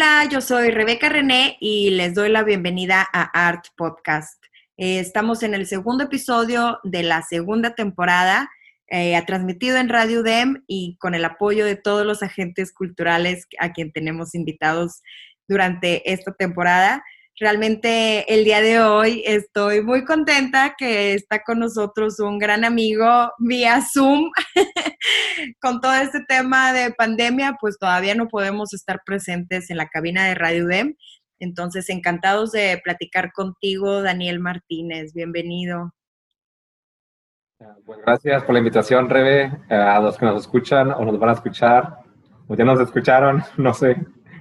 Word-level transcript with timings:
Hola, 0.00 0.28
yo 0.30 0.40
soy 0.40 0.70
Rebeca 0.70 1.08
René 1.08 1.56
y 1.58 1.90
les 1.90 2.14
doy 2.14 2.28
la 2.28 2.44
bienvenida 2.44 3.04
a 3.12 3.48
Art 3.48 3.64
Podcast. 3.76 4.40
Eh, 4.76 5.00
estamos 5.00 5.42
en 5.42 5.54
el 5.54 5.66
segundo 5.66 6.04
episodio 6.04 6.78
de 6.84 7.02
la 7.02 7.22
segunda 7.22 7.74
temporada, 7.74 8.48
eh, 8.86 9.20
transmitido 9.26 9.76
en 9.76 9.88
Radio 9.88 10.22
DEM 10.22 10.62
y 10.68 10.96
con 11.00 11.16
el 11.16 11.24
apoyo 11.24 11.66
de 11.66 11.74
todos 11.74 12.06
los 12.06 12.22
agentes 12.22 12.72
culturales 12.72 13.48
a 13.58 13.72
quien 13.72 13.90
tenemos 13.90 14.36
invitados 14.36 15.02
durante 15.48 16.12
esta 16.12 16.32
temporada. 16.32 17.02
Realmente 17.40 18.34
el 18.34 18.44
día 18.44 18.60
de 18.60 18.80
hoy 18.80 19.22
estoy 19.24 19.80
muy 19.80 20.04
contenta 20.04 20.74
que 20.76 21.14
está 21.14 21.44
con 21.44 21.60
nosotros 21.60 22.18
un 22.18 22.36
gran 22.36 22.64
amigo 22.64 23.32
vía 23.38 23.80
Zoom. 23.80 24.32
con 25.60 25.80
todo 25.80 25.94
este 25.94 26.24
tema 26.26 26.72
de 26.72 26.92
pandemia, 26.92 27.56
pues 27.60 27.78
todavía 27.78 28.16
no 28.16 28.26
podemos 28.26 28.74
estar 28.74 29.02
presentes 29.06 29.70
en 29.70 29.76
la 29.76 29.88
cabina 29.88 30.26
de 30.26 30.34
Radio 30.34 30.64
UDEM. 30.64 30.96
Entonces, 31.38 31.88
encantados 31.90 32.50
de 32.50 32.80
platicar 32.82 33.30
contigo, 33.32 34.02
Daniel 34.02 34.40
Martínez. 34.40 35.14
Bienvenido. 35.14 35.92
Pues 37.86 38.00
gracias 38.04 38.42
por 38.42 38.54
la 38.54 38.58
invitación, 38.58 39.08
Rebe. 39.08 39.52
A 39.68 40.00
los 40.00 40.18
que 40.18 40.26
nos 40.26 40.40
escuchan 40.40 40.90
o 40.90 41.04
nos 41.04 41.16
van 41.20 41.30
a 41.30 41.34
escuchar, 41.34 41.98
o 42.48 42.56
ya 42.56 42.64
nos 42.64 42.80
escucharon, 42.80 43.44
no 43.56 43.72
sé 43.74 43.96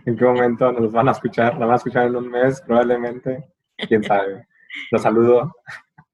en 0.08 0.16
qué 0.16 0.24
momento 0.24 0.72
nos 0.72 0.92
van 0.94 1.10
a 1.10 1.12
escuchar. 1.12 1.54
Nos 1.54 1.68
van 1.68 1.72
a 1.72 1.76
escuchar 1.76 2.08
en 2.08 2.16
un 2.16 2.30
mes, 2.30 2.62
probablemente. 2.62 3.54
Quién 3.76 4.04
sabe. 4.04 4.48
Los 4.90 5.02
saludo. 5.02 5.54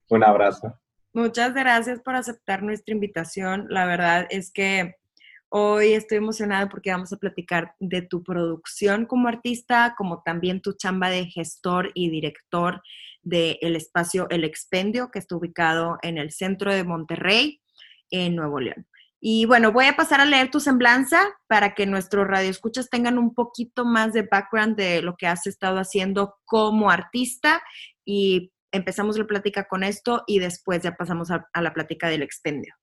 Un 0.10 0.24
abrazo. 0.24 0.80
Muchas 1.14 1.54
gracias 1.54 2.02
por 2.02 2.16
aceptar 2.16 2.64
nuestra 2.64 2.92
invitación. 2.92 3.68
La 3.70 3.86
verdad 3.86 4.26
es 4.32 4.52
que 4.52 4.96
hoy 5.50 5.94
estoy 5.94 6.18
emocionada 6.18 6.70
porque 6.70 6.90
vamos 6.90 7.14
a 7.14 7.18
platicar 7.18 7.76
de 7.80 8.02
tu 8.02 8.24
producción 8.24 9.06
como 9.06 9.28
artista, 9.28 9.94
como 9.96 10.24
también 10.24 10.62
tu 10.62 10.74
chamba 10.74 11.12
de 11.12 11.26
gestor 11.26 11.92
y 11.94 12.10
director 12.10 12.82
del 13.22 13.76
espacio 13.76 14.28
El 14.32 14.44
Expendio, 14.44 15.12
que 15.12 15.20
está 15.20 15.36
ubicado 15.36 16.00
en 16.02 16.18
el 16.18 16.32
centro 16.32 16.74
de 16.74 16.84
Monterrey, 16.84 17.62
en 18.10 18.36
Nuevo 18.36 18.60
León. 18.60 18.88
Y 19.26 19.46
bueno, 19.46 19.72
voy 19.72 19.86
a 19.86 19.96
pasar 19.96 20.20
a 20.20 20.26
leer 20.26 20.52
tu 20.52 20.60
semblanza 20.60 21.40
para 21.48 21.76
que 21.76 21.86
nuestros 21.86 22.28
radioescuchas 22.28 22.90
tengan 22.90 23.18
un 23.18 23.34
poquito 23.34 23.86
más 23.86 24.12
de 24.12 24.24
background 24.24 24.76
de 24.76 25.02
lo 25.02 25.16
que 25.16 25.28
has 25.28 25.48
estado 25.48 25.78
haciendo 25.78 26.36
como 26.44 26.90
artista 26.92 27.64
y 28.04 28.52
empezamos 28.74 29.18
la 29.18 29.26
plática 29.26 29.66
con 29.70 29.86
esto 29.86 30.26
y 30.28 30.40
después 30.40 30.84
ya 30.84 30.98
pasamos 30.98 31.32
a, 31.32 31.48
la 31.56 31.74
plática 31.74 32.10
del 32.10 32.22
expendio. 32.22 32.76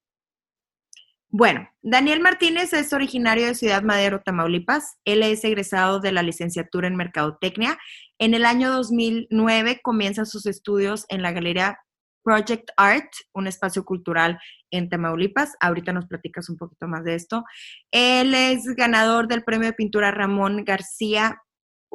Bueno, 1.29 1.69
Daniel 1.83 2.21
Martínez 2.21 2.73
es 2.73 2.95
originario 2.95 3.45
de 3.45 3.55
Ciudad 3.55 3.83
Madero, 3.83 4.23
Tamaulipas. 4.23 4.97
Él 5.05 5.23
es 5.23 5.45
egresado 5.45 6.01
de 6.01 6.13
la 6.13 6.23
licenciatura 6.23 6.89
en 6.89 6.97
Mercadotecnia. 6.97 7.77
En 8.19 8.33
el 8.33 8.47
año 8.47 8.73
2009 8.73 9.81
comienza 9.83 10.25
sus 10.25 10.47
estudios 10.47 11.05
en 11.11 11.21
la 11.21 11.33
Galería 11.33 11.81
Project 12.22 12.70
Art, 12.76 13.10
un 13.32 13.47
espacio 13.47 13.84
cultural 13.84 14.38
en 14.70 14.88
Tamaulipas. 14.88 15.53
Ahorita 15.60 15.92
nos 15.92 16.06
platicas 16.06 16.48
un 16.48 16.56
poquito 16.56 16.86
más 16.88 17.04
de 17.04 17.14
esto. 17.14 17.44
Él 17.91 18.34
es 18.34 18.64
ganador 18.76 19.28
del 19.28 19.44
premio 19.44 19.69
de 19.69 19.75
pintura 19.75 20.10
Ramón 20.10 20.64
García 20.64 21.42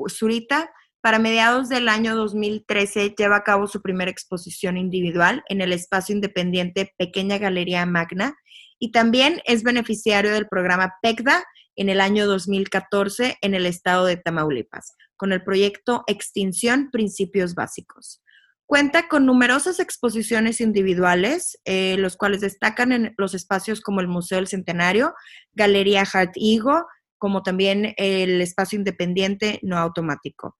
Zurita. 0.09 0.71
Para 1.01 1.19
mediados 1.19 1.69
del 1.69 1.87
año 1.87 2.15
2013 2.15 3.13
lleva 3.15 3.37
a 3.37 3.43
cabo 3.43 3.67
su 3.67 3.81
primera 3.81 4.09
exposición 4.09 4.75
individual 4.75 5.43
en 5.49 5.61
el 5.61 5.71
espacio 5.71 6.15
independiente 6.15 6.93
Pequeña 6.97 7.37
Galería 7.37 7.85
Magna 7.85 8.35
y 8.79 8.91
también 8.91 9.39
es 9.45 9.61
beneficiario 9.61 10.33
del 10.33 10.47
programa 10.47 10.95
PECDA 11.01 11.45
en 11.75 11.89
el 11.89 12.01
año 12.01 12.25
2014 12.25 13.37
en 13.41 13.53
el 13.53 13.65
estado 13.65 14.05
de 14.05 14.17
Tamaulipas, 14.17 14.95
con 15.15 15.31
el 15.31 15.43
proyecto 15.43 16.03
Extinción 16.07 16.89
Principios 16.91 17.53
Básicos. 17.53 18.21
Cuenta 18.65 19.07
con 19.07 19.25
numerosas 19.25 19.79
exposiciones 19.79 20.59
individuales, 20.59 21.59
eh, 21.65 21.97
los 21.99 22.17
cuales 22.17 22.41
destacan 22.41 22.91
en 22.91 23.13
los 23.17 23.35
espacios 23.35 23.79
como 23.79 24.01
el 24.01 24.07
Museo 24.07 24.37
del 24.37 24.47
Centenario, 24.47 25.13
Galería 25.53 26.03
Hart 26.11 26.31
Higo, 26.35 26.87
como 27.19 27.43
también 27.43 27.93
el 27.97 28.41
espacio 28.41 28.77
independiente 28.77 29.59
no 29.61 29.77
automático. 29.77 30.57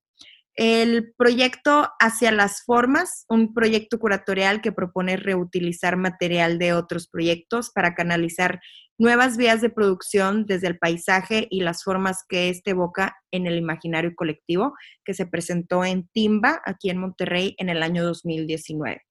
El 0.56 1.14
proyecto 1.18 1.90
Hacia 2.00 2.32
las 2.32 2.64
Formas, 2.64 3.26
un 3.28 3.54
proyecto 3.54 4.00
curatorial 4.00 4.62
que 4.62 4.72
propone 4.72 5.18
reutilizar 5.18 5.98
material 5.98 6.58
de 6.60 6.72
otros 6.72 7.10
proyectos 7.10 7.72
para 7.72 7.94
canalizar 7.94 8.62
nuevas 8.98 9.36
vías 9.36 9.60
de 9.60 9.70
producción 9.70 10.46
desde 10.46 10.68
el 10.68 10.78
paisaje 10.78 11.48
y 11.50 11.60
las 11.60 11.84
formas 11.84 12.24
que 12.30 12.48
éste 12.48 12.72
evoca 12.72 13.18
en 13.32 13.48
el 13.48 13.58
imaginario 13.58 14.14
colectivo, 14.16 14.74
que 15.04 15.14
se 15.14 15.26
presentó 15.26 15.84
en 15.84 16.08
Timba, 16.14 16.62
aquí 16.66 16.90
en 16.90 17.00
Monterrey, 17.00 17.56
en 17.58 17.68
el 17.68 17.84
año 17.84 18.06
2019. 18.06 19.02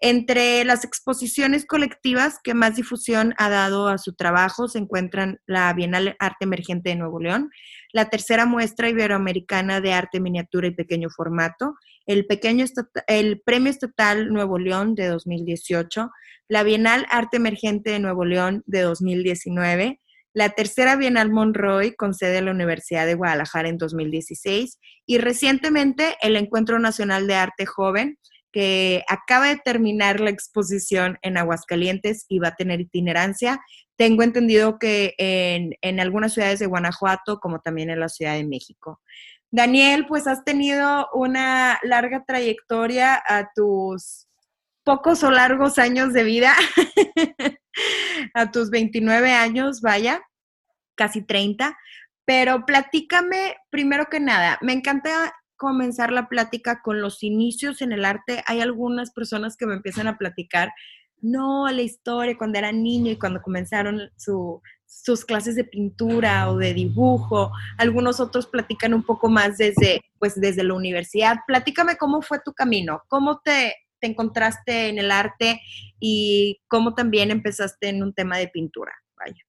Entre 0.00 0.62
las 0.64 0.84
exposiciones 0.84 1.64
colectivas 1.64 2.38
que 2.44 2.52
más 2.52 2.76
difusión 2.76 3.34
ha 3.38 3.48
dado 3.48 3.88
a 3.88 3.96
su 3.96 4.14
trabajo 4.14 4.68
se 4.68 4.78
encuentran 4.78 5.40
la 5.46 5.72
Bienal 5.72 6.16
Arte 6.18 6.44
Emergente 6.44 6.90
de 6.90 6.96
Nuevo 6.96 7.18
León, 7.18 7.50
la 7.94 8.10
tercera 8.10 8.44
muestra 8.44 8.90
iberoamericana 8.90 9.80
de 9.80 9.94
arte 9.94 10.20
miniatura 10.20 10.66
y 10.66 10.72
pequeño 10.72 11.08
formato, 11.08 11.76
el, 12.04 12.26
pequeño 12.26 12.66
el 13.06 13.40
Premio 13.40 13.70
Estatal 13.70 14.30
Nuevo 14.30 14.58
León 14.58 14.94
de 14.94 15.06
2018, 15.06 16.10
la 16.48 16.62
Bienal 16.62 17.06
Arte 17.10 17.38
Emergente 17.38 17.90
de 17.90 17.98
Nuevo 17.98 18.26
León 18.26 18.62
de 18.66 18.82
2019, 18.82 20.00
la 20.34 20.50
tercera 20.50 20.96
Bienal 20.96 21.30
Monroy 21.30 21.94
con 21.96 22.12
sede 22.12 22.36
en 22.36 22.44
la 22.44 22.50
Universidad 22.50 23.06
de 23.06 23.14
Guadalajara 23.14 23.70
en 23.70 23.78
2016 23.78 24.78
y 25.06 25.16
recientemente 25.16 26.16
el 26.20 26.36
Encuentro 26.36 26.78
Nacional 26.78 27.26
de 27.26 27.36
Arte 27.36 27.64
Joven 27.64 28.18
que 28.56 29.04
acaba 29.06 29.48
de 29.48 29.58
terminar 29.58 30.18
la 30.18 30.30
exposición 30.30 31.18
en 31.20 31.36
Aguascalientes 31.36 32.24
y 32.26 32.38
va 32.38 32.48
a 32.48 32.54
tener 32.54 32.80
itinerancia. 32.80 33.60
Tengo 33.96 34.22
entendido 34.22 34.78
que 34.78 35.12
en, 35.18 36.00
algunas 36.00 36.32
ciudades 36.32 36.60
de 36.60 36.64
Guanajuato, 36.64 37.38
como 37.38 37.58
también 37.60 37.90
en 37.90 38.00
la 38.00 38.08
Ciudad 38.08 38.32
de 38.32 38.46
México. 38.46 39.02
Daniel, 39.50 40.06
pues 40.06 40.26
has 40.26 40.42
tenido 40.42 41.06
una 41.12 41.78
larga 41.82 42.24
trayectoria 42.26 43.22
a 43.28 43.50
tus 43.54 44.26
pocos 44.84 45.22
o 45.22 45.30
largos 45.30 45.78
años 45.78 46.14
de 46.14 46.24
vida, 46.24 46.54
a 48.32 48.50
tus 48.52 48.70
29 48.70 49.32
años, 49.32 49.82
vaya, 49.82 50.22
casi 50.94 51.20
30. 51.20 51.76
Pero 52.24 52.64
platícame, 52.64 53.58
primero 53.68 54.06
que 54.06 54.18
nada, 54.18 54.58
me 54.62 54.72
encanta 54.72 55.34
comenzar 55.56 56.12
la 56.12 56.28
plática 56.28 56.80
con 56.82 57.00
los 57.00 57.22
inicios 57.22 57.82
en 57.82 57.92
el 57.92 58.04
arte, 58.04 58.42
hay 58.46 58.60
algunas 58.60 59.10
personas 59.10 59.56
que 59.56 59.66
me 59.66 59.74
empiezan 59.74 60.06
a 60.06 60.18
platicar, 60.18 60.72
no, 61.20 61.68
la 61.68 61.82
historia 61.82 62.36
cuando 62.36 62.58
era 62.58 62.72
niño 62.72 63.10
y 63.10 63.18
cuando 63.18 63.40
comenzaron 63.40 64.10
sus 64.16 65.24
clases 65.24 65.56
de 65.56 65.64
pintura 65.64 66.50
o 66.50 66.58
de 66.58 66.74
dibujo. 66.74 67.50
Algunos 67.78 68.20
otros 68.20 68.46
platican 68.46 68.92
un 68.92 69.02
poco 69.02 69.28
más 69.28 69.56
desde, 69.56 70.02
pues, 70.18 70.38
desde 70.38 70.62
la 70.62 70.74
universidad. 70.74 71.38
Platícame 71.46 71.96
cómo 71.96 72.20
fue 72.20 72.40
tu 72.44 72.52
camino, 72.52 73.02
cómo 73.08 73.40
te, 73.40 73.74
te 73.98 74.08
encontraste 74.08 74.88
en 74.88 74.98
el 74.98 75.10
arte 75.10 75.60
y 75.98 76.60
cómo 76.68 76.94
también 76.94 77.30
empezaste 77.30 77.88
en 77.88 78.02
un 78.02 78.12
tema 78.12 78.36
de 78.36 78.48
pintura. 78.48 78.92
Vaya. 79.16 79.42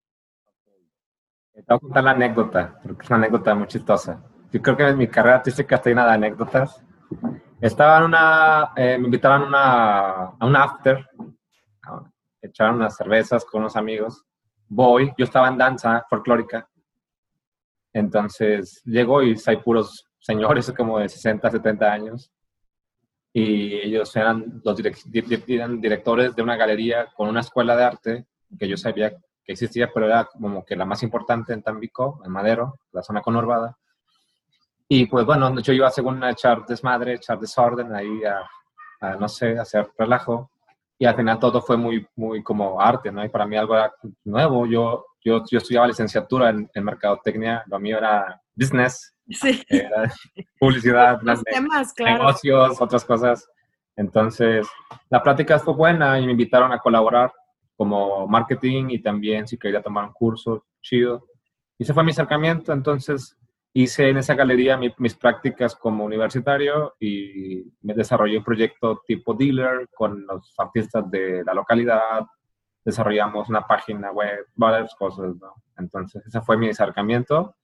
Te 1.54 1.64
voy 1.68 1.76
a 1.76 1.80
contar 1.80 2.04
la 2.06 2.12
anécdota, 2.12 2.80
porque 2.82 3.04
es 3.04 3.10
una 3.10 3.18
anécdota 3.18 3.56
muy 3.56 3.68
chistosa 3.68 4.24
yo 4.52 4.62
creo 4.62 4.78
que 4.78 4.88
en 4.88 4.98
mi 4.98 5.08
carrera 5.08 5.38
artística 5.38 5.76
está 5.76 5.90
llena 5.90 6.06
de 6.06 6.14
anécdotas. 6.14 6.84
Estaba 7.60 7.98
en 7.98 8.04
una, 8.04 8.72
eh, 8.76 8.98
me 8.98 9.06
invitaban 9.06 9.44
una, 9.44 10.10
a 10.40 10.46
un 10.46 10.56
after, 10.56 11.08
echaron 12.42 12.76
unas 12.76 12.96
cervezas 12.96 13.44
con 13.46 13.62
unos 13.62 13.76
amigos. 13.76 14.24
Voy, 14.68 15.12
yo 15.18 15.26
estaba 15.26 15.48
en 15.48 15.58
danza 15.58 16.06
folclórica. 16.10 16.70
Entonces 17.94 18.82
llego 18.86 19.24
y 19.24 19.36
hay 19.46 19.58
puros 19.58 20.08
señores 20.20 20.72
como 20.76 21.00
de 21.00 21.10
60, 21.10 21.50
70 21.50 21.92
años. 21.92 22.32
Y 23.34 23.76
ellos 23.76 24.16
eran 24.16 24.62
los 24.64 24.78
directores 24.78 26.36
de 26.36 26.42
una 26.42 26.56
galería 26.56 27.08
con 27.16 27.28
una 27.30 27.42
escuela 27.42 27.76
de 27.76 27.84
arte 27.84 28.28
que 28.58 28.68
yo 28.68 28.78
sabía 28.78 29.12
que 29.12 29.54
existía, 29.54 29.92
pero 29.94 30.08
era 30.08 30.26
como 30.26 30.66
que 30.66 30.76
la 30.76 30.86
más 30.86 31.04
importante 31.04 31.54
en 31.54 31.62
Tampico, 31.62 32.22
en 32.26 32.32
Madero, 32.32 32.80
la 32.92 33.04
zona 33.04 33.22
conurbada. 33.22 33.78
Y 34.90 35.06
pues 35.06 35.26
bueno, 35.26 35.60
yo 35.60 35.74
iba 35.74 35.90
según 35.90 36.24
a 36.24 36.32
echar 36.32 36.66
desmadre, 36.66 37.16
echar 37.16 37.40
desorden, 37.40 37.94
ahí 37.94 38.22
a, 38.24 39.16
no 39.18 39.28
sé, 39.28 39.58
hacer 39.60 39.90
relajo. 39.98 40.52
Y 40.98 41.06
al 41.06 41.16
final 41.16 41.40
todo 41.40 41.62
fue 41.62 41.78
muy, 41.78 42.08
muy 42.16 42.42
como 42.42 42.80
arte, 42.82 43.12
¿no? 43.12 43.24
Y 43.24 43.30
para 43.30 43.46
mí 43.46 43.56
algo 43.58 43.76
era 43.76 43.94
nuevo. 44.24 44.66
Yo, 44.66 45.06
yo, 45.24 45.44
yo 45.50 45.58
estudiaba 45.58 45.88
licenciatura 45.88 46.50
en, 46.50 46.70
en 46.74 46.84
mercadotecnia, 46.84 47.64
lo 47.68 47.80
mío 47.80 47.98
era 47.98 48.42
business, 48.56 49.14
sí. 49.30 49.62
era 49.70 50.12
publicidad, 50.60 51.20
temas, 51.46 51.94
claro. 51.94 52.20
negocios, 52.20 52.82
otras 52.82 53.06
cosas. 53.06 53.48
Entonces, 53.96 54.68
la 55.10 55.22
plática 55.22 55.60
fue 55.60 55.74
buena 55.74 56.20
y 56.20 56.26
me 56.26 56.32
invitaron 56.32 56.72
a 56.72 56.80
colaborar 56.80 57.32
como 57.76 58.28
marketing 58.28 58.90
y 58.90 59.00
también 59.00 59.48
si 59.48 59.58
quería 59.58 59.82
tomar 59.82 60.06
un 60.06 60.14
curso, 60.14 60.66
chido. 60.82 61.28
Y 61.78 61.84
ese 61.84 61.94
fue 61.94 62.04
mi 62.04 62.12
acercamiento, 62.12 62.74
entonces 62.74 63.37
hice 63.82 64.10
en 64.10 64.18
esa 64.18 64.34
galería 64.34 64.76
mis 64.76 65.14
prácticas 65.14 65.76
como 65.76 66.04
universitario 66.04 66.96
y 67.00 67.64
me 67.82 67.94
desarrollé 67.94 68.40
un 68.40 68.44
proyecto 68.44 69.04
tipo 69.06 69.36
dealer 69.36 69.88
con 69.94 70.26
los 70.26 70.52
artistas 70.58 71.10
de 71.12 71.44
la 71.46 71.54
localidad, 71.54 72.26
desarrollamos 72.84 73.50
una 73.50 73.68
página 73.68 74.12
web, 74.12 74.48
varias 74.56 74.96
cosas, 74.96 75.36
¿no? 75.36 75.54
Entonces 75.78 76.26
ese 76.26 76.42
fue 76.42 76.58
mi 76.58 76.70
acercamiento 76.70 77.56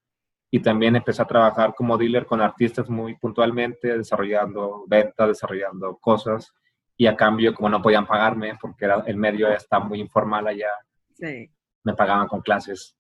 y 0.51 0.60
también 0.60 0.95
empecé 0.95 1.24
a 1.24 1.25
trabajar 1.25 1.74
como 1.74 1.98
dealer 1.98 2.27
con 2.27 2.42
artistas 2.42 2.88
muy 2.92 3.15
puntualmente, 3.15 3.98
desarrollando 3.98 4.83
ventas, 4.86 5.30
desarrollando 5.30 5.98
cosas 5.98 6.54
y 6.95 7.07
a 7.07 7.15
cambio, 7.15 7.56
como 7.56 7.69
no 7.69 7.81
podían 7.81 8.06
pagarme 8.06 8.54
porque 8.62 8.86
era, 8.86 9.04
el 9.07 9.18
medio 9.18 9.48
está 9.48 9.80
muy 9.80 10.00
informal 10.00 10.45
allá, 10.45 10.69
sí. 11.15 11.50
me 11.83 11.95
pagaban 11.95 12.27
con 12.27 12.42
clases. 12.42 12.95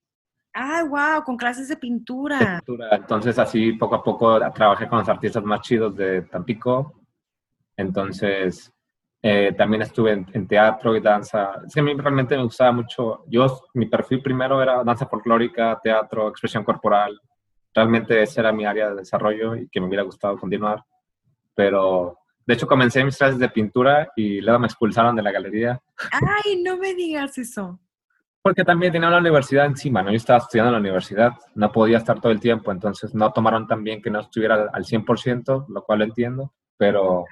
Ah, 0.53 0.83
wow, 0.83 1.23
con 1.23 1.35
clases 1.35 1.67
de 1.67 1.77
pintura. 1.77 2.61
Entonces 2.91 3.39
así 3.39 3.73
poco 3.73 3.95
a 3.95 4.03
poco 4.03 4.39
trabajé 4.51 4.87
con 4.87 4.99
los 4.99 5.09
artistas 5.09 5.43
más 5.43 5.61
chidos 5.61 5.95
de 5.95 6.21
Tampico. 6.23 7.01
Entonces 7.75 8.71
eh, 9.21 9.53
también 9.57 9.81
estuve 9.81 10.11
en, 10.11 10.47
teatro 10.47 10.95
y 10.95 10.99
danza. 10.99 11.61
Es 11.65 11.73
que 11.73 11.79
a 11.79 11.83
mí 11.83 11.93
realmente 11.95 12.37
me 12.37 12.43
gustaba 12.43 12.71
mucho. 12.71 13.23
Yo, 13.27 13.63
mi 13.73 13.87
perfil 13.87 14.21
primero 14.21 14.61
era 14.61 14.83
danza 14.83 15.07
folclórica, 15.07 15.79
teatro, 15.81 16.27
expresión 16.27 16.63
corporal. 16.63 17.19
Realmente 17.73 18.21
ese 18.21 18.41
era 18.41 18.51
mi 18.51 18.65
área 18.65 18.89
de 18.89 18.97
desarrollo 18.97 19.55
y 19.55 19.67
que 19.69 19.79
me 19.79 19.87
hubiera 19.87 20.03
gustado 20.03 20.37
continuar. 20.37 20.83
Pero 21.55 22.17
de 22.45 22.53
hecho, 22.53 22.67
comencé 22.67 23.03
mis 23.03 23.17
clases 23.17 23.39
de 23.39 23.49
pintura 23.49 24.11
y 24.15 24.41
luego 24.41 24.59
me 24.59 24.67
expulsaron 24.67 25.15
de 25.15 25.21
la 25.21 25.31
galería. 25.31 25.81
Ay, 26.11 26.61
no 26.61 26.77
me 26.77 26.93
digas 26.93 27.37
eso. 27.37 27.79
Porque 28.43 28.63
también 28.63 28.91
tenía 28.91 29.09
la 29.09 29.17
universidad 29.17 29.65
encima, 29.65 30.03
¿no? 30.03 30.11
Yo 30.11 30.17
estaba 30.17 30.39
estudiando 30.39 30.69
en 30.69 30.73
la 30.73 30.79
universidad, 30.79 31.31
no 31.55 31.71
podía 31.71 31.97
estar 31.97 32.21
todo 32.21 32.31
el 32.31 32.39
tiempo, 32.39 32.71
entonces 32.71 33.15
no 33.15 33.31
tomaron 33.31 33.65
tan 33.65 33.83
bien 33.83 34.01
que 34.01 34.11
no 34.11 34.19
estuviera 34.19 34.69
al 34.71 34.83
100%, 34.83 35.65
lo 35.69 35.83
cual 35.83 36.01
entiendo, 36.03 36.53
pero 36.77 37.23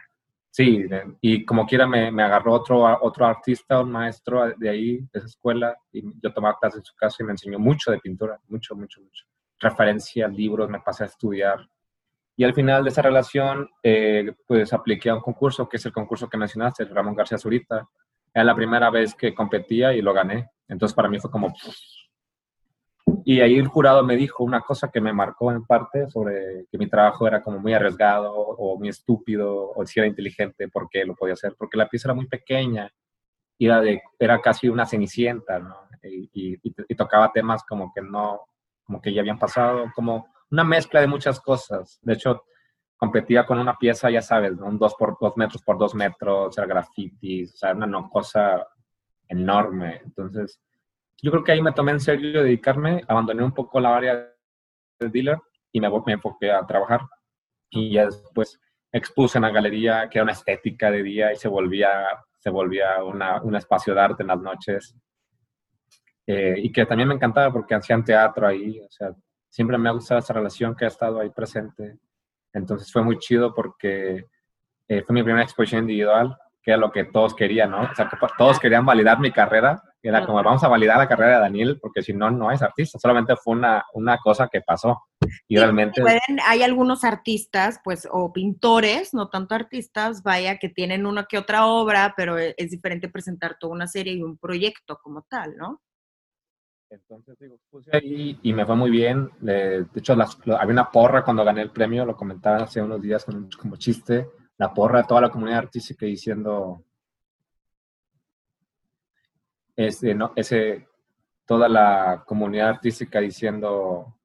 sí, 0.49 0.85
y 1.19 1.45
como 1.45 1.67
quiera 1.67 1.85
me, 1.85 2.11
me 2.11 2.23
agarró 2.23 2.53
otro, 2.53 2.97
otro 3.01 3.25
artista, 3.25 3.81
un 3.81 3.91
maestro 3.91 4.53
de 4.57 4.69
ahí, 4.69 4.97
de 4.97 5.19
esa 5.19 5.27
escuela, 5.27 5.75
y 5.91 6.01
yo 6.23 6.33
tomaba 6.33 6.57
clases 6.57 6.79
en 6.79 6.85
su 6.85 6.95
casa 6.95 7.17
y 7.19 7.25
me 7.25 7.33
enseñó 7.33 7.59
mucho 7.59 7.91
de 7.91 7.99
pintura, 7.99 8.39
mucho, 8.47 8.73
mucho, 8.75 9.01
mucho. 9.01 9.25
Referencia, 9.59 10.27
libros, 10.27 10.69
me 10.69 10.79
pasé 10.79 11.03
a 11.03 11.07
estudiar 11.07 11.67
y 12.41 12.43
al 12.43 12.55
final 12.55 12.83
de 12.83 12.89
esa 12.89 13.03
relación, 13.03 13.69
eh, 13.83 14.33
pues 14.47 14.73
apliqué 14.73 15.11
a 15.11 15.13
un 15.15 15.21
concurso, 15.21 15.69
que 15.69 15.77
es 15.77 15.85
el 15.85 15.91
concurso 15.91 16.27
que 16.27 16.37
mencionaste, 16.37 16.81
el 16.81 16.89
Ramón 16.89 17.13
García 17.13 17.37
Zurita. 17.37 17.87
Era 18.33 18.43
la 18.43 18.55
primera 18.55 18.89
vez 18.89 19.13
que 19.13 19.35
competía 19.35 19.93
y 19.93 20.01
lo 20.01 20.11
gané. 20.11 20.49
Entonces 20.71 20.95
para 20.95 21.09
mí 21.09 21.19
fue 21.19 21.29
como... 21.29 21.53
Y 23.25 23.41
ahí 23.41 23.57
el 23.57 23.67
jurado 23.67 24.03
me 24.03 24.15
dijo 24.15 24.43
una 24.43 24.61
cosa 24.61 24.89
que 24.89 25.01
me 25.01 25.11
marcó 25.11 25.51
en 25.51 25.65
parte 25.65 26.09
sobre 26.09 26.65
que 26.71 26.77
mi 26.77 26.87
trabajo 26.87 27.27
era 27.27 27.43
como 27.43 27.59
muy 27.59 27.73
arriesgado 27.73 28.33
o 28.33 28.77
muy 28.79 28.87
estúpido 28.87 29.71
o 29.75 29.85
si 29.85 29.99
era 29.99 30.07
inteligente 30.07 30.69
porque 30.69 31.03
lo 31.05 31.15
podía 31.15 31.33
hacer, 31.33 31.55
porque 31.57 31.77
la 31.77 31.89
pieza 31.89 32.07
era 32.07 32.15
muy 32.15 32.27
pequeña 32.27 32.89
y 33.57 33.65
era, 33.65 33.81
de, 33.81 34.01
era 34.17 34.39
casi 34.39 34.69
una 34.69 34.85
cenicienta, 34.85 35.59
¿no? 35.59 35.75
Y, 36.03 36.57
y, 36.63 36.95
tocaba 36.95 37.31
temas 37.31 37.63
como 37.63 37.91
que 37.93 38.01
no, 38.01 38.41
como 38.83 38.99
que 38.99 39.13
ya 39.13 39.21
habían 39.21 39.37
pasado, 39.37 39.91
como 39.93 40.27
una 40.49 40.63
mezcla 40.63 40.99
de 40.99 41.07
muchas 41.07 41.39
cosas. 41.39 41.99
De 42.01 42.13
hecho, 42.13 42.45
competía 42.97 43.45
con 43.45 43.59
una 43.59 43.77
pieza, 43.77 44.09
ya 44.09 44.21
sabes, 44.21 44.53
un 44.53 44.79
2 44.79 44.95
por 44.95 45.17
2 45.19 45.37
metros 45.37 45.61
por 45.61 45.77
2 45.77 45.93
metros, 45.93 46.57
era 46.57 46.65
grafitis, 46.65 47.53
o 47.53 47.57
sea, 47.57 47.73
una 47.73 48.09
cosa 48.09 48.65
enorme. 49.31 50.01
Entonces, 50.03 50.61
yo 51.21 51.31
creo 51.31 51.43
que 51.43 51.51
ahí 51.53 51.61
me 51.61 51.71
tomé 51.71 51.93
en 51.93 51.99
serio 51.99 52.43
dedicarme, 52.43 53.03
abandoné 53.07 53.43
un 53.43 53.53
poco 53.53 53.79
la 53.79 53.95
área 53.95 54.15
de 54.99 55.09
dealer 55.09 55.37
y 55.71 55.79
me, 55.79 55.89
me 56.05 56.13
enfoqué 56.13 56.51
a 56.51 56.65
trabajar. 56.65 57.01
Y 57.69 57.93
ya 57.93 58.05
después 58.05 58.59
expuse 58.91 59.37
en 59.37 59.43
la 59.43 59.51
galería, 59.51 60.09
que 60.09 60.17
era 60.17 60.23
una 60.23 60.33
estética 60.33 60.91
de 60.91 61.01
día 61.01 61.31
y 61.31 61.37
se 61.37 61.47
volvía, 61.47 61.89
se 62.37 62.49
volvía 62.49 63.03
una, 63.03 63.41
un 63.41 63.55
espacio 63.55 63.93
de 63.93 64.01
arte 64.01 64.23
en 64.23 64.27
las 64.27 64.41
noches. 64.41 64.95
Eh, 66.27 66.55
y 66.57 66.71
que 66.71 66.85
también 66.85 67.07
me 67.07 67.15
encantaba 67.15 67.51
porque 67.51 67.75
hacían 67.75 68.03
teatro 68.03 68.47
ahí, 68.47 68.79
o 68.79 68.91
sea, 68.91 69.11
siempre 69.49 69.77
me 69.77 69.89
ha 69.89 69.93
gustado 69.93 70.19
esa 70.19 70.33
relación 70.33 70.75
que 70.75 70.85
ha 70.85 70.89
estado 70.89 71.19
ahí 71.19 71.29
presente. 71.29 71.97
Entonces 72.53 72.91
fue 72.91 73.01
muy 73.01 73.17
chido 73.17 73.53
porque 73.53 74.25
eh, 74.87 75.03
fue 75.03 75.13
mi 75.13 75.23
primera 75.23 75.43
exposición 75.43 75.81
individual, 75.81 76.37
que 76.63 76.71
era 76.71 76.77
lo 76.77 76.91
que 76.91 77.05
todos 77.05 77.35
querían, 77.35 77.71
¿no? 77.71 77.81
O 77.81 77.95
sea, 77.95 78.07
que 78.07 78.17
todos 78.37 78.59
querían 78.59 78.85
validar 78.85 79.19
mi 79.19 79.31
carrera. 79.31 79.81
Era 80.03 80.25
como, 80.25 80.41
vamos 80.41 80.63
a 80.63 80.67
validar 80.67 80.97
la 80.97 81.07
carrera 81.07 81.35
de 81.35 81.41
Daniel, 81.41 81.79
porque 81.79 82.01
si 82.01 82.13
no, 82.13 82.29
no 82.31 82.51
es 82.51 82.61
artista. 82.61 82.97
Solamente 82.99 83.35
fue 83.35 83.55
una, 83.55 83.85
una 83.93 84.17
cosa 84.17 84.47
que 84.47 84.61
pasó. 84.61 85.03
Y, 85.47 85.57
realmente... 85.57 86.01
hay 86.45 86.63
algunos 86.63 87.03
artistas, 87.03 87.79
pues, 87.83 88.07
o 88.11 88.33
pintores, 88.33 89.13
no 89.13 89.29
tanto 89.29 89.53
artistas, 89.53 90.23
vaya, 90.23 90.57
que 90.57 90.69
tienen 90.69 91.05
una 91.05 91.25
que 91.25 91.37
otra 91.37 91.65
obra, 91.65 92.13
pero 92.17 92.37
e, 92.37 92.55
es 92.57 92.71
diferente 92.71 93.09
presentar 93.09 93.57
toda 93.59 93.73
una 93.73 93.87
serie 93.87 94.13
y 94.13 94.23
un 94.23 94.37
proyecto 94.37 94.99
como 95.03 95.23
tal, 95.23 95.55
¿no? 95.57 95.81
Entonces, 96.89 97.37
digo, 97.39 97.57
puse 97.69 97.89
ahí 97.95 98.39
y 98.41 98.53
me 98.53 98.65
fue 98.65 98.75
muy 98.75 98.89
bien. 98.89 99.29
de 99.39 99.85
hecho, 99.95 100.13
había 100.13 100.73
una 100.73 100.91
porra 100.91 101.23
cuando 101.23 101.45
gané 101.45 101.61
el 101.61 101.71
premio, 101.71 102.05
lo 102.05 102.17
comentaba 102.17 102.63
hace 102.63 102.81
unos 102.81 103.01
días 103.01 103.25
como 103.57 103.77
chiste, 103.77 104.27
la 104.61 104.71
porra 104.71 105.01
toda 105.01 105.21
la 105.21 105.31
comunidad 105.31 105.57
artística 105.57 106.05
diciendo, 106.05 106.83
ese, 109.75 110.13
no, 110.13 110.33
ese, 110.35 110.87
toda 111.47 111.67
la 111.67 112.23
comunidad 112.27 112.69
artística 112.69 113.19
diciendo, 113.19 114.19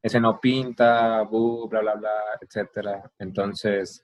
ese 0.00 0.18
no 0.18 0.40
pinta, 0.40 1.24
bla, 1.24 1.80
bla, 1.80 1.94
bla, 1.94 2.10
etcétera. 2.40 3.12
Entonces, 3.18 4.02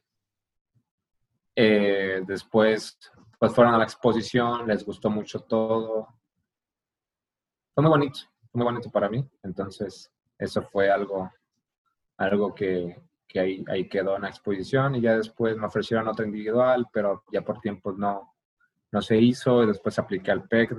eh, 1.55 2.23
después, 2.27 2.99
pues 3.39 3.55
fueron 3.55 3.73
a 3.73 3.79
la 3.79 3.85
exposición, 3.85 4.67
les 4.67 4.85
gustó 4.85 5.09
mucho 5.09 5.41
todo 5.41 6.09
fue 7.73 7.83
muy 7.83 7.91
bonito, 7.91 8.21
muy 8.53 8.65
bonito 8.65 8.91
para 8.91 9.09
mí. 9.09 9.27
Entonces, 9.43 10.13
eso 10.39 10.61
fue 10.65 10.91
algo, 10.91 11.33
algo 12.19 12.55
que, 12.55 13.01
que 13.27 13.41
ahí, 13.41 13.65
ahí 13.69 13.89
quedó 13.89 14.17
en 14.17 14.23
la 14.23 14.29
exposición 14.29 14.95
y 14.95 15.01
ya 15.01 15.17
después 15.17 15.57
me 15.57 15.67
ofrecieron 15.67 16.09
otro 16.09 16.25
individual, 16.25 16.87
pero 16.93 17.25
ya 17.33 17.43
por 17.43 17.61
tiempo 17.61 17.93
no, 17.93 18.35
no 18.93 19.03
se 19.03 19.17
hizo 19.19 19.63
y 19.63 19.67
después 19.67 19.99
apliqué 19.99 20.31
al 20.31 20.47
PEC 20.49 20.75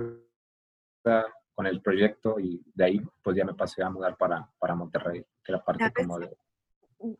con 1.54 1.66
el 1.66 1.80
proyecto 1.80 2.38
y 2.38 2.62
de 2.74 2.84
ahí 2.84 3.00
pues 3.22 3.36
ya 3.36 3.44
me 3.44 3.54
pasé 3.54 3.82
a 3.82 3.90
mudar 3.90 4.16
para, 4.16 4.48
para 4.58 4.74
Monterrey, 4.74 5.24
que 5.42 5.52
era 5.52 5.64
parte 5.64 5.92
como 5.92 6.18
de... 6.18 6.36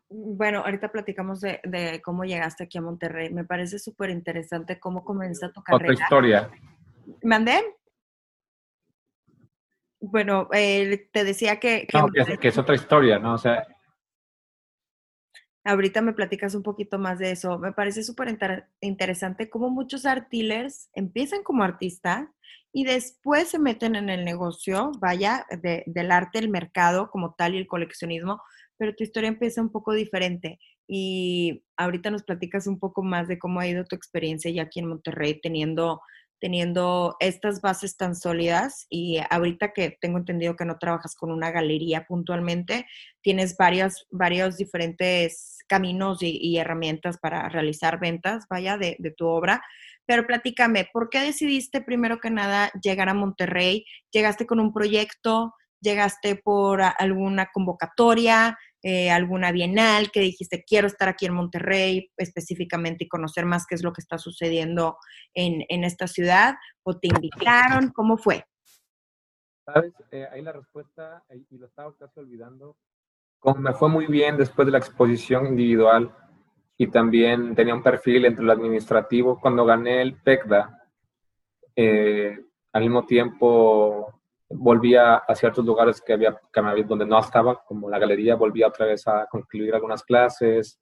Bueno, 0.09 0.59
ahorita 0.59 0.91
platicamos 0.91 1.39
de, 1.39 1.61
de, 1.63 2.01
cómo 2.01 2.25
llegaste 2.25 2.65
aquí 2.65 2.77
a 2.77 2.81
Monterrey. 2.81 3.33
Me 3.33 3.45
parece 3.45 3.79
súper 3.79 4.09
interesante 4.09 4.77
cómo 4.77 5.05
comenzó 5.05 5.49
tu 5.51 5.63
carrera. 5.63 5.93
Otra 5.93 6.03
historia. 6.03 6.49
¿Mandé? 7.23 7.63
bueno, 10.01 10.47
eh, 10.53 11.09
te 11.11 11.23
decía 11.23 11.59
que... 11.59 11.87
que, 11.87 12.47
es, 12.47 12.57
otra 12.57 12.75
historia, 12.75 13.19
¿no? 13.19 13.33
O 13.33 13.37
sea... 13.37 13.67
Ahorita 15.65 16.01
me 16.01 16.13
platicas 16.13 16.55
un 16.55 16.63
poquito 16.63 16.99
más 16.99 17.19
de 17.19 17.31
eso. 17.31 17.59
Me 17.59 17.73
parece 17.73 18.03
súper 18.03 18.37
interesante 18.81 19.49
cómo 19.49 19.69
muchos 19.69 20.05
artillers 20.05 20.89
empiezan 20.93 21.43
como 21.43 21.63
artista 21.63 22.33
y 22.71 22.85
después 22.85 23.49
se 23.49 23.59
meten 23.59 23.95
en 23.95 24.09
el 24.09 24.23
negocio, 24.23 24.91
vaya, 24.99 25.45
del 25.51 26.11
arte, 26.11 26.39
el 26.39 26.49
mercado 26.49 27.09
como 27.09 27.33
tal 27.35 27.55
y 27.55 27.57
el 27.57 27.67
coleccionismo, 27.67 28.41
pero 28.77 28.95
tu 28.95 29.03
historia 29.03 29.27
empieza 29.27 29.61
un 29.61 29.71
poco 29.71 29.93
diferente. 29.93 30.59
Y 30.87 31.63
ahorita 31.77 32.09
nos 32.09 32.23
platicas 32.23 32.65
un 32.65 32.79
poco 32.79 33.03
más 33.03 33.27
de 33.27 33.37
cómo 33.37 33.59
ha 33.59 33.67
ido 33.67 33.83
tu 33.85 33.95
experiencia 33.95 34.49
ya 34.51 34.63
aquí 34.63 34.79
en 34.79 34.87
Monterrey, 34.87 35.39
teniendo 35.41 36.01
teniendo 36.39 37.15
estas 37.19 37.61
bases 37.61 37.97
tan 37.97 38.15
sólidas 38.15 38.85
y 38.89 39.19
ahorita 39.29 39.73
que 39.73 39.97
tengo 39.99 40.17
entendido 40.17 40.55
que 40.55 40.65
no 40.65 40.77
trabajas 40.77 41.15
con 41.15 41.31
una 41.31 41.51
galería 41.51 42.05
puntualmente, 42.05 42.85
tienes 43.21 43.55
varios, 43.57 44.07
varios 44.09 44.57
diferentes 44.57 45.59
caminos 45.67 46.19
y, 46.21 46.57
herramientas 46.57 47.17
para 47.19 47.47
realizar 47.47 47.99
ventas, 47.99 48.45
vaya, 48.49 48.77
de, 48.77 48.97
tu 49.15 49.27
obra. 49.27 49.61
pero 50.05 50.25
platícame, 50.25 50.89
¿por 50.91 51.09
qué 51.09 51.19
decidiste 51.19 51.81
primero 51.81 52.19
que 52.19 52.31
nada 52.31 52.71
llegar 52.81 53.09
a 53.09 53.13
Monterrey? 53.13 53.85
¿Llegaste 54.11 54.47
con 54.47 54.59
un 54.59 54.73
proyecto? 54.73 55.53
¿Llegaste 55.81 56.35
por 56.35 56.81
alguna 56.81 57.49
convocatoria? 57.53 58.57
Eh, 58.81 59.11
alguna 59.11 59.51
bienal 59.51 60.09
que 60.11 60.21
dijiste, 60.21 60.63
quiero 60.65 60.87
estar 60.87 61.09
aquí 61.09 61.25
en 61.25 61.33
Monterrey 61.33 62.11
específicamente 62.15 63.03
y 63.03 63.09
conocer 63.09 63.45
más 63.45 63.65
qué 63.67 63.75
es 63.75 63.83
lo 63.83 63.91
que 63.91 64.01
está 64.01 64.17
sucediendo 64.17 64.97
en, 65.33 65.65
en 65.67 65.83
esta 65.83 66.07
ciudad? 66.07 66.55
¿O 66.83 66.97
te 66.97 67.07
invitaron? 67.07 67.91
¿Cómo 67.91 68.17
fue? 68.17 68.45
¿Sabes? 69.65 69.93
Eh, 70.11 70.27
ahí 70.31 70.41
la 70.41 70.53
respuesta, 70.53 71.23
y 71.49 71.57
lo 71.57 71.65
estaba 71.65 71.93
casi 71.97 72.19
olvidando, 72.19 72.77
como 73.39 73.61
me 73.61 73.73
fue 73.73 73.89
muy 73.89 74.05
bien 74.07 74.37
después 74.37 74.65
de 74.65 74.73
la 74.73 74.77
exposición 74.77 75.47
individual 75.47 76.13
y 76.77 76.87
también 76.87 77.55
tenía 77.55 77.73
un 77.73 77.83
perfil 77.83 78.25
entre 78.25 78.43
lo 78.43 78.51
administrativo, 78.51 79.39
cuando 79.39 79.65
gané 79.65 80.01
el 80.01 80.15
PECDA, 80.15 80.87
eh, 81.75 82.37
al 82.73 82.81
mismo 82.81 83.05
tiempo 83.05 84.18
volvía 84.49 85.15
a 85.15 85.35
ciertos 85.35 85.63
lugares 85.63 86.01
que 86.01 86.13
había, 86.13 86.39
que 86.51 86.83
donde 86.83 87.05
no 87.05 87.19
estaba, 87.19 87.63
como 87.63 87.89
la 87.89 87.99
galería, 87.99 88.35
volvía 88.35 88.67
otra 88.67 88.87
vez 88.87 89.07
a 89.07 89.27
concluir 89.29 89.73
algunas 89.75 90.03
clases. 90.03 90.79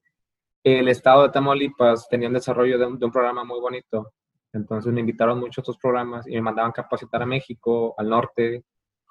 El 0.63 0.87
estado 0.87 1.23
de 1.23 1.29
Tamaulipas 1.29 2.07
tenía 2.09 2.29
un 2.29 2.33
desarrollo 2.33 2.77
de 2.77 2.85
un, 2.85 3.11
programa 3.11 3.43
muy 3.43 3.59
bonito, 3.59 4.13
entonces 4.53 4.91
me 4.93 5.01
invitaron 5.01 5.39
mucho 5.39 5.61
a 5.61 5.63
estos 5.63 5.77
programas 5.77 6.27
y 6.27 6.31
me 6.31 6.41
mandaban 6.41 6.71
capacitar 6.71 7.21
a 7.21 7.25
México, 7.25 7.93
al 7.97 8.09
norte, 8.09 8.63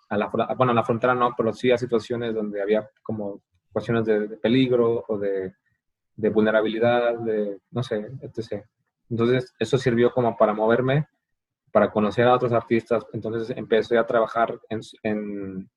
a 0.09 0.17
la, 0.17 0.29
bueno, 0.57 0.73
a 0.73 0.75
la 0.75 0.85
frontera 0.85 1.15
no, 1.15 1.35
pero 1.37 1.53
sí 1.53 1.71
a 1.71 1.79
situaciones 1.79 2.35
donde 2.35 2.63
había 2.63 2.89
como 3.03 3.43
cuestiones 3.73 4.07
de, 4.07 4.29
peligro 4.39 5.05
o 5.07 5.19
de, 5.19 5.53
de, 6.15 6.29
vulnerabilidad, 6.31 7.19
de, 7.19 7.59
no 7.71 7.83
sé, 7.83 8.11
etc. 8.23 8.65
Entonces, 9.11 9.55
eso 9.59 9.77
sirvió 9.77 10.11
como 10.13 10.37
para 10.37 10.55
moverme, 10.55 11.07
para 11.77 11.91
conocer 11.91 12.27
a 12.27 12.33
otros 12.33 12.55
artistas. 12.55 13.05
Entonces, 13.13 13.55
empecé 13.55 13.99
a 13.99 14.07
trabajar 14.07 14.59
en, 14.71 14.81
en 15.03 15.71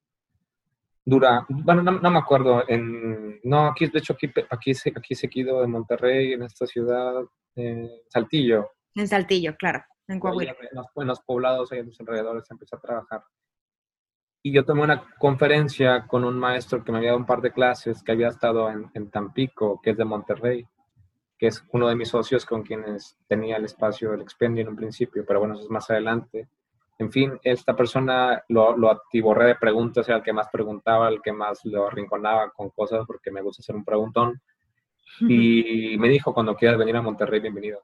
dura, 1.03 1.45
bueno, 1.49 1.83
no, 1.83 2.09
me 2.09 2.19
acuerdo, 2.19 2.63
en, 2.69 3.41
no, 3.43 3.65
aquí, 3.67 3.87
de 3.87 3.99
hecho, 3.99 4.13
aquí, 4.13 4.31
aquí, 4.49 4.71
aquí 4.95 5.13
seguido 5.13 5.59
de 5.59 5.67
Monterrey, 5.67 6.31
en 6.31 6.43
esta 6.43 6.65
ciudad, 6.65 7.15
en 7.53 7.89
Saltillo. 8.07 8.69
En 8.95 9.09
Saltillo, 9.09 9.57
claro, 9.57 9.83
en 10.07 10.21
Coahuila. 10.21 10.55
En 10.71 10.77
los, 10.77 10.85
en 10.95 11.07
los 11.07 11.19
poblados, 11.19 11.69
ahí 11.73 11.79
en 11.79 11.87
los 11.87 11.99
alrededores, 11.99 12.49
empecé 12.49 12.77
a 12.77 12.79
trabajar 12.79 13.21
y 14.41 14.53
yo 14.53 14.63
tomé 14.63 14.83
una 14.83 15.03
conferencia 15.17 16.07
con 16.07 16.23
un 16.23 16.39
maestro 16.39 16.81
que 16.81 16.93
me 16.93 16.99
había 16.99 17.09
dado 17.09 17.19
un 17.19 17.25
par 17.25 17.41
de 17.41 17.51
clases, 17.51 18.01
que 18.01 18.13
había 18.13 18.29
estado 18.29 18.69
en, 18.69 18.89
en, 18.93 19.11
Tampico, 19.11 19.81
que 19.83 19.89
es 19.89 19.97
de 19.97 20.05
Monterrey, 20.05 20.65
que 21.39 21.47
es 21.47 21.65
uno 21.71 21.87
de 21.87 21.95
mis 21.95 22.09
socios 22.09 22.45
con 22.45 22.63
quienes 22.63 23.17
tenía 23.25 23.55
el 23.55 23.63
espacio 23.63 24.11
del 24.11 24.21
expendio 24.21 24.61
en 24.61 24.67
un 24.67 24.75
principio, 24.75 25.23
pero 25.25 25.39
bueno, 25.39 25.53
eso 25.53 25.63
es 25.63 25.69
más 25.69 25.89
adelante. 25.89 26.49
En 26.97 27.09
fin, 27.09 27.39
esta 27.43 27.77
persona 27.77 28.43
lo, 28.49 28.75
lo 28.75 28.91
atiborré 28.91 29.47
de 29.47 29.55
preguntas, 29.55 30.05
era 30.09 30.17
el 30.17 30.23
que 30.23 30.33
más 30.33 30.49
preguntaba, 30.51 31.07
el 31.07 31.21
que 31.21 31.31
más 31.31 31.63
lo 31.63 31.87
arrinconaba 31.87 32.51
con 32.51 32.69
cosas, 32.71 33.05
porque 33.07 33.31
me 33.31 33.41
gusta 33.41 33.61
hacer 33.61 33.73
un 33.73 33.85
preguntón. 33.85 34.41
Y 35.21 35.97
me 35.97 36.09
dijo, 36.09 36.33
cuando 36.33 36.55
quieras 36.55 36.77
venir 36.77 36.97
a 36.97 37.01
Monterrey, 37.01 37.39
bienvenido. 37.39 37.81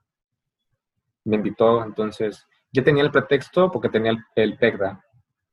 Me 1.24 1.38
invitó, 1.38 1.82
entonces, 1.84 2.46
yo 2.74 2.84
tenía 2.84 3.04
el 3.04 3.12
pretexto 3.12 3.72
porque 3.72 3.90
tenía 3.90 4.12
el, 4.12 4.20
el 4.36 4.58
PECDA, 4.58 5.02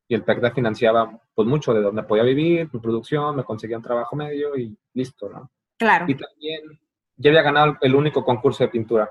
y 0.09 0.15
el 0.15 0.25
PECDA 0.25 0.51
financiaba 0.51 1.21
pues 1.35 1.47
mucho 1.47 1.73
de 1.73 1.81
donde 1.81 2.03
podía 2.03 2.25
vivir, 2.25 2.69
mi 2.73 2.81
producción, 2.81 3.37
me 3.37 3.45
conseguía 3.45 3.77
un 3.77 3.83
trabajo 3.83 4.17
medio 4.17 4.57
y 4.57 4.77
listo, 4.93 5.29
¿no? 5.31 5.51
Claro. 5.79 6.05
Y 6.09 6.15
también 6.17 6.82
ya 7.23 7.31
había 7.31 7.43
ganado 7.43 7.79
el 7.81 7.95
único 7.95 8.25
concurso 8.25 8.65
de 8.65 8.71
pintura, 8.71 9.11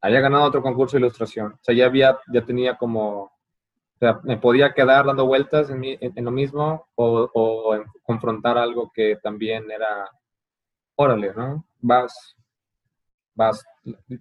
había 0.00 0.20
ganado 0.20 0.44
otro 0.44 0.62
concurso 0.62 0.96
de 0.96 1.02
ilustración, 1.02 1.52
o 1.52 1.58
sea, 1.62 1.74
ya 1.74 1.86
había, 1.86 2.18
ya 2.32 2.44
tenía 2.44 2.76
como, 2.76 3.22
o 3.24 3.98
sea, 3.98 4.20
me 4.24 4.38
podía 4.38 4.72
quedar 4.72 5.06
dando 5.06 5.26
vueltas 5.26 5.70
en, 5.70 5.84
en, 5.84 6.24
lo 6.24 6.30
mismo 6.30 6.88
o, 6.94 7.30
o 7.34 7.84
confrontar 8.02 8.56
algo 8.56 8.90
que 8.94 9.16
también 9.22 9.70
era, 9.70 10.08
órale, 10.96 11.32
¿no? 11.34 11.64
Vas, 11.80 12.36
vas. 13.34 13.64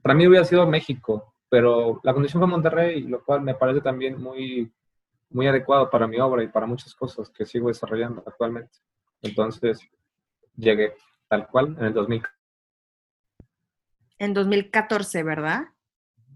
Para 0.02 0.16
mí 0.16 0.28
hubiera 0.28 0.46
sido 0.46 0.68
México, 0.68 1.34
pero 1.50 2.02
la 2.04 2.14
condición 2.14 2.42
fue 2.42 2.48
Monterrey, 2.48 3.04
lo 3.04 3.24
cual 3.24 3.42
me 3.42 3.56
parece 3.56 3.82
también 3.82 4.22
muy 4.22 4.72
muy 5.32 5.48
adecuado 5.48 5.90
para 5.90 6.08
mi 6.08 6.20
obra 6.20 6.44
y 6.44 6.48
para 6.48 6.66
muchas 6.66 6.94
cosas 6.96 7.30
que 7.30 7.46
sigo 7.46 7.68
desarrollando 7.68 8.24
actualmente. 8.26 8.80
Entonces, 9.22 9.80
llegué 10.56 10.96
tal 11.28 11.48
cual 11.48 11.76
en 11.78 11.86
el 11.86 11.94
2000. 11.94 12.24
En 14.20 14.34
2014, 14.34 15.24
¿verdad? 15.24 15.64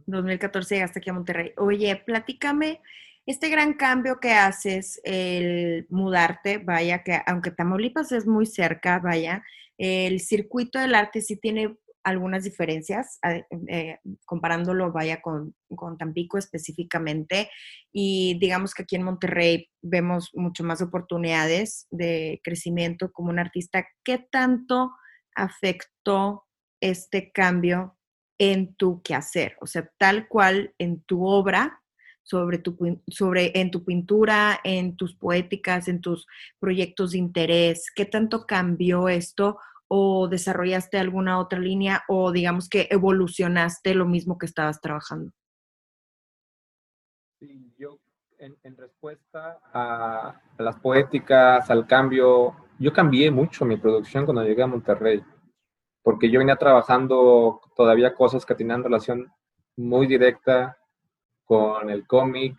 2014 0.07 0.75
llegaste 0.75 0.99
aquí 0.99 1.09
a 1.09 1.13
Monterrey. 1.13 1.51
Oye, 1.57 1.95
platícame 2.05 2.81
este 3.25 3.49
gran 3.49 3.73
cambio 3.73 4.19
que 4.19 4.31
haces, 4.31 4.99
el 5.03 5.85
mudarte, 5.89 6.57
vaya, 6.57 7.03
que 7.03 7.21
aunque 7.25 7.51
Tamaulipas 7.51 8.11
es 8.11 8.25
muy 8.25 8.45
cerca, 8.45 8.99
vaya, 8.99 9.43
el 9.77 10.19
circuito 10.19 10.79
del 10.79 10.95
arte 10.95 11.21
sí 11.21 11.37
tiene 11.37 11.77
algunas 12.03 12.43
diferencias, 12.43 13.19
eh, 13.69 13.97
comparándolo, 14.25 14.91
vaya, 14.91 15.21
con, 15.21 15.55
con, 15.73 15.97
Tampico 15.97 16.37
específicamente. 16.37 17.49
Y 17.93 18.37
digamos 18.39 18.73
que 18.73 18.83
aquí 18.83 18.97
en 18.97 19.03
Monterrey 19.03 19.69
vemos 19.81 20.29
mucho 20.33 20.65
más 20.65 20.81
oportunidades 20.81 21.87
de 21.91 22.41
crecimiento 22.43 23.11
como 23.11 23.29
un 23.29 23.39
artista. 23.39 23.87
¿Qué 24.03 24.17
tanto 24.17 24.91
afectó 25.33 26.43
este 26.89 27.31
cambio 27.31 27.97
en 28.37 28.75
tu 28.75 29.01
quehacer? 29.01 29.55
O 29.61 29.67
sea, 29.67 29.89
tal 29.97 30.27
cual 30.27 30.73
en 30.77 31.01
tu 31.01 31.25
obra, 31.25 31.81
sobre 32.23 32.57
tu, 32.57 33.01
sobre, 33.07 33.59
en 33.59 33.69
tu 33.69 33.83
pintura, 33.83 34.59
en 34.63 34.95
tus 34.95 35.15
poéticas, 35.15 35.87
en 35.87 36.01
tus 36.01 36.25
proyectos 36.59 37.11
de 37.11 37.17
interés, 37.17 37.91
¿qué 37.93 38.05
tanto 38.05 38.45
cambió 38.45 39.09
esto? 39.09 39.57
o 39.95 40.27
desarrollaste 40.27 40.97
alguna 40.97 41.37
otra 41.37 41.59
línea 41.59 42.03
o 42.07 42.31
digamos 42.31 42.67
que 42.67 42.87
evolucionaste 42.89 43.93
lo 43.93 44.07
mismo 44.07 44.39
que 44.39 44.47
estabas 44.47 44.81
trabajando? 44.81 45.31
Sí, 47.39 47.71
yo 47.77 47.99
en, 48.39 48.75
respuesta 48.75 49.59
a, 49.71 50.41
las 50.57 50.79
poéticas, 50.79 51.69
al 51.69 51.85
cambio, 51.85 52.55
yo 52.79 52.91
cambié 52.91 53.29
mucho 53.29 53.65
mi 53.65 53.77
producción 53.77 54.25
cuando 54.25 54.43
llegué 54.43 54.63
a 54.63 54.67
Monterrey, 54.67 55.23
porque 56.03 56.29
yo 56.29 56.39
venía 56.39 56.57
trabajando 56.57 57.62
todavía 57.75 58.13
cosas 58.13 58.45
que 58.45 58.55
tenían 58.55 58.83
relación 58.83 59.31
muy 59.77 60.05
directa 60.05 60.77
con 61.45 61.89
el 61.89 62.05
cómic, 62.05 62.55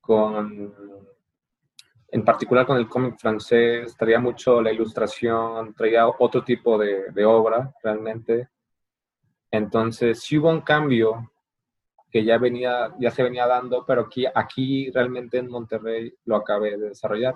con 0.00 0.72
en 2.14 2.24
particular 2.24 2.64
con 2.64 2.76
el 2.76 2.88
cómic 2.88 3.18
francés, 3.18 3.96
traía 3.96 4.20
mucho 4.20 4.62
la 4.62 4.70
ilustración, 4.70 5.74
traía 5.74 6.06
otro 6.06 6.44
tipo 6.44 6.78
de, 6.78 7.10
de, 7.10 7.24
obra 7.24 7.74
realmente. 7.82 8.50
Entonces 9.50 10.20
sí 10.20 10.38
hubo 10.38 10.48
un 10.48 10.60
cambio 10.60 11.32
que 12.12 12.24
ya, 12.24 12.38
venía, 12.38 12.94
ya 13.00 13.10
se 13.10 13.24
venía 13.24 13.48
dando, 13.48 13.84
pero 13.84 14.02
aquí, 14.02 14.26
aquí 14.32 14.88
realmente 14.92 15.38
en 15.38 15.48
Monterrey 15.50 16.14
lo 16.26 16.36
acabé 16.36 16.78
de 16.78 16.90
desarrollar. 16.90 17.34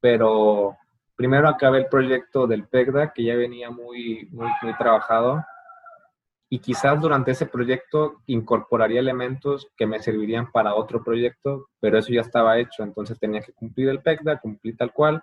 Pero 0.00 0.76
primero 1.16 1.48
acabé 1.48 1.78
el 1.78 1.86
proyecto 1.88 2.46
del 2.46 2.68
PECDA, 2.68 3.12
que 3.12 3.24
ya 3.24 3.34
venía 3.34 3.70
muy, 3.70 4.28
muy, 4.30 4.48
muy 4.62 4.74
trabajado 4.76 5.44
y 6.48 6.60
quizás 6.60 7.00
durante 7.00 7.32
ese 7.32 7.46
proyecto 7.46 8.22
incorporaría 8.26 9.00
elementos 9.00 9.68
que 9.76 9.86
me 9.86 9.98
servirían 9.98 10.50
para 10.52 10.74
otro 10.74 11.02
proyecto, 11.02 11.70
pero 11.80 11.98
eso 11.98 12.12
ya 12.12 12.20
estaba 12.20 12.58
hecho, 12.58 12.84
entonces 12.84 13.18
tenía 13.18 13.40
que 13.40 13.52
cumplir 13.52 13.88
el 13.88 14.00
PECDA, 14.00 14.38
cumplir 14.38 14.76
tal 14.76 14.92
cual. 14.92 15.22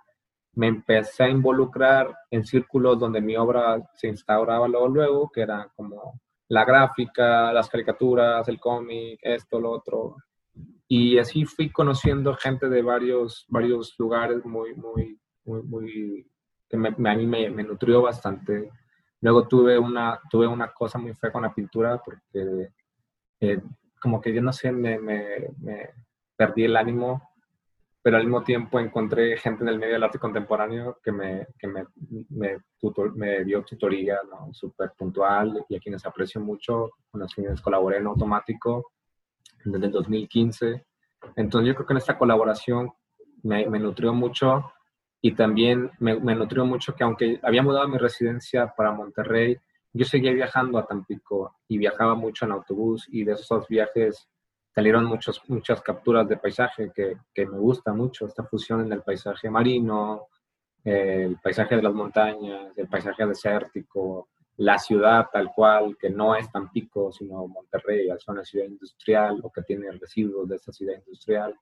Me 0.52 0.68
empecé 0.68 1.24
a 1.24 1.28
involucrar 1.28 2.14
en 2.30 2.44
círculos 2.44 2.98
donde 2.98 3.20
mi 3.20 3.36
obra 3.36 3.82
se 3.94 4.08
instauraba 4.08 4.68
luego, 4.68 4.88
luego, 4.88 5.30
que 5.32 5.40
era 5.40 5.68
como 5.74 6.20
la 6.48 6.64
gráfica, 6.64 7.52
las 7.52 7.68
caricaturas, 7.68 8.46
el 8.48 8.60
cómic, 8.60 9.18
esto, 9.22 9.58
lo 9.58 9.70
otro. 9.70 10.16
Y 10.86 11.18
así 11.18 11.46
fui 11.46 11.70
conociendo 11.70 12.34
gente 12.34 12.68
de 12.68 12.82
varios, 12.82 13.46
varios 13.48 13.94
lugares 13.98 14.44
muy, 14.44 14.74
muy, 14.74 15.18
muy, 15.44 15.62
muy 15.62 16.26
me, 16.76 16.88
a 16.88 17.14
mí 17.14 17.26
me, 17.26 17.62
nutrió 17.62 18.02
bastante 18.02 18.70
Luego 19.20 19.48
tuve 19.48 19.78
una, 19.78 20.20
tuve 20.28 20.46
una 20.46 20.70
cosa 20.70 20.98
muy 20.98 21.14
fea 21.14 21.32
con 21.32 21.42
la 21.42 21.54
pintura 21.54 21.98
porque 22.04 22.68
eh, 23.40 23.62
como 23.98 24.20
que 24.20 24.34
yo 24.34 24.42
no 24.42 24.52
sé, 24.52 24.70
me, 24.70 24.98
perdí 26.36 26.64
el 26.64 26.76
ánimo, 26.76 27.30
pero 28.02 28.18
al 28.18 28.24
mismo 28.24 28.42
tiempo 28.42 28.78
encontré 28.78 29.38
gente 29.38 29.62
en 29.62 29.70
el 29.70 29.78
medio 29.78 29.94
del 29.94 30.02
arte 30.02 30.18
contemporáneo 30.18 30.98
que 31.02 31.10
me, 31.10 31.46
que 31.58 31.66
me, 31.66 31.86
me 33.14 33.44
dio 33.44 33.64
tutoría 33.64 34.18
¿no? 34.28 34.52
súper 34.52 34.92
puntual 34.94 35.64
y 35.70 35.76
a 35.76 35.80
quienes 35.80 36.04
aprecio 36.04 36.42
mucho, 36.42 36.90
con 37.10 37.22
los 37.22 37.34
quienes 37.34 37.62
colaboré 37.62 37.96
en 37.96 38.06
automático 38.08 38.92
desde 39.64 39.86
el 39.86 39.92
2015. 39.92 40.84
Entonces 41.36 41.68
yo 41.68 41.74
creo 41.76 41.86
que 41.86 41.94
en 41.94 41.98
esta 41.98 42.18
colaboración 42.18 42.92
me 43.42 43.78
nutrió 43.78 44.12
mucho 44.12 44.70
y 45.24 45.32
también 45.32 45.90
me, 46.00 46.16
nutrió 46.34 46.66
mucho 46.66 46.94
que 46.94 47.02
aunque 47.02 47.40
había 47.42 47.62
mudado 47.62 47.88
mi 47.88 47.96
residencia 47.96 48.74
para 48.76 48.92
Monterrey, 48.92 49.56
yo 49.94 50.04
seguía 50.04 50.34
viajando 50.34 50.76
a 50.76 50.86
Tampico 50.86 51.56
y 51.66 51.78
viajaba 51.78 52.14
mucho 52.14 52.44
en 52.44 52.52
autobús 52.52 53.08
y 53.10 53.24
de 53.24 53.32
esos 53.32 53.66
viajes 53.66 54.28
salieron 54.74 55.06
muchos, 55.06 55.40
muchas 55.48 55.80
capturas 55.80 56.28
de 56.28 56.36
paisaje 56.36 56.92
que, 56.94 57.16
que 57.32 57.46
me 57.46 57.56
gusta 57.56 57.94
mucho, 57.94 58.26
esta 58.26 58.44
fusión 58.44 58.82
en 58.82 58.92
el 58.92 59.00
paisaje 59.00 59.48
marino, 59.48 60.26
el 60.84 61.38
paisaje 61.42 61.76
de 61.76 61.82
las 61.82 61.94
montañas, 61.94 62.76
el 62.76 62.88
paisaje 62.88 63.24
desértico, 63.24 64.28
la 64.58 64.78
ciudad 64.78 65.28
tal 65.32 65.50
cual, 65.54 65.96
que 65.98 66.10
no 66.10 66.36
es 66.36 66.52
Tampico, 66.52 67.10
sino 67.10 67.48
Monterrey, 67.48 68.10
es 68.10 68.28
una 68.28 68.44
ciudad 68.44 68.66
industrial 68.66 69.40
o 69.42 69.50
que 69.50 69.62
tiene 69.62 69.90
residuos 69.92 70.46
de 70.50 70.56
esa 70.56 70.70
ciudad 70.70 70.98
industrial, 70.98 71.58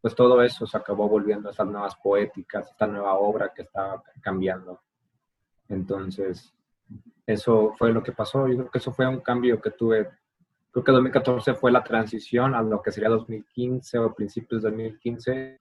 pues 0.00 0.14
todo 0.14 0.42
eso 0.42 0.66
se 0.66 0.76
acabó 0.76 1.08
volviendo 1.08 1.48
a 1.48 1.50
estas 1.50 1.66
nuevas 1.66 1.96
poéticas, 1.96 2.70
esta 2.70 2.86
nueva 2.86 3.14
obra 3.14 3.52
que 3.54 3.62
estaba 3.62 4.02
cambiando. 4.20 4.80
Entonces, 5.68 6.54
eso 7.26 7.74
fue 7.76 7.92
lo 7.92 8.02
que 8.02 8.12
pasó. 8.12 8.48
Yo 8.48 8.56
creo 8.56 8.70
que 8.70 8.78
eso 8.78 8.92
fue 8.92 9.06
un 9.06 9.20
cambio 9.20 9.60
que 9.60 9.70
tuve. 9.70 10.08
Creo 10.70 10.84
que 10.84 10.92
2014 10.92 11.54
fue 11.54 11.72
la 11.72 11.82
transición 11.82 12.54
a 12.54 12.62
lo 12.62 12.80
que 12.80 12.92
sería 12.92 13.08
2015 13.08 13.98
o 13.98 14.14
principios 14.14 14.62
de 14.62 14.70
2015 14.70 15.60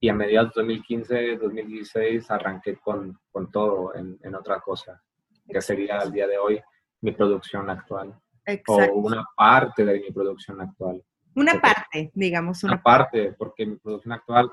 y 0.00 0.08
a 0.08 0.14
mediados 0.14 0.54
de 0.54 0.62
2015, 0.62 1.36
2016 1.36 2.30
arranqué 2.30 2.76
con, 2.76 3.18
con 3.30 3.50
todo 3.50 3.94
en, 3.94 4.18
en, 4.22 4.34
otra 4.34 4.60
cosa, 4.60 5.00
que 5.48 5.60
sería 5.60 5.98
al 5.98 6.12
día 6.12 6.26
de 6.26 6.36
hoy 6.36 6.60
mi 7.00 7.12
producción 7.12 7.70
actual. 7.70 8.14
Exacto. 8.44 8.92
O 8.92 8.98
una 8.98 9.24
parte 9.36 9.84
de 9.84 10.00
mi 10.00 10.10
producción 10.10 10.60
actual. 10.60 11.02
Una 11.34 11.60
parte, 11.60 12.10
digamos. 12.14 12.64
Una, 12.64 12.82
parte, 12.82 13.32
porque 13.32 13.66
mi 13.66 13.76
producción 13.76 14.12
actual 14.12 14.50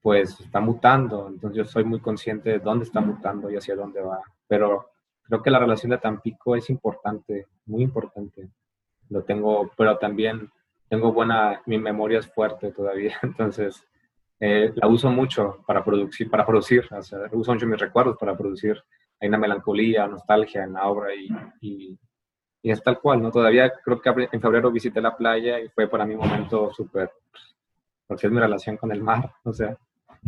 pues 0.00 0.40
está 0.40 0.60
mutando, 0.60 1.28
entonces 1.28 1.58
yo 1.58 1.64
soy 1.64 1.84
muy 1.84 2.00
consciente 2.00 2.50
de 2.50 2.58
dónde 2.60 2.84
está 2.84 3.00
mutando 3.00 3.50
y 3.50 3.56
hacia 3.56 3.74
dónde 3.74 4.00
va. 4.00 4.20
Pero 4.46 4.90
creo 5.24 5.42
que 5.42 5.50
la 5.50 5.58
relación 5.58 5.90
de 5.90 5.98
Tampico 5.98 6.56
es 6.56 6.70
importante, 6.70 7.46
muy 7.66 7.82
importante. 7.82 8.48
Lo 9.10 9.22
tengo, 9.24 9.70
pero 9.76 9.98
también 9.98 10.50
tengo 10.88 11.12
buena, 11.12 11.60
mi 11.66 11.78
memoria 11.78 12.20
es 12.20 12.32
fuerte 12.32 12.72
todavía, 12.72 13.18
entonces 13.22 13.84
eh, 14.40 14.72
la 14.74 14.86
uso 14.86 15.10
mucho 15.10 15.62
para 15.66 15.84
producir, 15.84 16.30
para 16.30 16.46
producir, 16.46 16.86
o 16.90 17.02
sea, 17.02 17.18
uso 17.32 17.52
mucho 17.52 17.66
mis 17.66 17.80
recuerdos 17.80 18.16
para 18.18 18.36
producir. 18.36 18.82
Hay 19.20 19.28
una 19.28 19.38
melancolía, 19.38 20.06
nostalgia 20.06 20.62
en 20.62 20.74
la 20.74 20.86
obra 20.86 21.12
y, 21.14 21.28
y, 21.60 21.98
y, 22.62 22.70
es 22.70 22.82
tal 22.82 23.00
cual, 23.00 23.22
¿no? 23.22 23.30
Todavía 23.30 23.72
creo 23.84 24.00
que 24.00 24.28
en 24.32 24.40
febrero 24.40 24.70
visité 24.70 25.00
la 25.00 25.16
playa 25.16 25.60
y 25.60 25.68
fue 25.68 25.88
para 25.88 26.04
mí 26.04 26.14
un 26.14 26.20
momento 26.20 26.72
súper, 26.74 27.10
porque 28.06 28.26
es 28.26 28.32
mi 28.32 28.40
relación 28.40 28.76
con 28.76 28.92
el 28.92 29.02
mar, 29.02 29.32
o 29.44 29.52
sea. 29.52 29.76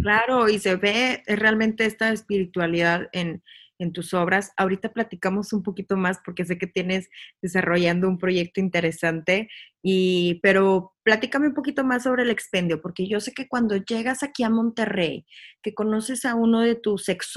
Claro, 0.01 0.49
y 0.49 0.59
se 0.59 0.77
ve 0.77 1.23
realmente 1.27 1.85
esta 1.85 2.11
espiritualidad 2.11 3.09
en, 3.13 3.43
en 3.81 3.93
tus 3.93 4.15
obras. 4.15 4.53
Ahorita 4.57 4.93
platicamos 4.93 5.53
un 5.53 5.63
poquito 5.63 5.97
más 5.97 6.21
porque 6.25 6.45
sé 6.45 6.59
que 6.59 6.67
tienes 6.67 7.09
desarrollando 7.43 8.09
un 8.09 8.19
proyecto 8.19 8.61
interesante, 8.61 9.49
y, 9.83 10.39
pero 10.43 10.93
platícame 11.03 11.49
un 11.49 11.55
poquito 11.55 11.83
más 11.83 12.05
sobre 12.05 12.23
el 12.23 12.31
expendio, 12.31 12.81
porque 12.81 13.09
yo 13.09 13.21
sé 13.21 13.33
que 13.33 13.49
cuando 13.49 13.77
llegas 13.77 14.23
aquí 14.23 14.45
a 14.45 14.51
Monterrey, 14.51 15.27
que 15.63 15.75
conoces 15.75 16.25
a 16.25 16.35
uno 16.35 16.61
de 16.61 16.75
tus 16.75 17.09
ex, 17.09 17.33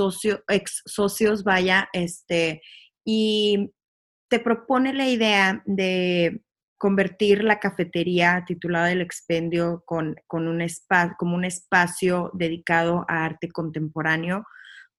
ex 0.50 0.84
socios, 0.86 1.44
vaya, 1.44 1.90
este, 1.94 2.62
y 3.06 3.72
te 4.30 4.40
propone 4.40 4.94
la 4.94 5.08
idea 5.08 5.62
de 5.66 6.42
convertir 6.78 7.44
la 7.44 7.60
cafetería 7.60 8.44
titulada 8.46 8.92
El 8.92 9.02
Expendio 9.02 9.84
con, 9.86 10.16
con 10.28 10.48
un 10.48 10.66
como 11.18 11.36
un 11.36 11.46
espacio 11.46 12.32
dedicado 12.34 13.06
a 13.08 13.26
arte 13.26 13.50
contemporáneo 13.50 14.46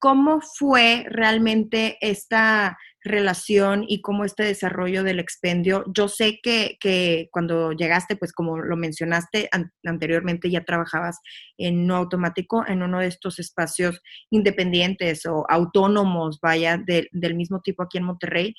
¿Cómo 0.05 0.43
fue 0.43 1.07
realmente 1.09 1.97
esta 2.03 2.77
relación 3.03 3.87
y 3.89 4.03
cómo 4.03 4.27
este 4.27 4.43
desarrollo 4.43 5.03
del 5.03 5.19
expendio? 5.19 5.83
Yo 5.97 6.09
sé 6.09 6.41
que, 6.43 7.29
cuando 7.31 7.73
llegaste, 7.73 8.15
pues 8.15 8.35
como 8.35 8.59
lo 8.59 8.77
mencionaste 8.77 9.49
anteriormente, 9.83 10.51
ya 10.51 10.63
trabajabas 10.63 11.21
en 11.57 11.87
no 11.87 11.97
automático, 11.97 12.67
en 12.67 12.83
uno 12.83 13.01
de 13.01 13.07
estos 13.07 13.39
espacios 13.39 14.03
independientes 14.29 15.25
o 15.25 15.47
autónomos, 15.49 16.39
vaya, 16.39 16.79
del 16.85 17.35
mismo 17.35 17.63
tipo 17.63 17.83
aquí 17.83 17.97
en 17.97 18.05
Monterrey. 18.05 18.55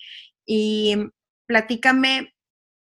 Y 0.46 0.96
platícame 1.48 2.34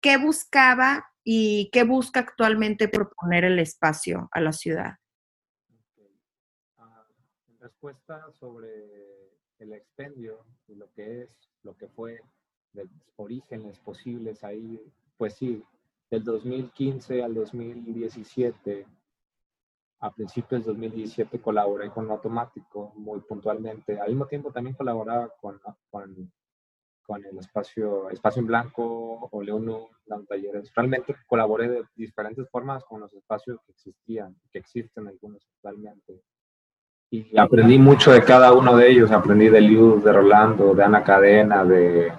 qué 0.02 0.18
buscaba 0.18 1.06
y 1.24 1.70
qué 1.72 1.84
busca 1.84 2.20
actualmente 2.20 2.88
proponer 2.88 3.46
el 3.46 3.60
espacio 3.60 4.28
a 4.32 4.42
la 4.42 4.52
ciudad 4.52 4.96
respuesta 7.64 8.32
sobre 8.34 8.70
el 9.60 9.74
expendio 9.74 10.46
y 10.68 10.76
lo 10.76 10.92
que 10.94 11.24
es, 11.24 11.30
lo 11.64 11.76
que 11.76 11.88
fue, 11.88 12.20
de 12.74 12.88
orígenes 13.16 13.80
posibles 13.80 14.44
ahí, 14.44 14.80
pues 15.18 15.36
sí, 15.36 15.64
del 16.10 16.24
2015 16.24 17.24
al 17.24 17.34
2017, 17.34 18.86
a 20.00 20.14
principios 20.14 20.66
del 20.66 20.76
2017 20.76 21.42
colaboré 21.42 21.90
con 21.90 22.12
Automático 22.12 22.92
muy 22.96 23.22
puntualmente. 23.22 24.00
Al 24.00 24.10
mismo 24.10 24.28
tiempo 24.28 24.52
también 24.52 24.76
colaboraba 24.76 25.30
con, 25.40 25.60
con, 25.90 26.32
con 27.06 27.24
el 27.26 27.38
espacio, 27.38 28.10
espacio 28.10 28.40
en 28.42 28.48
Blanco 28.48 29.30
o 29.32 29.42
León 29.42 29.66
dando 30.06 30.26
talleres. 30.26 30.72
Realmente 30.76 31.16
colaboré 31.28 31.70
de 31.70 31.84
diferentes 31.96 32.50
formas 32.50 32.84
con 32.86 33.02
los 33.02 33.14
espacios 33.14 33.60
que 33.66 33.72
existían, 33.72 34.36
que 34.52 34.60
existen 34.60 35.08
algunos 35.08 35.46
actualmente 35.56 36.22
y 37.14 37.38
aprendí 37.38 37.78
mucho 37.78 38.12
de 38.12 38.24
cada 38.24 38.54
uno 38.54 38.76
de 38.76 38.90
ellos. 38.90 39.12
Aprendí 39.12 39.48
de 39.48 39.62
Liuz, 39.62 40.04
de 40.04 40.12
Rolando, 40.12 40.74
de 40.74 40.84
Ana 40.84 41.04
Cadena, 41.04 41.64
de 41.64 42.12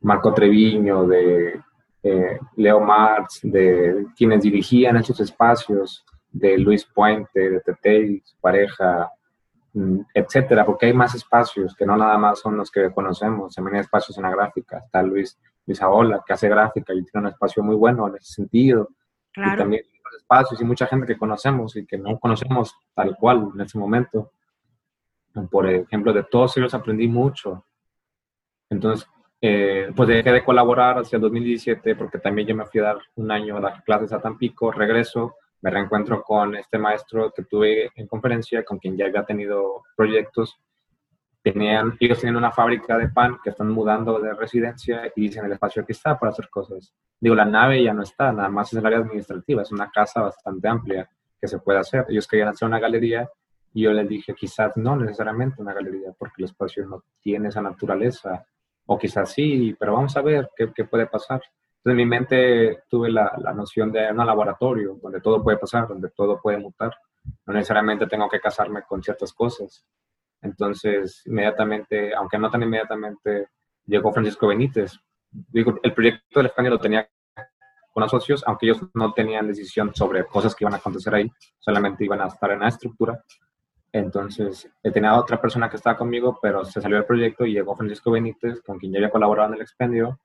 Marco 0.00 0.34
Treviño, 0.34 1.06
de 1.06 1.60
eh, 2.02 2.38
Leo 2.56 2.80
Marx, 2.80 3.40
de 3.44 4.06
quienes 4.16 4.42
dirigían 4.42 4.96
esos 4.96 5.20
espacios, 5.20 6.04
de 6.32 6.58
Luis 6.58 6.84
Puente, 6.84 7.48
de 7.48 7.60
Tete, 7.60 8.22
su 8.24 8.36
pareja, 8.40 9.08
etcétera, 10.14 10.64
porque 10.64 10.86
hay 10.86 10.92
más 10.92 11.14
espacios 11.14 11.74
que 11.74 11.84
no 11.84 11.96
nada 11.96 12.16
más 12.16 12.40
son 12.40 12.56
los 12.56 12.70
que 12.70 12.92
conocemos. 12.92 13.54
También 13.54 13.76
hay 13.76 13.80
espacios 13.80 14.16
en 14.16 14.22
la 14.22 14.30
gráfica. 14.30 14.78
Está 14.78 15.02
Luis, 15.02 15.38
Luis 15.66 15.82
Aola, 15.82 16.22
que 16.24 16.32
hace 16.32 16.48
gráfica 16.48 16.94
y 16.94 17.02
tiene 17.04 17.26
un 17.26 17.32
espacio 17.32 17.62
muy 17.62 17.74
bueno 17.74 18.06
en 18.08 18.16
ese 18.16 18.34
sentido. 18.34 18.90
Claro. 19.32 19.54
Y 19.54 19.58
también 19.58 19.82
espacios 20.16 20.60
y 20.60 20.64
mucha 20.64 20.86
gente 20.86 21.06
que 21.06 21.18
conocemos 21.18 21.76
y 21.76 21.86
que 21.86 21.98
no 21.98 22.18
conocemos 22.18 22.74
tal 22.94 23.16
cual 23.16 23.50
en 23.54 23.60
ese 23.60 23.78
momento. 23.78 24.32
Por 25.50 25.68
ejemplo, 25.68 26.12
de 26.12 26.22
todos 26.24 26.56
ellos 26.56 26.72
aprendí 26.74 27.08
mucho. 27.08 27.66
Entonces, 28.70 29.08
eh, 29.40 29.92
pues 29.94 30.08
dejé 30.08 30.32
de 30.32 30.44
colaborar 30.44 30.98
hacia 30.98 31.16
el 31.16 31.22
2017 31.22 31.96
porque 31.96 32.18
también 32.18 32.48
yo 32.48 32.54
me 32.54 32.64
fui 32.66 32.80
a 32.80 32.84
dar 32.84 32.98
un 33.16 33.30
año 33.30 33.56
a 33.56 33.60
las 33.60 33.82
clases 33.82 34.12
a 34.12 34.20
Tampico, 34.20 34.70
regreso, 34.70 35.36
me 35.64 35.70
reencuentro 35.70 36.22
con 36.22 36.54
este 36.56 36.76
maestro 36.76 37.32
que 37.34 37.44
tuve 37.44 37.90
en 37.94 38.06
conferencia, 38.06 38.62
con 38.62 38.78
quien 38.78 38.98
ya 38.98 39.06
había 39.06 39.24
tenido 39.24 39.82
proyectos 39.96 40.60
tenían, 41.42 41.96
ellos 42.00 42.20
tienen 42.20 42.36
una 42.36 42.50
fábrica 42.50 42.98
de 42.98 43.08
pan 43.08 43.38
que 43.42 43.50
están 43.50 43.70
mudando 43.70 44.18
de 44.18 44.34
residencia 44.34 45.10
y 45.16 45.22
dicen 45.22 45.44
el 45.46 45.52
espacio 45.52 45.82
aquí 45.82 45.92
está 45.92 46.18
para 46.18 46.32
hacer 46.32 46.50
cosas. 46.50 46.92
Digo, 47.18 47.34
la 47.34 47.46
nave 47.46 47.82
ya 47.82 47.94
no 47.94 48.02
está, 48.02 48.30
nada 48.30 48.50
más 48.50 48.72
es 48.72 48.78
el 48.78 48.84
área 48.84 48.98
administrativa, 48.98 49.62
es 49.62 49.72
una 49.72 49.90
casa 49.90 50.20
bastante 50.20 50.68
amplia 50.68 51.08
que 51.40 51.48
se 51.48 51.58
puede 51.58 51.78
hacer. 51.78 52.04
Ellos 52.08 52.26
querían 52.26 52.48
hacer 52.48 52.68
una 52.68 52.78
galería 52.78 53.28
y 53.72 53.82
yo 53.82 53.92
les 53.92 54.06
dije, 54.06 54.34
quizás 54.34 54.76
no 54.76 54.96
necesariamente 54.96 55.62
una 55.62 55.72
galería, 55.72 56.12
porque 56.18 56.36
el 56.38 56.44
espacio 56.44 56.86
no 56.86 57.04
tiene 57.20 57.48
esa 57.48 57.62
naturaleza, 57.62 58.44
o 58.86 58.98
quizás 58.98 59.32
sí, 59.32 59.74
pero 59.78 59.94
vamos 59.94 60.14
a 60.16 60.22
ver 60.22 60.50
qué, 60.54 60.70
qué 60.74 60.84
puede 60.84 61.06
pasar. 61.06 61.42
Entonces 61.84 61.92
en 61.92 61.96
mi 61.96 62.06
mente 62.06 62.84
tuve 62.88 63.10
la, 63.10 63.34
la 63.42 63.52
noción 63.52 63.92
de 63.92 64.10
un 64.10 64.16
laboratorio 64.16 64.98
donde 65.02 65.20
todo 65.20 65.42
puede 65.42 65.58
pasar, 65.58 65.86
donde 65.86 66.08
todo 66.08 66.40
puede 66.40 66.56
mutar. 66.56 66.96
No 67.44 67.52
necesariamente 67.52 68.06
tengo 68.06 68.26
que 68.26 68.40
casarme 68.40 68.84
con 68.84 69.02
ciertas 69.02 69.34
cosas. 69.34 69.84
Entonces, 70.40 71.22
inmediatamente, 71.26 72.14
aunque 72.14 72.38
no 72.38 72.50
tan 72.50 72.62
inmediatamente, 72.62 73.48
llegó 73.84 74.12
Francisco 74.14 74.46
Benítez. 74.46 74.98
Digo, 75.30 75.78
el 75.82 75.92
proyecto 75.92 76.40
del 76.40 76.46
España 76.46 76.70
lo 76.70 76.78
tenía 76.78 77.06
con 77.92 78.00
los 78.00 78.10
socios, 78.10 78.42
aunque 78.46 78.64
ellos 78.64 78.80
no 78.94 79.12
tenían 79.12 79.46
decisión 79.46 79.94
sobre 79.94 80.24
cosas 80.24 80.54
que 80.54 80.64
iban 80.64 80.72
a 80.72 80.78
acontecer 80.78 81.14
ahí, 81.14 81.30
solamente 81.58 82.02
iban 82.02 82.22
a 82.22 82.28
estar 82.28 82.50
en 82.50 82.60
la 82.60 82.68
estructura. 82.68 83.22
Entonces, 83.92 84.70
tenía 84.82 85.14
otra 85.18 85.38
persona 85.38 85.68
que 85.68 85.76
estaba 85.76 85.98
conmigo, 85.98 86.38
pero 86.40 86.64
se 86.64 86.80
salió 86.80 86.96
del 86.96 87.06
proyecto 87.06 87.44
y 87.44 87.52
llegó 87.52 87.76
Francisco 87.76 88.10
Benítez, 88.10 88.62
con 88.62 88.78
quien 88.78 88.90
ya 88.92 88.98
había 88.98 89.10
colaborado 89.10 89.50
en 89.50 89.56
el 89.56 89.60
expendio. 89.60 90.18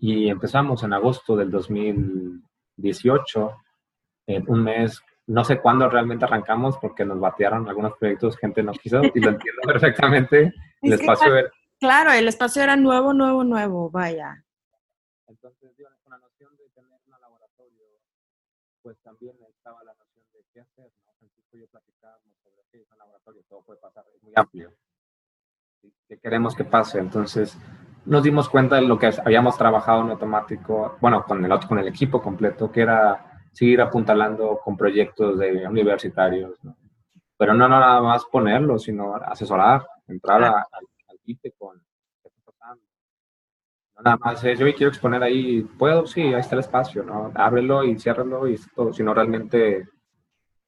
Y 0.00 0.28
empezamos 0.28 0.82
en 0.82 0.92
agosto 0.92 1.36
del 1.36 1.50
2018, 1.50 3.56
en 4.26 4.50
un 4.50 4.64
mes 4.64 5.00
no 5.26 5.44
sé 5.44 5.60
cuándo 5.60 5.88
realmente 5.88 6.24
arrancamos 6.24 6.76
porque 6.78 7.04
nos 7.04 7.20
batearon 7.20 7.68
algunos 7.68 7.96
proyectos, 7.96 8.36
gente 8.36 8.64
nos 8.64 8.78
quiso 8.78 9.00
y 9.14 9.20
lo 9.20 9.30
entiendo 9.30 9.62
perfectamente. 9.64 10.52
El 10.82 10.94
espacio 10.94 11.36
era, 11.36 11.50
Claro, 11.80 12.12
el 12.12 12.28
espacio 12.28 12.62
era 12.62 12.76
nuevo, 12.76 13.14
nuevo, 13.14 13.42
nuevo, 13.42 13.90
vaya. 13.90 14.44
Entonces, 15.28 15.74
digo, 15.78 15.88
con 16.02 16.10
la 16.10 16.18
noción 16.18 16.54
de 16.58 16.68
tener 16.74 17.00
un 17.06 17.20
laboratorio, 17.20 17.86
pues 18.82 19.00
también 19.00 19.34
estaba 19.48 19.82
la 19.84 19.94
noción 19.94 20.26
de 20.34 20.44
qué 20.52 20.60
hacer, 20.60 20.92
¿no? 21.06 21.14
Francisco 21.18 21.56
y 21.56 21.60
yo 21.60 21.68
platicábamos 21.68 22.36
sobre 22.42 22.62
qué 22.70 22.82
es 22.82 22.90
un 22.90 22.98
laboratorio, 22.98 23.42
todo 23.48 23.62
puede 23.62 23.80
pasar, 23.80 24.04
es 24.14 24.22
muy 24.22 24.34
amplio. 24.36 24.74
¿Qué 26.06 26.18
queremos 26.18 26.54
que 26.54 26.64
pase? 26.64 26.98
Entonces, 26.98 27.56
nos 28.04 28.22
dimos 28.22 28.48
cuenta 28.48 28.76
de 28.76 28.82
lo 28.82 28.98
que 28.98 29.10
habíamos 29.24 29.56
trabajado 29.56 30.02
en 30.02 30.10
automático, 30.10 30.96
bueno, 31.00 31.24
con 31.24 31.44
el, 31.44 31.60
con 31.66 31.78
el 31.78 31.88
equipo 31.88 32.20
completo, 32.20 32.70
que 32.70 32.82
era 32.82 33.42
seguir 33.52 33.80
apuntalando 33.80 34.60
con 34.62 34.76
proyectos 34.76 35.38
de 35.38 35.66
universitarios, 35.66 36.58
pero 37.36 37.54
no 37.54 37.68
nada 37.68 38.00
más 38.00 38.24
ponerlo, 38.26 38.78
sino 38.78 39.14
asesorar, 39.16 39.86
entrar 40.08 40.42
al, 40.42 40.54
al 40.54 41.52
con 41.58 41.80
qué 42.22 42.28
está 42.28 42.40
pasando. 42.44 42.84
No 43.96 44.02
nada 44.02 44.18
más 44.18 44.44
es, 44.44 44.58
yo 44.58 44.66
quiero 44.74 44.88
exponer 44.88 45.22
ahí, 45.22 45.62
puedo, 45.62 46.06
sí, 46.06 46.22
ahí 46.22 46.40
está 46.40 46.54
el 46.54 46.60
espacio, 46.60 47.02
¿no? 47.02 47.32
Ábrelo 47.34 47.84
y 47.84 47.98
ciérralo 47.98 48.46
y 48.48 48.58
todo, 48.74 48.92
sino 48.92 49.14
realmente 49.14 49.88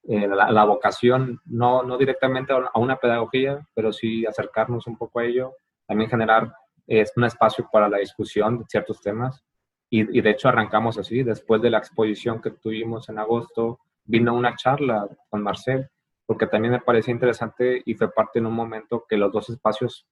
eh, 0.04 0.28
la, 0.28 0.64
vocación, 0.64 1.40
no, 1.44 1.82
no 1.82 1.96
directamente 1.96 2.52
a 2.52 2.78
una 2.78 2.96
pedagogía, 2.96 3.60
pero 3.74 3.92
sí 3.92 4.26
acercarnos 4.26 4.86
un 4.86 4.96
poco 4.96 5.20
a 5.20 5.24
ello, 5.24 5.54
también 5.86 6.10
generar 6.10 6.52
es 7.00 7.12
un 7.16 7.24
espacio 7.24 7.68
para 7.72 7.88
la 7.88 7.98
discusión 7.98 8.58
de 8.58 8.64
ciertos 8.68 9.00
temas. 9.00 9.42
Y, 9.88 10.20
de 10.20 10.30
hecho 10.30 10.48
arrancamos 10.48 10.96
así, 10.98 11.22
después 11.22 11.60
de 11.60 11.70
la 11.70 11.78
exposición 11.78 12.40
que 12.40 12.50
tuvimos 12.50 13.08
en 13.08 13.18
agosto, 13.18 13.80
vino 14.04 14.34
una 14.34 14.56
charla 14.56 15.06
con 15.28 15.42
Marcel, 15.42 15.88
porque 16.24 16.46
también 16.46 16.72
me 16.72 16.80
parecía 16.80 17.12
interesante 17.12 17.82
y 17.84 17.94
fue 17.94 18.10
parte 18.10 18.38
en 18.38 18.46
un 18.46 18.54
momento 18.54 19.04
que 19.06 19.18
los 19.18 19.30
dos 19.30 19.50
espacios 19.50 20.06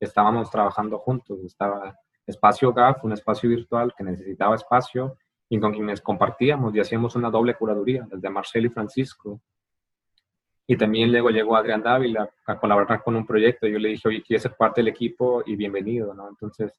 estábamos 0.00 0.50
trabajando 0.50 0.98
juntos. 0.98 1.38
Estaba 1.44 1.94
espacio 2.26 2.72
GAF, 2.72 3.04
un 3.04 3.12
espacio 3.12 3.48
virtual 3.50 3.94
que 3.96 4.04
necesitaba 4.04 4.54
espacio 4.54 5.18
y 5.48 5.60
con 5.60 5.72
quienes 5.72 6.00
compartíamos 6.00 6.74
y 6.74 6.80
hacíamos 6.80 7.14
una 7.14 7.30
doble 7.30 7.54
curaduría, 7.54 8.06
desde 8.10 8.30
Marcel 8.30 8.66
y 8.66 8.70
Francisco. 8.70 9.42
Y 10.66 10.76
también 10.76 11.12
luego 11.12 11.30
llegó 11.30 11.56
Adrián 11.56 11.82
Dávila 11.82 12.28
a 12.46 12.58
colaborar 12.58 13.02
con 13.02 13.14
un 13.14 13.26
proyecto. 13.26 13.66
Yo 13.68 13.78
le 13.78 13.90
dije, 13.90 14.08
oye, 14.08 14.22
quiero 14.22 14.42
ser 14.42 14.56
parte 14.56 14.80
del 14.80 14.88
equipo 14.88 15.42
y 15.46 15.54
bienvenido, 15.54 16.12
¿no? 16.12 16.28
Entonces, 16.28 16.72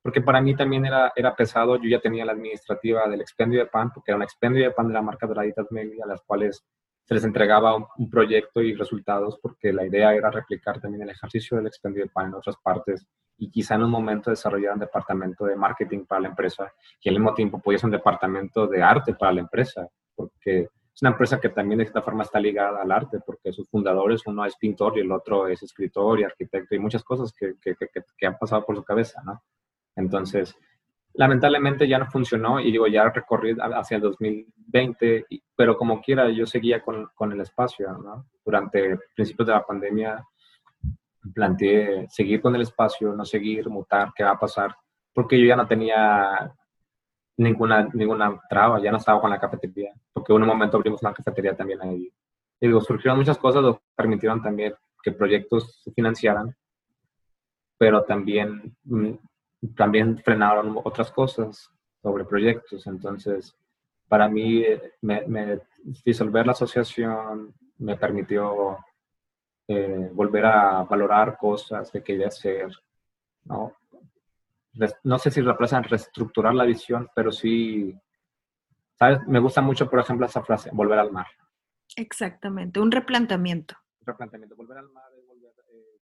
porque 0.00 0.20
para 0.20 0.40
mí 0.40 0.54
también 0.54 0.84
era, 0.84 1.12
era 1.16 1.34
pesado, 1.34 1.76
yo 1.76 1.88
ya 1.88 1.98
tenía 1.98 2.24
la 2.24 2.32
administrativa 2.32 3.08
del 3.08 3.22
expendio 3.22 3.60
de 3.60 3.66
pan, 3.66 3.90
porque 3.92 4.10
era 4.10 4.16
un 4.16 4.22
expendio 4.22 4.62
de 4.62 4.70
pan 4.70 4.88
de 4.88 4.94
la 4.94 5.02
marca 5.02 5.26
Doraditas 5.26 5.66
Media, 5.72 6.04
a 6.04 6.08
las 6.08 6.20
cuales 6.22 6.62
se 7.04 7.14
les 7.14 7.24
entregaba 7.24 7.74
un, 7.74 8.10
proyecto 8.10 8.62
y 8.62 8.74
resultados, 8.74 9.38
porque 9.40 9.72
la 9.72 9.86
idea 9.86 10.14
era 10.14 10.30
replicar 10.30 10.80
también 10.80 11.02
el 11.02 11.10
ejercicio 11.10 11.56
del 11.56 11.66
expendio 11.66 12.02
de 12.02 12.10
pan 12.10 12.28
en 12.28 12.34
otras 12.34 12.56
partes 12.62 13.06
y 13.36 13.50
quizá 13.50 13.74
en 13.74 13.82
un 13.82 13.90
momento 13.90 14.30
desarrollar 14.30 14.74
un 14.74 14.80
departamento 14.80 15.44
de 15.44 15.56
marketing 15.56 16.04
para 16.06 16.22
la 16.22 16.28
empresa 16.28 16.72
y 17.00 17.08
al 17.08 17.16
mismo 17.16 17.34
tiempo 17.34 17.60
pudiese 17.60 17.86
un 17.86 17.92
departamento 17.92 18.66
de 18.66 18.82
arte 18.82 19.14
para 19.14 19.32
la 19.32 19.40
empresa, 19.40 19.88
porque 20.14 20.68
es 20.94 21.02
una 21.02 21.10
empresa 21.10 21.40
que 21.40 21.48
también 21.48 21.78
de 21.78 21.84
esta 21.84 22.02
forma 22.02 22.22
está 22.22 22.38
ligada 22.38 22.80
al 22.80 22.92
arte, 22.92 23.18
porque 23.26 23.52
sus 23.52 23.68
fundadores, 23.68 24.22
uno 24.26 24.44
es 24.44 24.54
pintor 24.56 24.96
y 24.96 25.00
el 25.00 25.10
otro 25.10 25.48
es 25.48 25.60
escritor 25.62 26.20
y 26.20 26.24
arquitecto 26.24 26.74
y 26.74 26.78
muchas 26.78 27.02
cosas 27.02 27.32
que, 27.32 27.54
que, 27.60 27.74
que, 27.74 28.26
han 28.26 28.38
pasado 28.38 28.64
por 28.64 28.76
su 28.76 28.84
cabeza, 28.84 29.20
¿no? 29.24 29.42
Entonces, 29.96 30.56
lamentablemente 31.14 31.88
ya 31.88 31.98
no 31.98 32.06
funcionó 32.06 32.60
y 32.60 32.70
digo, 32.70 32.86
ya 32.86 33.10
recorrí 33.10 33.56
hacia 33.58 33.96
el 33.96 34.02
2020, 34.02 35.26
pero 35.56 35.76
como 35.76 36.00
quiera, 36.00 36.30
yo 36.30 36.46
seguía 36.46 36.80
con, 36.80 37.08
con 37.16 37.32
el 37.32 37.40
espacio, 37.40 37.92
¿no? 37.98 38.26
Durante 38.44 38.96
principios 39.16 39.48
de 39.48 39.54
la 39.54 39.66
pandemia 39.66 40.24
planteé 41.34 42.06
seguir 42.08 42.40
con 42.40 42.54
el 42.54 42.62
espacio, 42.62 43.12
no 43.12 43.24
seguir, 43.24 43.68
mutar, 43.68 44.12
qué 44.14 44.22
va 44.22 44.30
a 44.30 44.38
pasar, 44.38 44.76
porque 45.12 45.40
yo 45.40 45.46
ya 45.46 45.56
no 45.56 45.66
tenía 45.66 46.54
ninguna, 47.36 47.88
ninguna 47.92 48.40
traba, 48.48 48.80
ya 48.80 48.90
no 48.90 48.98
estaba 48.98 49.20
con 49.20 49.30
la 49.30 49.40
cafetería, 49.40 49.92
porque 50.12 50.32
en 50.32 50.42
un 50.42 50.48
momento 50.48 50.76
abrimos 50.76 51.02
una 51.02 51.14
cafetería 51.14 51.56
también 51.56 51.82
ahí. 51.82 52.12
Y 52.60 52.66
digo, 52.66 52.80
surgieron 52.80 53.18
muchas 53.18 53.38
cosas, 53.38 53.62
lo 53.62 53.82
permitieron 53.94 54.42
también 54.42 54.74
que 55.02 55.12
proyectos 55.12 55.82
se 55.82 55.92
financiaran, 55.92 56.54
pero 57.76 58.04
también, 58.04 58.74
mm, 58.84 59.12
también 59.76 60.18
frenaron 60.18 60.78
otras 60.82 61.10
cosas 61.10 61.70
sobre 62.02 62.24
proyectos. 62.24 62.86
Entonces, 62.86 63.54
para 64.08 64.28
mí, 64.28 64.64
me, 65.02 65.26
me 65.26 65.60
disolver 66.04 66.46
la 66.46 66.52
asociación 66.52 67.54
me 67.78 67.96
permitió 67.96 68.78
eh, 69.68 70.10
volver 70.12 70.46
a 70.46 70.84
valorar 70.84 71.36
cosas 71.36 71.90
que 71.90 72.02
quería 72.02 72.28
hacer, 72.28 72.70
¿no? 73.44 73.72
No 75.04 75.18
sé 75.18 75.30
si 75.30 75.40
representan 75.40 75.88
reestructurar 75.88 76.54
la 76.54 76.64
visión, 76.64 77.08
pero 77.14 77.30
sí, 77.30 77.94
¿sabes? 78.98 79.20
Me 79.26 79.38
gusta 79.38 79.60
mucho, 79.60 79.88
por 79.88 80.00
ejemplo, 80.00 80.26
esa 80.26 80.42
frase, 80.42 80.70
volver 80.72 80.98
al 80.98 81.12
mar. 81.12 81.26
Exactamente, 81.96 82.80
un 82.80 82.90
replanteamiento. 82.90 83.76
Un 84.00 84.06
replanteamiento, 84.06 84.56
volver 84.56 84.78
al 84.78 84.88
mar 84.90 85.12
es 85.16 85.26
volver 85.26 85.52
eh, 85.72 86.00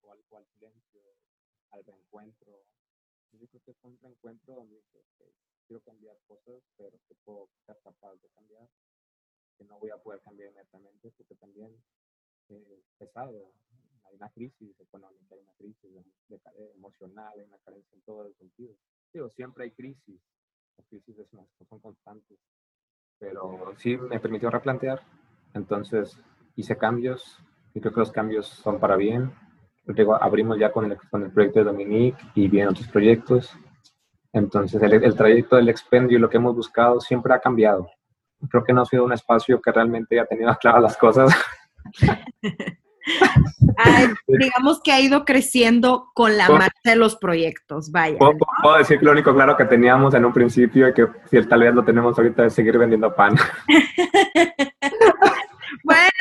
como 0.00 0.12
al, 0.12 0.46
silencio, 0.46 1.00
al 1.70 1.84
reencuentro. 1.84 2.52
Yo 3.32 3.46
creo 3.48 3.62
que 3.64 3.70
es 3.70 3.84
un 3.84 3.98
reencuentro 4.00 4.54
donde 4.54 4.82
quiero 5.66 5.82
cambiar 5.82 6.16
cosas, 6.26 6.62
pero 6.76 6.98
que 7.08 7.14
puedo 7.24 7.48
ser 7.66 7.78
capaz 7.82 8.12
de 8.20 8.28
cambiar 8.34 8.68
no 9.64 9.78
voy 9.78 9.90
a 9.90 9.96
poder 9.96 10.20
cambiar 10.22 10.50
inmediatamente 10.50 11.10
porque 11.16 11.34
también 11.36 11.70
eh, 12.48 12.78
es 12.78 12.84
pesado. 12.98 13.52
Hay 14.12 14.18
una 14.18 14.28
crisis 14.28 14.78
económica, 14.78 15.34
hay 15.34 15.40
una 15.40 15.52
crisis 15.54 15.90
eh, 16.30 16.72
emocional, 16.76 17.32
hay 17.34 17.44
una 17.46 17.58
carencia 17.64 17.94
en 17.94 18.02
todos 18.02 18.26
los 18.26 18.36
sentidos. 18.36 18.76
Digo, 19.12 19.30
siempre 19.30 19.64
hay 19.64 19.70
crisis, 19.72 20.20
las 20.76 20.86
crisis 20.86 21.16
son 21.68 21.80
constantes, 21.80 22.38
pero 23.18 23.74
sí 23.78 23.96
me 23.96 24.20
permitió 24.20 24.50
replantear. 24.50 25.00
Entonces 25.54 26.18
hice 26.56 26.76
cambios 26.76 27.38
y 27.74 27.80
creo 27.80 27.92
que 27.92 28.00
los 28.00 28.12
cambios 28.12 28.46
son 28.46 28.78
para 28.78 28.96
bien. 28.96 29.32
Luego 29.84 30.14
abrimos 30.14 30.58
ya 30.58 30.70
con 30.70 30.90
el, 30.90 30.98
con 31.10 31.22
el 31.24 31.32
proyecto 31.32 31.60
de 31.60 31.66
Dominique 31.66 32.22
y 32.34 32.48
vienen 32.48 32.70
otros 32.70 32.88
proyectos. 32.88 33.52
Entonces 34.32 34.82
el, 34.82 34.92
el 34.92 35.14
trayecto 35.16 35.56
del 35.56 35.68
expendio 35.68 36.18
y 36.18 36.20
lo 36.20 36.28
que 36.28 36.36
hemos 36.36 36.54
buscado 36.54 37.00
siempre 37.00 37.34
ha 37.34 37.40
cambiado 37.40 37.88
creo 38.48 38.64
que 38.64 38.72
no 38.72 38.82
ha 38.82 38.86
sido 38.86 39.04
un 39.04 39.12
espacio 39.12 39.60
que 39.60 39.72
realmente 39.72 40.18
haya 40.18 40.26
tenido 40.26 40.54
claras 40.60 40.82
las 40.82 40.96
cosas. 40.96 41.32
digamos 44.26 44.80
que 44.82 44.92
ha 44.92 45.00
ido 45.00 45.24
creciendo 45.24 46.10
con 46.14 46.36
la 46.36 46.48
marcha 46.48 46.80
de 46.84 46.96
los 46.96 47.16
proyectos, 47.16 47.90
vaya. 47.90 48.18
Puedo, 48.18 48.78
decir 48.78 48.98
que 48.98 49.04
lo 49.04 49.12
único 49.12 49.34
claro 49.34 49.56
que 49.56 49.64
teníamos 49.64 50.14
en 50.14 50.24
un 50.24 50.32
principio 50.32 50.88
y 50.88 50.94
que 50.94 51.06
si 51.30 51.42
tal 51.46 51.60
vez 51.60 51.74
lo 51.74 51.84
tenemos 51.84 52.16
ahorita 52.16 52.46
es 52.46 52.54
seguir 52.54 52.78
vendiendo 52.78 53.14
pan. 53.14 53.36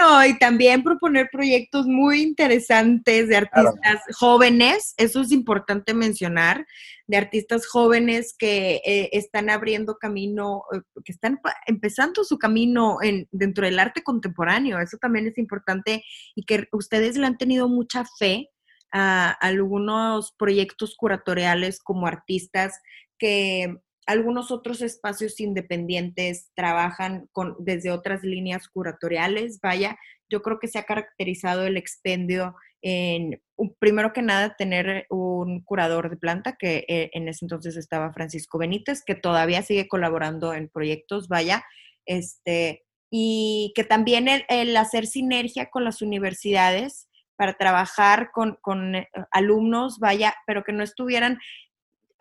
Bueno, 0.02 0.26
y 0.26 0.40
también 0.40 0.84
proponer 0.84 1.30
proyectos 1.32 1.86
muy 1.86 2.22
interesantes 2.24 3.28
de 3.28 3.38
artistas 3.38 4.02
jóvenes, 4.18 4.96
eso 4.98 5.22
es 5.22 5.32
importante 5.32 5.94
mencionar, 5.94 6.66
de 7.06 7.18
artistas 7.18 7.68
jóvenes 7.68 8.34
que 8.38 8.82
eh, 8.84 9.10
están 9.12 9.50
abriendo 9.50 9.98
camino, 9.98 10.64
eh, 10.74 10.82
que 11.06 11.12
están 11.12 11.40
empezando 11.68 12.24
su 12.24 12.40
camino 12.40 12.98
en, 13.02 13.28
dentro 13.32 13.66
del 13.66 13.78
arte 13.78 14.02
contemporáneo, 14.02 14.80
eso 14.80 14.98
también 14.98 15.28
es 15.28 15.38
importante 15.38 16.04
y 16.36 16.46
que 16.46 16.68
ustedes 16.72 17.16
le 17.18 17.28
han 17.28 17.38
tenido 17.38 17.70
mucha 17.70 18.04
fe 18.18 18.50
a 18.92 19.30
algunos 19.30 20.34
proyectos 20.38 20.96
curatoriales 20.96 21.80
como 21.80 22.08
artistas 22.08 22.74
que 23.20 23.78
algunos 24.06 24.52
otros 24.52 24.82
espacios 24.82 25.40
independientes 25.40 26.50
trabajan 26.56 27.28
con, 27.32 27.56
desde 27.60 27.92
otras 27.92 28.24
líneas 28.24 28.68
curatoriales. 28.68 29.60
Vaya, 29.62 29.98
yo 30.30 30.42
creo 30.42 30.60
que 30.60 30.68
se 30.68 30.80
ha 30.80 30.84
caracterizado 30.84 31.66
el 31.66 31.78
expendio 31.78 32.56
en, 32.82 33.42
primero 33.80 34.12
que 34.12 34.22
nada, 34.22 34.56
tener 34.58 35.06
un 35.10 35.62
curador 35.64 36.10
de 36.10 36.18
planta, 36.18 36.56
que 36.58 36.86
eh, 36.88 37.12
en 37.14 37.28
ese 37.28 37.46
entonces 37.46 37.78
estaba 37.78 38.14
Francisco 38.14 38.58
Benítez, 38.58 39.04
que 39.06 39.16
todavía 39.16 39.62
sigue 39.62 39.88
colaborando 39.88 40.54
en 40.54 40.70
proyectos, 40.70 41.28
vaya, 41.28 41.64
este, 42.06 42.84
y 43.12 43.72
que 43.76 43.84
también 43.84 44.28
el, 44.28 44.78
hacer 44.78 45.06
sinergia 45.06 45.70
con 45.70 45.84
las 45.84 46.02
universidades 46.02 47.08
para 47.36 47.54
trabajar 47.54 48.32
con, 48.34 48.58
con 48.62 48.96
eh, 48.96 49.10
alumnos, 49.32 50.00
vaya, 50.00 50.34
pero 50.48 50.64
que 50.64 50.74
no 50.74 50.84
estuvieran 50.84 51.38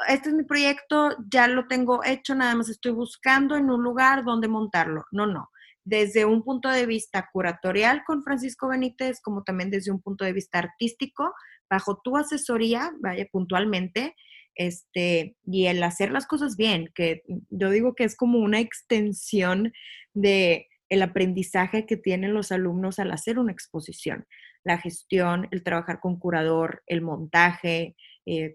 este 0.09 0.31
es 0.31 0.35
mi 0.35 0.45
proyecto, 0.45 1.17
ya 1.31 1.49
lo 1.49 1.67
tengo 1.67 2.03
hecho, 2.05 2.35
nada 2.35 2.55
más 2.55 2.69
estoy 2.69 2.93
buscando 2.93 3.57
en 3.57 3.71
un 3.71 3.83
lugar 3.83 4.25
donde 4.25 4.49
montarlo. 4.49 5.05
No, 5.13 5.27
no. 5.27 5.51
Desde 5.85 6.25
un 6.25 6.43
punto 6.43 6.69
de 6.69 6.87
vista 6.87 7.29
curatorial 7.33 8.03
con 8.07 8.23
Francisco 8.23 8.69
Benítez, 8.69 9.21
como 9.21 9.43
también 9.43 9.71
desde 9.71 9.91
un 9.91 10.01
punto 10.03 10.25
de 10.25 10.33
vista 10.33 10.59
artístico, 10.59 11.33
bajo 11.69 12.01
tu 12.03 12.17
asesoría, 12.17 12.93
vaya 13.01 13.27
puntualmente, 13.31 14.15
este, 14.55 15.37
y 15.47 15.67
el 15.67 15.83
hacer 15.83 16.11
las 16.11 16.27
cosas 16.27 16.57
bien, 16.57 16.91
que 16.95 17.23
yo 17.49 17.71
digo 17.71 17.95
que 17.95 18.05
es 18.05 18.17
como 18.17 18.41
una 18.41 18.61
extensión 18.61 19.73
de 20.13 20.69
el 20.91 21.03
aprendizaje 21.03 21.87
que 21.87 21.97
tienen 21.97 22.35
los 22.35 22.51
alumnos 22.53 22.99
al 22.99 23.13
hacer 23.13 23.39
una 23.39 23.53
exposición, 23.53 24.27
la 24.65 24.77
gestión, 24.79 25.49
el 25.53 25.63
trabajar 25.63 26.01
con 26.01 26.19
curador, 26.19 26.83
el 26.87 27.01
montaje, 27.01 27.97
eh, 28.27 28.55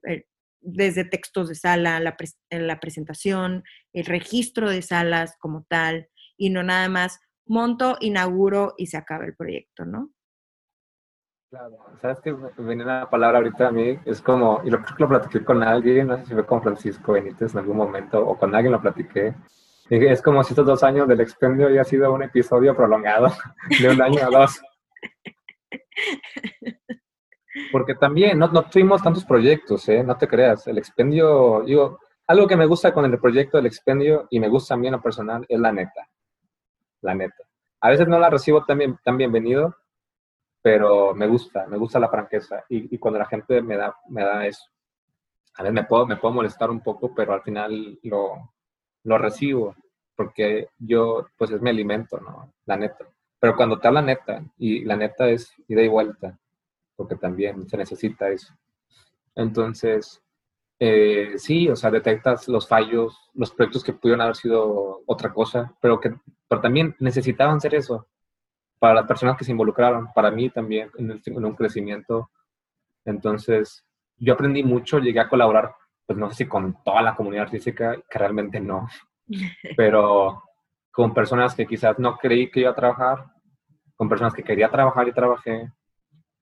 desde 0.66 1.06
textos 1.06 1.48
de 1.48 1.56
sala, 1.56 2.00
la, 2.00 2.16
la 2.50 2.80
presentación, 2.80 3.64
el 3.94 4.06
registro 4.06 4.70
de 4.70 4.82
salas 4.82 5.36
como 5.40 5.66
tal, 5.70 6.10
y 6.38 6.50
no 6.50 6.64
nada 6.64 6.90
más 6.90 7.20
monto, 7.46 7.98
inauguro 8.00 8.74
y 8.78 8.88
se 8.88 8.98
acaba 8.98 9.26
el 9.26 9.36
proyecto, 9.36 9.86
¿no? 9.86 10.10
Claro, 11.50 11.78
sabes 12.02 12.20
que 12.20 12.36
viene 12.58 12.84
una 12.84 13.10
palabra 13.10 13.38
ahorita 13.38 13.68
a 13.68 13.72
mí, 13.72 13.98
es 14.06 14.20
como, 14.20 14.62
y 14.66 14.70
lo 14.70 14.82
creo 14.82 14.98
que 14.98 15.04
lo 15.04 15.10
platiqué 15.10 15.46
con 15.46 15.64
alguien, 15.64 16.08
no 16.08 16.18
sé 16.18 16.26
si 16.26 16.34
fue 16.34 16.46
con 16.46 16.62
Francisco 16.62 17.14
Benítez 17.14 17.54
en 17.54 17.60
algún 17.60 17.78
momento, 17.78 18.28
o 18.28 18.38
con 18.38 18.54
alguien 18.54 18.74
lo 18.74 18.82
platiqué. 18.82 19.34
Es 19.90 20.22
como 20.22 20.44
si 20.44 20.54
estos 20.54 20.66
dos 20.66 20.84
años 20.84 21.08
del 21.08 21.22
expendio 21.22 21.68
haya 21.68 21.84
sido 21.84 22.12
un 22.12 22.24
episodio 22.24 22.76
prolongado 22.76 23.32
de 23.80 23.90
un 23.90 24.02
año 24.02 24.20
a 24.24 24.40
dos. 24.40 24.62
Porque 27.72 27.96
también 27.96 28.38
no, 28.38 28.48
no 28.48 28.64
tuvimos 28.70 29.02
tantos 29.02 29.26
proyectos, 29.26 29.88
¿eh? 29.90 30.04
no 30.04 30.18
te 30.18 30.28
creas. 30.28 30.68
El 30.68 30.78
expendio, 30.78 31.64
digo, 31.66 32.00
algo 32.28 32.48
que 32.48 32.58
me 32.58 32.66
gusta 32.66 32.94
con 32.94 33.06
el 33.06 33.20
proyecto 33.20 33.58
del 33.58 33.68
expendio 33.68 34.28
y 34.30 34.40
me 34.40 34.50
gusta 34.50 34.74
también 34.74 34.94
lo 34.94 35.02
personal 35.02 35.46
es 35.48 35.60
la 35.60 35.72
neta. 35.72 36.08
La 37.02 37.14
neta. 37.14 37.44
A 37.82 37.90
veces 37.90 38.08
no 38.08 38.20
la 38.20 38.30
recibo 38.30 38.66
tan, 38.66 38.98
tan 39.04 39.18
bienvenido, 39.18 39.76
pero 40.62 41.14
me 41.14 41.28
gusta, 41.28 41.68
me 41.68 41.78
gusta 41.78 42.00
la 42.00 42.10
franqueza. 42.10 42.64
Y, 42.70 42.98
cuando 42.98 43.20
la 43.20 43.28
gente 43.28 43.62
me 43.62 43.78
da, 43.78 43.96
me 44.10 44.24
da 44.24 44.48
eso, 44.48 44.66
a 45.58 45.62
veces 45.62 45.74
me 45.74 45.84
puedo, 45.84 46.08
me 46.08 46.18
puedo 46.18 46.34
molestar 46.34 46.72
un 46.72 46.82
poco, 46.82 47.14
pero 47.14 47.34
al 47.34 47.44
final 47.44 48.00
lo, 48.02 48.54
lo 49.04 49.18
recibo, 49.20 49.76
porque 50.16 50.70
yo, 50.80 51.28
pues 51.38 51.52
es 51.52 51.62
mi 51.62 51.70
alimento, 51.70 52.20
¿no? 52.20 52.52
La 52.66 52.76
neta. 52.76 53.06
Pero 53.40 53.56
cuando 53.56 53.78
te 53.80 53.88
habla 53.88 54.02
neta, 54.02 54.44
y 54.58 54.84
la 54.84 54.96
neta 54.96 55.30
es 55.30 55.54
ida 55.68 55.84
y 55.84 55.88
vuelta, 55.88 56.36
porque 56.96 57.16
también 57.16 57.68
se 57.68 57.78
necesita 57.78 58.30
eso. 58.30 58.54
Entonces, 59.36 60.22
eh, 60.80 61.34
sí, 61.38 61.70
o 61.70 61.76
sea, 61.76 61.92
detectas 61.92 62.48
los 62.48 62.68
fallos, 62.68 63.30
los 63.34 63.52
proyectos 63.52 63.84
que 63.84 63.94
pudieron 63.94 64.22
haber 64.22 64.36
sido 64.36 65.02
otra 65.06 65.34
cosa, 65.34 65.74
pero 65.82 66.00
que 66.00 66.14
pero 66.48 66.62
también 66.62 66.96
necesitaban 67.00 67.60
ser 67.60 67.76
eso 67.76 68.08
para 68.80 68.94
las 68.94 69.08
personas 69.08 69.38
que 69.38 69.46
se 69.46 69.52
involucraron, 69.52 70.10
para 70.14 70.32
mí 70.32 70.50
también 70.50 70.92
en, 70.98 71.22
en 71.26 71.46
un 71.46 71.56
crecimiento. 71.56 72.30
Entonces, 73.04 73.86
yo 74.18 74.34
aprendí 74.34 74.64
mucho, 74.64 75.00
llegué 75.00 75.20
a 75.20 75.30
colaborar, 75.30 75.74
pues 76.06 76.20
no 76.20 76.30
sé 76.30 76.36
si 76.36 76.46
con 76.48 76.84
toda 76.84 77.02
la 77.02 77.16
comunidad 77.16 77.46
artística, 77.46 77.96
que 78.10 78.20
realmente 78.20 78.60
no, 78.60 78.88
pero 79.78 80.44
con 80.92 81.14
personas 81.14 81.56
que 81.56 81.66
quizás 81.66 81.98
no 82.00 82.18
creí 82.18 82.50
que 82.50 82.62
iba 82.62 82.72
a 82.72 82.76
trabajar, 82.76 83.26
con 83.96 84.10
personas 84.10 84.34
que 84.34 84.44
quería 84.44 84.70
trabajar 84.70 85.08
y 85.08 85.14
trabajé, 85.14 85.72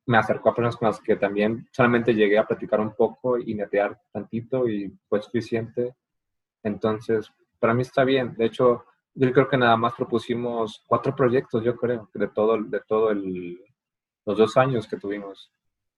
me 0.06 0.18
acercó 0.18 0.50
a 0.50 0.56
personas 0.56 0.76
con 0.76 0.88
las 0.88 1.00
que 1.00 1.16
también 1.16 1.68
solamente 1.72 2.14
llegué 2.14 2.38
a 2.38 2.46
platicar 2.46 2.80
un 2.82 2.94
poco 2.94 3.38
y 3.38 3.54
netear 3.56 4.00
tantito 4.12 4.68
y 4.68 4.92
fue 5.08 5.22
suficiente. 5.22 5.96
Entonces, 6.62 7.32
para 7.60 7.74
mí 7.74 7.84
está 7.84 8.04
bien. 8.04 8.34
De 8.36 8.46
hecho, 8.46 8.86
yo 9.14 9.32
creo 9.32 9.48
que 9.48 9.58
nada 9.58 9.78
más 9.78 9.94
propusimos 9.94 10.84
cuatro 10.88 11.16
proyectos, 11.16 11.64
yo 11.64 11.76
creo, 11.76 12.10
de 12.14 12.28
todo, 12.28 12.62
de 12.62 12.82
todo 12.82 13.12
el, 13.12 13.60
los 14.26 14.38
dos 14.38 14.58
años 14.58 14.88
que 14.88 14.98
tuvimos. 14.98 15.52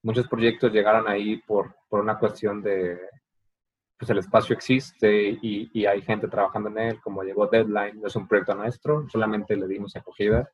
Muchos 0.04 0.28
proyectos 0.28 0.72
llegaron 0.72 1.08
ahí 1.08 1.38
por, 1.38 1.76
por 1.90 2.02
una 2.02 2.20
cuestión 2.20 2.62
de, 2.62 3.00
pues 3.98 4.10
el 4.12 4.20
espacio 4.20 4.56
existe 4.56 5.40
y, 5.42 5.72
y, 5.74 5.86
hay 5.88 6.02
gente 6.04 6.28
trabajando 6.28 6.70
en 6.70 6.78
él, 6.78 7.02
como 7.02 7.24
llegó 7.24 7.48
Deadline, 7.48 8.00
no 8.00 8.08
es 8.08 8.16
un 8.16 8.28
proyecto 8.28 8.54
nuestro, 8.54 9.10
solamente 9.10 9.56
le 9.56 9.68
dimos 9.68 9.96
acogida 9.96 10.48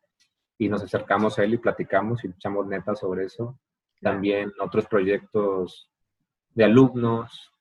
y 0.62 0.70
nos 0.70 0.84
acercamos 0.84 1.40
a 1.40 1.44
él 1.44 1.56
y 1.56 1.58
platicamos 1.58 2.24
y 2.24 2.28
echamos 2.28 2.68
neta 2.68 2.96
sobre 2.96 3.26
eso. 3.26 3.60
También 4.00 4.54
otros 4.60 4.86
proyectos 4.86 5.90
de 6.54 6.66
alumnos, 6.66 7.52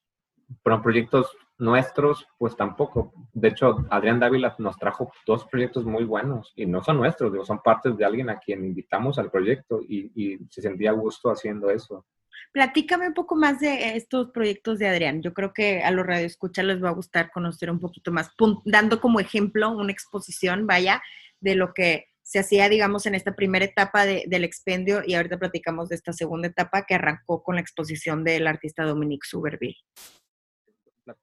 pero 0.62 0.82
proyectos 0.82 1.34
nuestros, 1.56 2.26
pues 2.36 2.54
tampoco. 2.56 3.14
De 3.32 3.48
hecho, 3.48 3.86
Adrián 3.88 4.20
Dávila 4.20 4.54
nos 4.58 4.76
trajo 4.76 5.10
dos 5.24 5.46
proyectos 5.46 5.86
muy 5.86 6.04
buenos 6.04 6.52
y 6.54 6.66
no 6.66 6.82
son 6.82 6.98
nuestros, 6.98 7.32
digo, 7.32 7.46
son 7.46 7.62
partes 7.62 7.96
de 7.96 8.04
alguien 8.04 8.28
a 8.28 8.38
quien 8.38 8.66
invitamos 8.66 9.18
al 9.18 9.30
proyecto 9.30 9.80
y, 9.80 10.12
y 10.14 10.38
se 10.50 10.60
sentía 10.60 10.92
gusto 10.92 11.30
haciendo 11.30 11.70
eso. 11.70 12.04
Platícame 12.52 13.08
un 13.08 13.14
poco 13.14 13.34
más 13.34 13.60
de 13.60 13.96
estos 13.96 14.30
proyectos 14.30 14.78
de 14.78 14.88
Adrián. 14.88 15.22
Yo 15.22 15.32
creo 15.32 15.54
que 15.54 15.82
a 15.82 15.90
los 15.90 16.04
radioescuchas 16.04 16.66
les 16.66 16.84
va 16.84 16.90
a 16.90 16.94
gustar 16.94 17.30
conocer 17.30 17.70
un 17.70 17.80
poquito 17.80 18.12
más, 18.12 18.30
dando 18.66 19.00
como 19.00 19.20
ejemplo 19.20 19.70
una 19.70 19.90
exposición, 19.90 20.66
vaya, 20.66 21.00
de 21.40 21.54
lo 21.54 21.72
que 21.72 22.09
se 22.30 22.38
hacía, 22.38 22.68
digamos, 22.68 23.06
en 23.06 23.16
esta 23.16 23.34
primera 23.34 23.64
etapa 23.64 24.06
del 24.06 24.44
expendio 24.44 25.02
y 25.04 25.14
ahorita 25.14 25.36
platicamos 25.36 25.88
de 25.88 25.96
esta 25.96 26.12
segunda 26.12 26.46
etapa 26.46 26.84
que 26.86 26.94
arrancó 26.94 27.42
con 27.42 27.56
la 27.56 27.60
exposición 27.60 28.22
del 28.22 28.46
artista 28.46 28.84
Dominique 28.84 29.26
Suberville. 29.26 29.80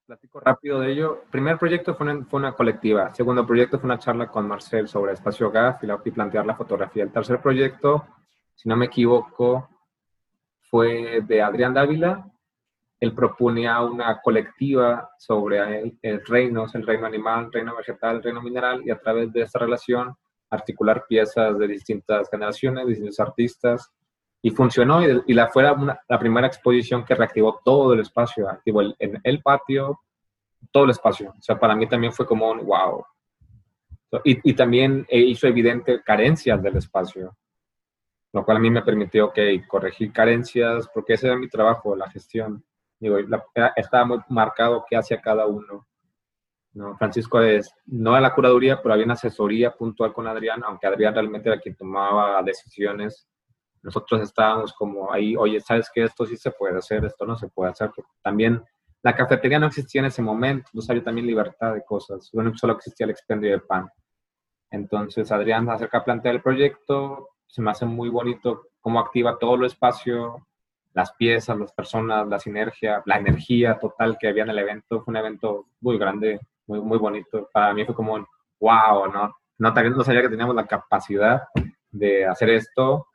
Platico 0.05 0.41
rápido 0.41 0.81
de 0.81 0.91
ello. 0.91 1.23
Primer 1.31 1.57
proyecto 1.57 1.95
fue 1.95 2.11
una, 2.11 2.25
fue 2.25 2.41
una, 2.41 2.51
colectiva. 2.51 3.15
Segundo 3.15 3.47
proyecto 3.47 3.79
fue 3.79 3.87
una 3.87 3.99
charla 3.99 4.27
con 4.27 4.49
Marcel 4.49 4.89
sobre 4.89 5.13
espacio 5.13 5.49
GAF 5.49 5.81
y, 5.81 5.87
y 5.87 6.11
plantear 6.11 6.45
la 6.45 6.57
fotografía. 6.57 7.03
El 7.03 7.13
tercer 7.13 7.41
proyecto, 7.41 8.05
si 8.53 8.67
no 8.67 8.75
me 8.75 8.87
equivoco, 8.87 9.69
fue 10.59 11.21
de 11.21 11.41
Adrián 11.41 11.73
Dávila. 11.73 12.29
Él 12.99 13.15
proponía 13.15 13.79
una 13.79 14.19
colectiva 14.19 15.09
sobre 15.17 15.79
el, 15.83 15.97
el 16.01 16.25
reinos, 16.25 16.75
el 16.75 16.85
reino 16.85 17.07
animal, 17.07 17.45
el 17.45 17.53
reino 17.53 17.77
vegetal, 17.77 18.17
el 18.17 18.23
reino 18.23 18.41
mineral, 18.41 18.81
y 18.85 18.91
a 18.91 18.99
través 18.99 19.31
de 19.31 19.43
esta 19.43 19.59
relación 19.59 20.13
articular 20.49 21.05
piezas 21.07 21.57
de 21.57 21.67
distintas 21.67 22.29
generaciones, 22.29 22.87
distintos 22.87 23.19
artistas, 23.19 23.91
y 24.41 24.51
funcionó, 24.51 25.01
y, 25.03 25.33
la 25.33 25.47
fue 25.47 25.63
la 25.63 26.19
primera 26.19 26.47
exposición 26.47 27.03
que 27.03 27.15
reactivó 27.15 27.59
todo 27.65 27.93
el 27.93 28.01
espacio, 28.01 28.47
activó 28.47 28.81
el, 28.81 28.95
en 28.99 29.19
el 29.23 29.41
patio, 29.41 29.99
todo 30.71 30.85
el 30.85 30.91
espacio. 30.91 31.33
O 31.37 31.41
sea, 31.41 31.59
para 31.59 31.75
mí 31.75 31.87
también 31.87 32.13
fue 32.13 32.25
como 32.25 32.49
un 32.51 32.65
wow. 32.65 33.03
Y, 34.23 34.53
también 34.53 35.05
eh, 35.09 35.19
hizo 35.19 35.47
evidente 35.47 36.01
carencias 36.01 36.61
del 36.63 36.77
espacio, 36.77 37.35
lo 38.31 38.45
cual 38.45 38.57
a 38.57 38.59
mí 38.59 38.69
me 38.69 38.81
permitió 38.81 39.33
que 39.33 39.65
corregir 39.67 40.13
carencias, 40.13 40.87
porque 40.93 41.13
ese 41.13 41.27
era 41.27 41.35
mi 41.35 41.49
trabajo, 41.49 41.95
la 41.95 42.09
gestión. 42.09 42.63
Digo, 42.99 43.17
estaba 43.75 44.05
muy 44.05 44.19
marcado 44.29 44.85
qué 44.89 44.95
hacía 44.95 45.19
cada 45.19 45.45
uno. 45.45 45.85
¿No? 46.77 46.95
Francisco 46.97 47.41
es, 47.41 47.73
no 47.87 48.13
a 48.13 48.21
la 48.21 48.33
curaduría, 48.33 48.81
pero 48.81 48.93
había 48.93 49.05
una 49.05 49.15
asesoría 49.15 49.71
puntual 49.71 50.13
con 50.13 50.27
Adrián, 50.27 50.61
aunque 50.63 50.87
Adrián 50.87 51.13
realmente 51.13 51.49
era 51.49 51.59
quien 51.59 51.75
tomaba 51.75 52.41
decisiones. 52.43 53.27
Nosotros 53.81 54.21
estábamos 54.21 54.73
como 54.73 55.11
ahí, 55.11 55.35
oye, 55.35 55.59
¿sabes 55.59 55.89
qué? 55.93 56.03
Esto 56.03 56.25
sí 56.25 56.37
se 56.37 56.51
puede 56.51 56.77
hacer, 56.77 57.03
esto 57.05 57.25
no 57.25 57.35
se 57.35 57.49
puede 57.49 57.71
hacer. 57.71 57.91
también 58.21 58.63
la 59.03 59.15
cafetería 59.15 59.59
no 59.59 59.67
existía 59.67 60.01
en 60.01 60.07
ese 60.07 60.21
momento, 60.21 60.69
entonces 60.69 60.89
había 60.89 61.03
también 61.03 61.27
libertad 61.27 61.73
de 61.73 61.83
cosas, 61.83 62.29
solo 62.55 62.73
existía 62.73 63.05
el 63.05 63.11
expendio 63.11 63.51
de 63.51 63.59
pan. 63.59 63.89
Entonces 64.69 65.31
Adrián 65.31 65.69
acerca 65.69 65.99
a 65.99 66.03
plantear 66.03 66.35
el 66.35 66.41
proyecto, 66.41 67.29
se 67.45 67.61
me 67.61 67.71
hace 67.71 67.85
muy 67.85 68.09
bonito 68.09 68.67
cómo 68.81 68.99
activa 68.99 69.37
todo 69.39 69.55
el 69.55 69.65
espacio, 69.65 70.47
las 70.93 71.13
piezas, 71.13 71.57
las 71.57 71.71
personas, 71.73 72.27
la 72.27 72.39
sinergia, 72.39 73.01
la 73.05 73.17
energía 73.17 73.77
total 73.79 74.17
que 74.19 74.27
había 74.27 74.43
en 74.43 74.49
el 74.49 74.59
evento. 74.59 75.01
Fue 75.03 75.11
un 75.11 75.17
evento 75.17 75.67
muy 75.79 75.97
grande, 75.97 76.39
muy, 76.67 76.81
muy 76.81 76.97
bonito. 76.97 77.49
Para 77.51 77.73
mí 77.73 77.85
fue 77.85 77.95
como 77.95 78.13
un 78.13 78.25
wow, 78.59 79.11
¿no? 79.11 79.33
No, 79.59 79.71
no 79.71 80.03
sabía 80.03 80.21
que 80.21 80.29
teníamos 80.29 80.55
la 80.55 80.67
capacidad 80.67 81.43
de 81.89 82.25
hacer 82.25 82.49
esto. 82.49 83.07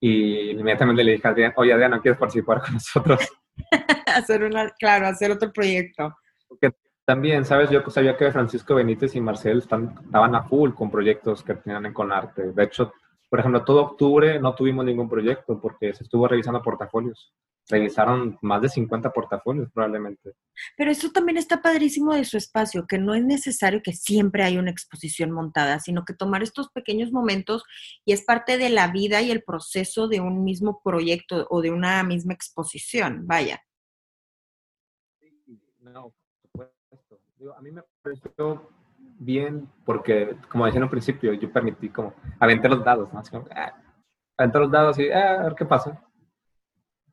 Y 0.00 0.50
inmediatamente 0.50 1.04
le 1.04 1.12
dije 1.12 1.28
a 1.28 1.30
Adrián, 1.30 1.52
oye 1.56 1.72
Adrián, 1.72 1.90
¿no 1.92 2.00
quieres 2.00 2.18
participar 2.18 2.60
con 2.62 2.74
nosotros? 2.74 3.20
hacer 4.06 4.44
una, 4.44 4.70
claro, 4.70 5.06
hacer 5.06 5.30
otro 5.30 5.52
proyecto. 5.52 6.14
Porque 6.48 6.72
también, 7.04 7.44
¿sabes? 7.44 7.70
Yo 7.70 7.82
sabía 7.90 8.16
que 8.16 8.30
Francisco 8.32 8.74
Benítez 8.74 9.14
y 9.14 9.20
Marcel 9.20 9.58
están, 9.58 9.94
estaban 10.04 10.34
a 10.34 10.44
full 10.44 10.72
con 10.72 10.90
proyectos 10.90 11.42
que 11.42 11.54
tenían 11.54 11.92
con 11.92 12.12
arte. 12.12 12.52
De 12.52 12.62
hecho, 12.62 12.92
por 13.30 13.38
ejemplo, 13.38 13.64
todo 13.64 13.82
octubre 13.82 14.40
no 14.40 14.56
tuvimos 14.56 14.84
ningún 14.84 15.08
proyecto 15.08 15.60
porque 15.60 15.94
se 15.94 16.02
estuvo 16.02 16.26
revisando 16.26 16.60
portafolios. 16.60 17.32
Revisaron 17.68 18.36
más 18.42 18.60
de 18.60 18.68
50 18.68 19.12
portafolios 19.12 19.70
probablemente. 19.72 20.34
Pero 20.76 20.90
eso 20.90 21.12
también 21.12 21.38
está 21.38 21.62
padrísimo 21.62 22.12
de 22.12 22.24
su 22.24 22.36
espacio, 22.36 22.86
que 22.88 22.98
no 22.98 23.14
es 23.14 23.24
necesario 23.24 23.82
que 23.84 23.92
siempre 23.92 24.42
haya 24.42 24.58
una 24.58 24.72
exposición 24.72 25.30
montada, 25.30 25.78
sino 25.78 26.04
que 26.04 26.12
tomar 26.12 26.42
estos 26.42 26.70
pequeños 26.70 27.12
momentos 27.12 27.62
y 28.04 28.12
es 28.12 28.24
parte 28.24 28.58
de 28.58 28.70
la 28.70 28.88
vida 28.88 29.22
y 29.22 29.30
el 29.30 29.44
proceso 29.44 30.08
de 30.08 30.20
un 30.20 30.42
mismo 30.42 30.80
proyecto 30.82 31.46
o 31.50 31.62
de 31.62 31.70
una 31.70 32.02
misma 32.02 32.34
exposición, 32.34 33.28
vaya. 33.28 33.62
No, 35.78 36.12
por 36.52 36.72
supuesto. 36.90 37.20
a 37.56 37.60
mí 37.62 37.70
me 37.70 37.82
pareció 38.02 38.79
bien 39.20 39.68
porque, 39.84 40.34
como 40.48 40.64
decía 40.64 40.78
en 40.78 40.84
un 40.84 40.90
principio, 40.90 41.32
yo 41.34 41.52
permití 41.52 41.90
como 41.90 42.14
aventar 42.40 42.70
los 42.70 42.82
dados, 42.82 43.12
¿no? 43.12 43.20
Así 43.20 43.30
como, 43.30 43.46
ah, 43.54 43.72
los 44.38 44.70
dados 44.70 44.98
y 44.98 45.10
ah, 45.10 45.40
a 45.40 45.42
ver 45.44 45.54
qué 45.54 45.66
pasa. 45.66 46.02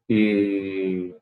Y, 0.08 1.14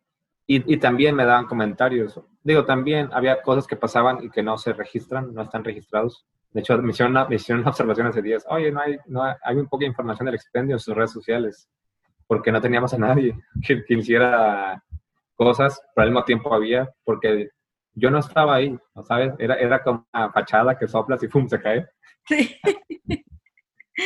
y, 0.46 0.78
también 0.78 1.16
me 1.16 1.26
daban 1.26 1.48
comentarios. 1.48 2.22
Digo, 2.44 2.66
también 2.66 3.10
había 3.14 3.42
cosas 3.42 3.66
que 3.66 3.76
pasaban 3.76 4.24
y 4.24 4.30
que 4.30 4.44
no 4.44 4.60
se 4.60 4.74
registran, 4.74 5.34
no 5.34 5.42
están 5.42 5.64
registrados. 5.64 6.24
De 6.52 6.62
hecho, 6.62 6.78
me 6.78 6.92
hicieron 6.92 7.14
una, 7.14 7.26
me 7.26 7.36
hicieron 7.36 7.62
una 7.62 7.72
observación 7.72 8.06
hace 8.08 8.22
días. 8.22 8.46
Oye, 8.48 8.72
no 8.72 8.80
hay, 8.80 8.98
no 9.08 9.24
hay, 9.24 9.34
hay 9.44 9.56
un 9.58 9.68
poco 9.68 9.80
de 9.80 9.88
información 9.88 10.28
del 10.28 10.36
expendio 10.36 10.76
en 10.76 10.80
sus 10.80 10.96
redes 10.96 11.12
sociales, 11.12 11.68
porque 12.28 12.52
no 12.52 12.62
teníamos 12.62 12.94
a 12.94 13.00
nadie 13.00 13.36
que, 13.68 13.84
que 13.84 13.94
hiciera 13.96 14.84
cosas, 15.34 15.82
pero 15.96 16.04
al 16.04 16.12
mismo 16.12 16.24
tiempo 16.24 16.54
había, 16.54 16.88
porque 17.04 17.50
yo 17.96 18.12
no 18.12 18.20
estaba 18.20 18.56
ahí, 18.56 18.78
¿no 18.94 19.04
sabes? 19.04 19.34
Era, 19.40 19.56
era 19.56 19.82
como 19.82 20.06
una 20.14 20.32
fachada 20.32 20.78
que 20.78 20.88
soplas 20.88 21.24
y 21.24 21.28
¡pum! 21.28 21.48
se 21.48 21.62
cae. 21.62 21.88
Sí. 22.28 22.56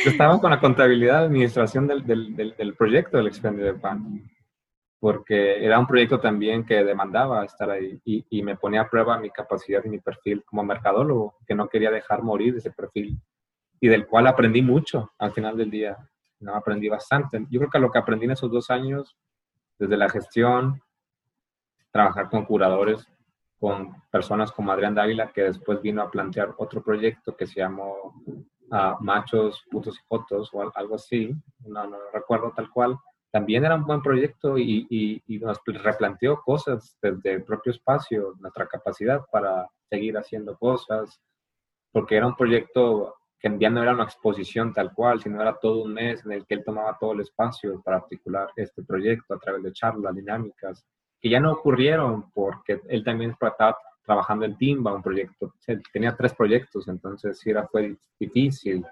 Yo 0.04 0.10
estaba 0.10 0.40
con 0.40 0.50
la 0.50 0.60
contabilidad 0.60 1.20
de 1.20 1.26
administración 1.26 1.88
del, 1.88 2.06
del, 2.06 2.36
del, 2.36 2.74
proyecto 2.74 3.16
del 3.16 3.26
expendio 3.26 3.64
de 3.64 3.74
pan, 3.74 4.22
porque 5.00 5.64
era 5.64 5.78
un 5.78 5.86
proyecto 5.86 6.20
también 6.20 6.64
que 6.64 6.84
demandaba 6.84 7.44
estar 7.44 7.70
ahí 7.70 8.00
y, 8.04 8.24
y, 8.30 8.42
me 8.42 8.56
ponía 8.56 8.82
a 8.82 8.88
prueba 8.88 9.18
mi 9.18 9.30
capacidad 9.30 9.84
y 9.84 9.88
mi 9.88 9.98
perfil 9.98 10.44
como 10.44 10.62
mercadólogo, 10.62 11.38
que 11.44 11.56
no 11.56 11.68
quería 11.68 11.90
dejar 11.90 12.22
morir 12.22 12.54
ese 12.56 12.70
perfil 12.70 13.20
y 13.80 13.88
del 13.88 14.06
cual 14.06 14.26
aprendí 14.26 14.62
mucho 14.62 15.12
al 15.18 15.32
final 15.32 15.56
del 15.56 15.70
día. 15.70 15.96
No, 16.38 16.54
aprendí 16.54 16.88
bastante. 16.88 17.46
Yo 17.50 17.58
creo 17.58 17.70
que 17.70 17.78
lo 17.78 17.90
que 17.90 17.98
aprendí 17.98 18.26
en 18.26 18.32
esos 18.32 18.50
dos 18.50 18.70
años, 18.70 19.16
desde 19.78 19.96
la 19.96 20.08
gestión, 20.08 20.80
trabajar 21.90 22.28
con 22.28 22.44
curadores, 22.44 23.06
con 23.60 23.94
personas 24.10 24.50
como 24.52 24.72
Adrián 24.72 24.94
Dávila, 24.94 25.30
que 25.32 25.42
después 25.42 25.82
vino 25.82 26.02
a 26.02 26.10
plantear 26.10 26.54
otro 26.56 26.82
proyecto 26.82 27.36
que 27.36 27.46
se 27.46 27.60
llamó 27.60 28.14
uh, 28.26 29.04
Machos, 29.04 29.62
Putos 29.70 29.98
y 29.98 30.06
Fotos 30.08 30.48
o 30.54 30.72
algo 30.74 30.94
así, 30.94 31.30
no, 31.66 31.86
no 31.86 31.98
recuerdo 32.12 32.52
tal 32.56 32.70
cual. 32.70 32.96
También 33.30 33.64
era 33.64 33.76
un 33.76 33.84
buen 33.84 34.02
proyecto 34.02 34.58
y, 34.58 34.86
y, 34.90 35.22
y, 35.26 35.38
nos 35.38 35.60
replanteó 35.66 36.40
cosas 36.40 36.96
desde 37.00 37.34
el 37.34 37.44
propio 37.44 37.70
espacio, 37.70 38.34
nuestra 38.40 38.66
capacidad 38.66 39.24
para 39.30 39.68
seguir 39.88 40.16
haciendo 40.16 40.56
cosas, 40.56 41.20
porque 41.92 42.16
era 42.16 42.26
un 42.26 42.34
proyecto 42.34 43.14
que 43.38 43.56
ya 43.58 43.70
no 43.70 43.82
era 43.82 43.92
una 43.92 44.04
exposición 44.04 44.72
tal 44.72 44.92
cual, 44.94 45.20
sino 45.20 45.40
era 45.40 45.56
todo 45.58 45.82
un 45.84 45.94
mes 45.94 46.24
en 46.24 46.32
el 46.32 46.46
que 46.46 46.54
él 46.54 46.64
tomaba 46.64 46.96
todo 46.98 47.12
el 47.12 47.20
espacio 47.20 47.80
para 47.82 47.98
articular 47.98 48.48
este 48.56 48.82
proyecto 48.82 49.34
a 49.34 49.38
través 49.38 49.62
de 49.62 49.72
charlas, 49.72 50.14
dinámicas, 50.14 50.84
que 51.20 51.28
ya 51.28 51.40
no 51.40 51.52
ocurrieron 51.52 52.30
porque 52.32 52.80
él 52.88 53.04
también 53.04 53.32
estaba 53.32 53.76
trabajando 54.02 54.44
en 54.44 54.56
Timba, 54.56 54.94
un 54.94 55.02
proyecto, 55.02 55.54
tenía 55.92 56.16
tres 56.16 56.34
proyectos, 56.34 56.88
entonces 56.88 57.40
era, 57.46 57.66
fue 57.68 57.96
difícil, 58.18 58.84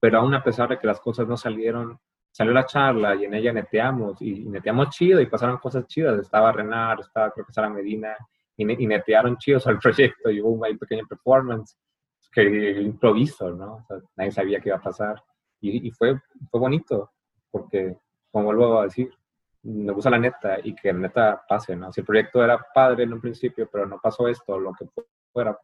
pero 0.00 0.18
aún 0.18 0.34
a 0.34 0.42
pesar 0.42 0.68
de 0.68 0.78
que 0.78 0.86
las 0.86 1.00
cosas 1.00 1.26
no 1.28 1.36
salieron, 1.36 1.98
salió 2.30 2.52
la 2.52 2.66
charla 2.66 3.14
y 3.14 3.24
en 3.24 3.34
ella 3.34 3.52
neteamos, 3.52 4.20
y, 4.20 4.44
neteamos 4.44 4.90
chido 4.90 5.20
y 5.20 5.26
pasaron 5.26 5.58
cosas 5.58 5.86
chidas, 5.86 6.18
estaba 6.18 6.52
Renar, 6.52 7.00
estaba 7.00 7.30
creo 7.30 7.46
que 7.46 7.52
Sara 7.52 7.70
Medina, 7.70 8.16
y, 8.56 8.64
netearon 8.64 9.36
chidos 9.38 9.66
al 9.66 9.78
proyecto, 9.78 10.30
y 10.30 10.40
hubo 10.40 10.66
un 10.66 10.78
pequeño 10.78 11.06
performance 11.06 11.78
que 12.32 12.80
improviso, 12.80 13.50
¿no? 13.50 13.86
nadie 14.16 14.32
sabía 14.32 14.60
qué 14.60 14.70
iba 14.70 14.78
a 14.78 14.82
pasar, 14.82 15.22
y, 15.60 15.86
y 15.86 15.90
fue, 15.92 16.18
fue 16.50 16.60
bonito, 16.60 17.12
porque, 17.50 17.96
como 18.30 18.46
vuelvo 18.46 18.80
a 18.80 18.84
decir, 18.84 19.10
me 19.64 19.92
gusta 19.92 20.10
la 20.10 20.18
neta 20.18 20.58
y 20.62 20.74
que 20.74 20.92
la 20.92 20.98
neta 20.98 21.44
pase, 21.48 21.76
¿no? 21.76 21.92
Si 21.92 22.00
el 22.00 22.06
proyecto 22.06 22.42
era 22.42 22.58
padre 22.74 23.04
en 23.04 23.12
un 23.12 23.20
principio, 23.20 23.68
pero 23.70 23.86
no 23.86 24.00
pasó 24.00 24.26
esto, 24.26 24.58
lo 24.58 24.72
que 24.72 24.86
fuera, 25.32 25.56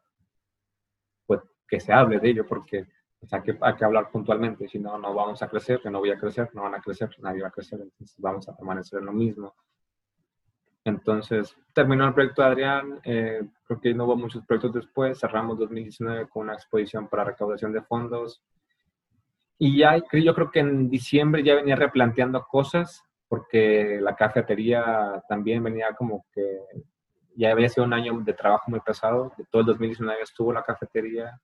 pues 1.26 1.40
que 1.66 1.80
se 1.80 1.92
hable 1.92 2.20
de 2.20 2.28
ello, 2.28 2.46
porque 2.46 2.86
hay, 3.30 3.42
que, 3.42 3.58
hay 3.60 3.74
que 3.74 3.84
hablar 3.84 4.10
puntualmente, 4.10 4.68
si 4.68 4.78
no, 4.78 4.98
no 4.98 5.12
vamos 5.14 5.42
a 5.42 5.48
crecer, 5.48 5.80
que 5.80 5.90
no 5.90 5.98
voy 5.98 6.10
a 6.10 6.18
crecer, 6.18 6.48
no 6.54 6.62
van 6.62 6.76
a 6.76 6.80
crecer, 6.80 7.10
nadie 7.18 7.42
va 7.42 7.48
a 7.48 7.52
crecer, 7.52 7.80
entonces 7.80 8.16
vamos 8.18 8.48
a 8.48 8.56
permanecer 8.56 9.00
en 9.00 9.06
lo 9.06 9.12
mismo. 9.12 9.54
Entonces, 10.84 11.54
terminó 11.74 12.06
el 12.06 12.14
proyecto 12.14 12.42
de 12.42 12.48
Adrián, 12.48 13.00
eh, 13.02 13.42
creo 13.64 13.80
que 13.80 13.92
no 13.92 14.04
hubo 14.04 14.16
muchos 14.16 14.46
proyectos 14.46 14.72
después, 14.74 15.18
cerramos 15.18 15.58
2019 15.58 16.28
con 16.28 16.44
una 16.44 16.54
exposición 16.54 17.08
para 17.08 17.24
recaudación 17.24 17.72
de 17.72 17.82
fondos, 17.82 18.42
y 19.58 19.76
ya 19.76 19.96
yo 20.12 20.34
creo 20.34 20.52
que 20.52 20.60
en 20.60 20.88
diciembre 20.88 21.42
ya 21.42 21.56
venía 21.56 21.74
replanteando 21.74 22.46
cosas 22.46 23.07
porque 23.28 23.98
la 24.00 24.16
cafetería 24.16 25.22
también 25.28 25.62
venía 25.62 25.94
como 25.94 26.24
que 26.32 26.60
ya 27.36 27.52
había 27.52 27.68
sido 27.68 27.86
un 27.86 27.92
año 27.92 28.18
de 28.20 28.32
trabajo 28.32 28.70
muy 28.70 28.80
pesado, 28.80 29.32
de 29.36 29.44
todo 29.50 29.60
el 29.60 29.66
2019 29.66 30.22
estuvo 30.22 30.52
la 30.52 30.64
cafetería 30.64 31.40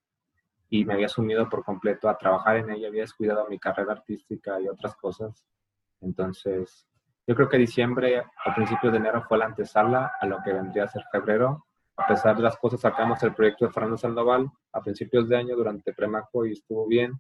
y 0.69 0.85
me 0.85 0.95
había 0.95 1.09
sumido 1.09 1.49
por 1.49 1.63
completo 1.63 2.09
a 2.09 2.19
trabajar 2.19 2.57
en 2.57 2.71
ella, 2.71 2.89
había 2.89 3.03
descuidado 3.03 3.47
mi 3.49 3.59
carrera 3.59 3.93
artística 3.93 4.61
y 4.61 4.67
otras 4.67 4.97
cosas. 4.97 5.47
Entonces, 6.01 6.89
yo 7.27 7.35
creo 7.35 7.49
que 7.49 7.59
diciembre, 7.59 8.19
a 8.19 8.55
principios 8.55 8.93
de 8.93 8.99
enero, 8.99 9.23
fue 9.29 9.39
la 9.39 9.47
antesala 9.47 10.13
a 10.21 10.27
lo 10.27 10.43
que 10.43 10.53
vendría 10.53 10.85
a 10.85 10.89
ser 10.89 11.05
febrero. 11.13 11.65
A 11.97 12.07
pesar 12.09 12.37
de 12.37 12.43
las 12.43 12.57
cosas, 12.57 12.81
sacamos 12.81 13.23
el 13.23 13.35
proyecto 13.35 13.67
de 13.67 13.73
Fernando 13.73 13.97
Sandoval 13.97 14.51
a 14.73 14.81
principios 14.83 15.29
de 15.29 15.37
año 15.37 15.55
durante 15.55 15.93
Premaco 15.93 16.45
y 16.45 16.53
estuvo 16.53 16.89
bien 16.89 17.13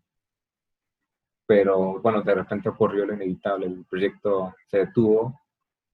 pero 1.46 2.00
bueno, 2.00 2.22
de 2.22 2.34
repente 2.34 2.68
ocurrió 2.68 3.04
lo 3.04 3.14
inevitable, 3.14 3.66
el 3.66 3.84
proyecto 3.84 4.54
se 4.66 4.78
detuvo, 4.78 5.40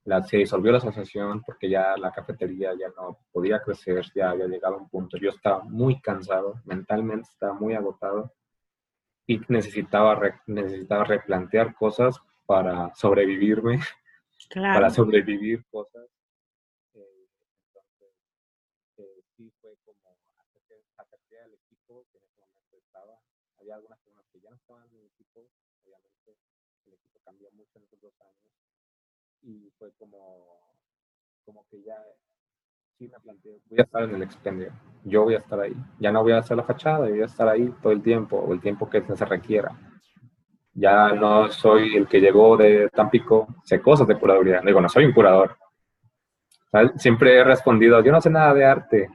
la, 0.04 0.22
se 0.22 0.38
disolvió 0.38 0.72
la 0.72 0.78
asociación 0.78 1.42
porque 1.42 1.68
ya 1.68 1.96
la 1.96 2.12
cafetería 2.12 2.72
ya 2.78 2.88
no 2.96 3.18
podía 3.32 3.60
crecer, 3.60 4.06
ya 4.14 4.30
había 4.30 4.46
llegado 4.46 4.76
a 4.76 4.78
un 4.78 4.88
punto, 4.88 5.16
yo 5.18 5.30
estaba 5.30 5.62
muy 5.64 6.00
cansado, 6.00 6.60
mentalmente 6.64 7.28
estaba 7.30 7.54
muy 7.54 7.74
agotado 7.74 8.32
y 9.26 9.40
necesitaba, 9.48 10.20
necesitaba 10.46 11.04
replantear 11.04 11.74
cosas 11.74 12.20
para 12.46 12.92
sobrevivirme, 12.96 13.78
para 14.54 14.90
sobrevivir 14.90 15.64
cosas. 15.70 16.02
Eh, 16.94 17.28
entonces, 17.38 18.12
eh, 18.96 19.22
sí 19.36 19.52
fue 19.60 19.70
como 19.84 20.16
hacer 20.96 21.46
el 21.46 21.54
equipo 21.54 22.04
que 22.10 22.18
en 22.18 22.24
ese 22.24 22.40
momento 22.40 22.76
estaba, 22.76 23.20
había 23.60 23.74
algunas 23.74 23.98
personas 24.00 24.26
que 24.32 24.40
ya 24.40 24.50
no 24.50 24.56
estaban 24.56 24.84
en 24.90 24.96
el 24.96 25.06
equipo, 25.06 25.46
obviamente 25.84 26.36
el 26.86 26.94
equipo 26.94 27.20
cambió 27.24 27.50
mucho 27.52 27.78
en 27.78 27.82
esos 27.84 28.00
dos 28.00 28.14
años 28.20 28.52
y 29.42 29.70
fue 29.78 29.92
como, 29.98 30.76
como 31.44 31.66
que 31.70 31.82
ya 31.82 31.96
sí 32.98 33.08
me 33.08 33.18
planteé, 33.20 33.60
voy 33.68 33.78
a 33.78 33.82
estar 33.82 34.02
en 34.02 34.14
el 34.14 34.22
expendio, 34.22 34.72
yo 35.04 35.24
voy 35.24 35.34
a 35.34 35.38
estar 35.38 35.60
ahí, 35.60 35.74
ya 35.98 36.12
no 36.12 36.22
voy 36.22 36.32
a 36.32 36.38
hacer 36.38 36.56
la 36.56 36.64
fachada, 36.64 37.08
voy 37.08 37.22
a 37.22 37.26
estar 37.26 37.48
ahí 37.48 37.72
todo 37.82 37.92
el 37.92 38.02
tiempo, 38.02 38.38
o 38.38 38.52
el 38.52 38.60
tiempo 38.60 38.88
que 38.88 39.02
se 39.02 39.24
requiera. 39.24 39.72
Ya 40.72 41.12
no 41.12 41.50
soy 41.50 41.96
el 41.96 42.06
que 42.06 42.20
llegó 42.20 42.56
de 42.56 42.88
Tampico, 42.90 43.48
sé 43.64 43.82
cosas 43.82 44.06
de 44.06 44.18
curaduría, 44.18 44.60
digo, 44.64 44.80
no 44.80 44.88
soy 44.88 45.04
un 45.04 45.12
curador. 45.12 45.56
Siempre 46.96 47.36
he 47.36 47.44
respondido, 47.44 48.02
yo 48.02 48.12
no 48.12 48.20
sé 48.20 48.30
nada 48.30 48.54
de 48.54 48.64
arte, 48.64 49.10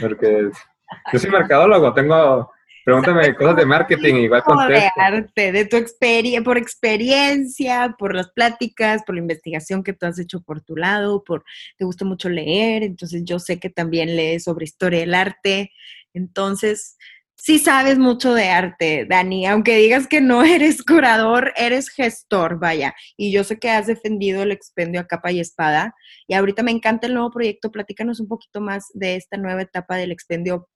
porque 0.00 0.50
yo 1.12 1.18
soy 1.18 1.30
mercadólogo, 1.30 1.92
tengo 1.92 2.53
Pregúntame 2.84 3.34
cosas 3.34 3.56
de 3.56 3.66
marketing, 3.66 4.14
igual 4.14 4.42
contesto. 4.42 4.72
De 4.96 5.02
arte, 5.02 5.52
de 5.52 5.64
tu 5.64 5.76
experiencia, 5.76 6.42
por 6.42 6.58
experiencia, 6.58 7.94
por 7.98 8.14
las 8.14 8.30
pláticas, 8.30 9.02
por 9.04 9.14
la 9.14 9.22
investigación 9.22 9.82
que 9.82 9.94
tú 9.94 10.06
has 10.06 10.18
hecho 10.18 10.42
por 10.42 10.60
tu 10.60 10.76
lado, 10.76 11.24
por 11.24 11.44
te 11.78 11.84
gusta 11.84 12.04
mucho 12.04 12.28
leer, 12.28 12.82
entonces 12.82 13.22
yo 13.24 13.38
sé 13.38 13.58
que 13.58 13.70
también 13.70 14.16
lees 14.16 14.44
sobre 14.44 14.64
historia 14.64 15.00
del 15.00 15.14
arte, 15.14 15.72
entonces 16.12 16.98
sí 17.36 17.58
sabes 17.58 17.98
mucho 17.98 18.34
de 18.34 18.48
arte, 18.48 19.06
Dani, 19.08 19.46
aunque 19.46 19.76
digas 19.76 20.06
que 20.06 20.20
no 20.20 20.44
eres 20.44 20.82
curador, 20.82 21.52
eres 21.56 21.88
gestor, 21.88 22.58
vaya, 22.58 22.94
y 23.16 23.32
yo 23.32 23.44
sé 23.44 23.58
que 23.58 23.70
has 23.70 23.86
defendido 23.86 24.42
el 24.42 24.52
expendio 24.52 25.00
a 25.00 25.06
capa 25.06 25.32
y 25.32 25.40
espada, 25.40 25.94
y 26.26 26.34
ahorita 26.34 26.62
me 26.62 26.70
encanta 26.70 27.06
el 27.06 27.14
nuevo 27.14 27.30
proyecto, 27.30 27.70
platícanos 27.70 28.20
un 28.20 28.28
poquito 28.28 28.60
más 28.60 28.90
de 28.94 29.16
esta 29.16 29.36
nueva 29.36 29.62
etapa 29.62 29.96
del 29.96 30.12
expendio 30.12 30.68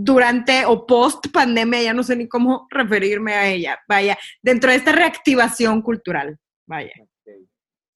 durante 0.00 0.64
o 0.64 0.86
post 0.86 1.26
pandemia, 1.32 1.82
ya 1.82 1.92
no 1.92 2.04
sé 2.04 2.14
ni 2.14 2.28
cómo 2.28 2.68
referirme 2.70 3.34
a 3.34 3.48
ella, 3.48 3.80
vaya, 3.88 4.16
dentro 4.40 4.70
de 4.70 4.76
esta 4.76 4.92
reactivación 4.92 5.82
cultural, 5.82 6.38
vaya. 6.66 6.92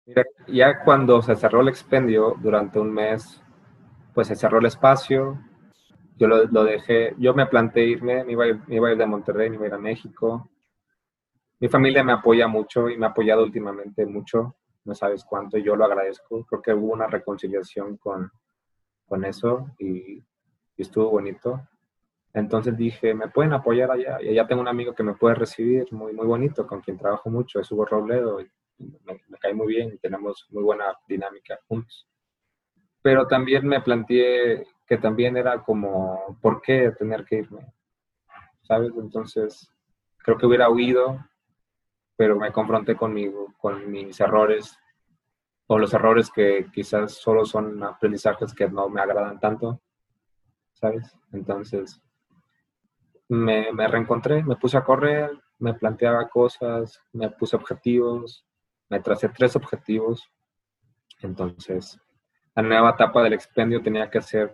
Mira, 0.06 0.24
ya 0.48 0.82
cuando 0.86 1.22
se 1.22 1.36
cerró 1.36 1.60
el 1.60 1.68
expendio 1.68 2.38
durante 2.40 2.80
un 2.80 2.90
mes, 2.94 3.44
pues 4.14 4.28
se 4.30 4.38
cerró 4.38 4.60
el 4.60 4.68
espacio, 4.68 5.44
yo 6.16 6.28
lo, 6.30 6.46
lo 6.46 6.64
dejé, 6.64 7.16
yo 7.18 7.34
me 7.34 7.48
planteé 7.48 7.88
irme, 7.88 8.24
me 8.24 8.32
iba, 8.32 8.46
a 8.46 8.48
ir, 8.48 8.62
me 8.68 8.76
iba 8.78 8.88
a 8.88 8.92
ir 8.94 8.98
de 8.98 9.06
Monterrey, 9.06 9.50
me 9.50 9.58
iba 9.58 9.66
a 9.66 9.68
ir 9.68 9.74
a 9.74 9.78
México. 9.78 10.50
Mi 11.60 11.68
familia 11.68 12.02
me 12.02 12.14
apoya 12.14 12.48
mucho 12.48 12.90
y 12.90 12.98
me 12.98 13.08
ha 13.08 13.10
apoyado 13.10 13.44
últimamente 13.44 14.06
mucho, 14.06 14.56
no 14.86 14.96
sabes 14.96 15.26
cuánto, 15.26 15.58
yo 15.58 15.76
lo 15.76 15.84
agradezco. 15.84 16.46
Creo 16.46 16.62
que 16.62 16.74
hubo 16.74 16.94
una 16.94 17.08
reconciliación 17.08 17.98
con, 17.98 18.32
con 19.06 19.26
eso 19.26 19.72
y, 19.78 20.24
y 20.78 20.82
estuvo 20.82 21.10
bonito. 21.10 21.62
Entonces 22.34 22.78
dije, 22.78 23.14
me 23.14 23.30
pueden 23.30 23.54
apoyar 23.54 23.92
allá. 23.92 24.22
Y 24.22 24.30
allá 24.30 24.48
tengo 24.48 24.62
un 24.62 24.68
amigo 24.68 24.94
que 24.94 25.04
me 25.04 25.16
puede 25.16 25.36
recibir, 25.36 25.92
muy, 25.92 26.14
muy 26.14 26.28
bonito, 26.28 26.68
con 26.68 26.82
quien 26.82 26.98
trabajo 26.98 27.30
mucho, 27.30 27.60
es 27.60 27.72
Hugo 27.72 27.86
Robledo. 27.86 28.42
Y 28.42 28.50
me, 28.78 29.38
cae 29.40 29.54
muy 29.54 29.68
bien 29.68 29.92
y 29.94 29.98
tenemos 29.98 30.48
muy 30.52 30.64
buena 30.64 30.86
dinámica 31.08 31.60
juntos. 31.68 32.08
Pero 33.02 33.28
también 33.28 33.66
me 33.68 33.82
planteé 33.82 34.68
que 34.86 34.98
también 34.98 35.38
era 35.38 35.64
como, 35.64 36.38
¿por 36.42 36.62
qué 36.62 36.92
tener 36.98 37.26
que 37.26 37.38
irme? 37.38 37.74
¿Sabes? 38.62 38.92
Entonces, 38.98 39.72
creo 40.18 40.38
que 40.38 40.46
hubiera 40.46 40.70
huido, 40.70 41.20
pero 42.16 42.36
me 42.36 42.52
confronté 42.52 42.96
conmigo, 42.96 43.54
con 43.58 43.90
mis 43.90 44.20
errores, 44.20 44.78
o 45.68 45.78
los 45.78 45.94
errores 45.94 46.30
que 46.32 46.68
quizás 46.74 47.14
solo 47.14 47.46
son 47.46 47.84
aprendizajes 47.84 48.54
que 48.54 48.68
no 48.68 48.90
me 48.90 49.02
agradan 49.02 49.40
tanto, 49.40 49.82
¿sabes? 50.74 51.16
Entonces, 51.32 52.02
me, 53.30 53.72
me, 53.72 53.88
reencontré, 53.88 54.44
me 54.44 54.56
puse 54.56 54.78
a 54.78 54.84
correr, 54.84 55.32
me 55.60 55.74
planteaba 55.74 56.28
cosas, 56.30 57.02
me 57.14 57.30
puse 57.30 57.56
objetivos, 57.56 58.46
me 58.90 59.00
tracé 59.00 59.30
tres 59.30 59.56
objetivos. 59.56 60.30
Entonces, 61.22 62.00
la 62.56 62.64
nueva 62.64 62.92
etapa 62.92 63.24
del 63.24 63.34
expendio 63.34 63.82
tenía 63.82 64.10
que 64.10 64.22
ser 64.22 64.54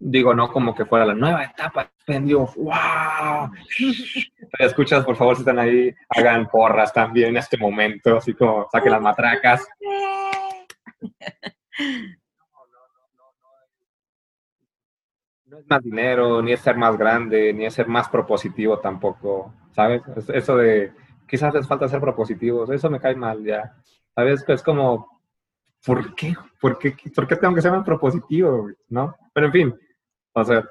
digo, 0.00 0.34
no 0.34 0.50
como 0.50 0.74
que 0.74 0.86
fuera 0.86 1.04
la 1.04 1.14
nueva 1.14 1.44
etapa 1.44 1.82
expendio, 1.82 2.46
wow. 2.56 3.50
Escuchas, 4.58 5.04
por 5.04 5.14
favor, 5.14 5.36
si 5.36 5.42
están 5.42 5.58
ahí, 5.58 5.94
hagan 6.08 6.48
porras 6.48 6.92
también 6.92 7.28
en 7.28 7.36
este 7.36 7.58
momento, 7.58 8.16
así 8.16 8.32
como 8.32 8.66
saquen 8.72 8.92
las 8.92 9.02
matracas. 9.02 9.68
No 15.50 15.58
es 15.58 15.68
más 15.68 15.82
dinero, 15.82 16.40
ni 16.40 16.52
es 16.52 16.60
ser 16.60 16.76
más 16.76 16.96
grande, 16.96 17.52
ni 17.52 17.66
es 17.66 17.74
ser 17.74 17.88
más 17.88 18.08
propositivo 18.08 18.78
tampoco, 18.78 19.52
¿sabes? 19.72 20.00
Eso 20.28 20.56
de 20.56 20.92
quizás 21.26 21.52
les 21.52 21.66
falta 21.66 21.88
ser 21.88 22.00
propositivos, 22.00 22.70
eso 22.70 22.88
me 22.88 23.00
cae 23.00 23.16
mal 23.16 23.42
ya. 23.44 23.74
¿Sabes? 24.14 24.44
Es 24.46 24.62
como, 24.62 25.20
¿por 25.84 26.14
qué? 26.14 26.36
¿Por 26.60 26.78
qué, 26.78 26.94
¿Por 27.12 27.26
qué 27.26 27.34
tengo 27.34 27.52
que 27.52 27.62
ser 27.62 27.72
más 27.72 27.84
propositivo? 27.84 28.70
¿No? 28.90 29.16
Pero 29.32 29.46
en 29.46 29.52
fin, 29.52 29.74
o 30.32 30.44
sea, 30.44 30.64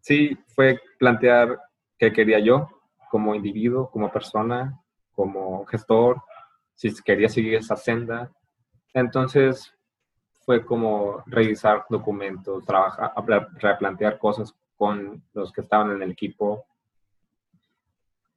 sí 0.00 0.36
fue 0.48 0.78
plantear 0.98 1.58
qué 1.98 2.12
quería 2.12 2.38
yo 2.38 2.68
como 3.10 3.34
individuo, 3.34 3.90
como 3.90 4.12
persona, 4.12 4.78
como 5.12 5.64
gestor, 5.64 6.20
si 6.74 6.94
quería 7.02 7.30
seguir 7.30 7.54
esa 7.54 7.76
senda. 7.76 8.30
Entonces 8.92 9.72
fue 10.46 10.64
como 10.64 11.24
revisar 11.26 11.84
documentos, 11.90 12.64
trabajar, 12.64 13.12
replantear 13.58 14.16
cosas 14.16 14.54
con 14.76 15.20
los 15.34 15.52
que 15.52 15.60
estaban 15.60 15.90
en 15.90 16.02
el 16.02 16.12
equipo. 16.12 16.64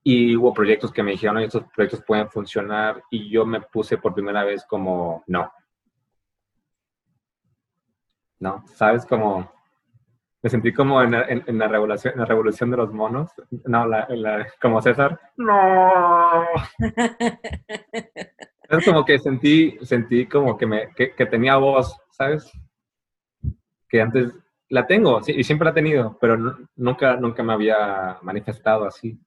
Y 0.03 0.35
hubo 0.35 0.51
proyectos 0.51 0.91
que 0.91 1.03
me 1.03 1.11
dijeron, 1.11 1.37
estos 1.37 1.65
proyectos 1.75 2.03
pueden 2.05 2.27
funcionar. 2.31 3.03
Y 3.11 3.29
yo 3.29 3.45
me 3.45 3.61
puse 3.61 3.99
por 3.99 4.15
primera 4.15 4.43
vez 4.43 4.65
como, 4.65 5.23
no. 5.27 5.53
No, 8.39 8.63
¿sabes? 8.73 9.05
Como 9.05 9.51
me 10.41 10.49
sentí 10.49 10.73
como 10.73 11.03
en, 11.03 11.11
la 11.11 11.67
revolución, 11.67 12.13
en 12.13 12.21
la 12.21 12.25
revolución 12.25 12.71
de 12.71 12.77
los 12.77 12.91
monos. 12.91 13.29
No, 13.65 13.85
como 14.59 14.81
César. 14.81 15.19
No. 15.37 16.43
es 18.69 18.85
como 18.85 19.05
que 19.05 19.19
sentí, 19.19 19.77
sentí 19.81 20.25
como 20.27 20.57
que, 20.57 20.65
me, 20.65 20.89
que, 20.93 21.25
tenía 21.25 21.57
voz, 21.57 21.97
¿sabes? 22.11 22.51
Que 23.87 24.01
antes 24.01 24.33
la 24.69 24.85
tengo, 24.85 25.21
sí, 25.23 25.33
y 25.35 25.43
siempre 25.43 25.65
la 25.65 25.71
he 25.71 25.75
tenido, 25.75 26.17
pero 26.21 26.37
nunca, 26.75 27.15
nunca 27.15 27.41
me 27.41 27.53
había 27.53 28.17
manifestado 28.21 28.85
así. 28.85 29.19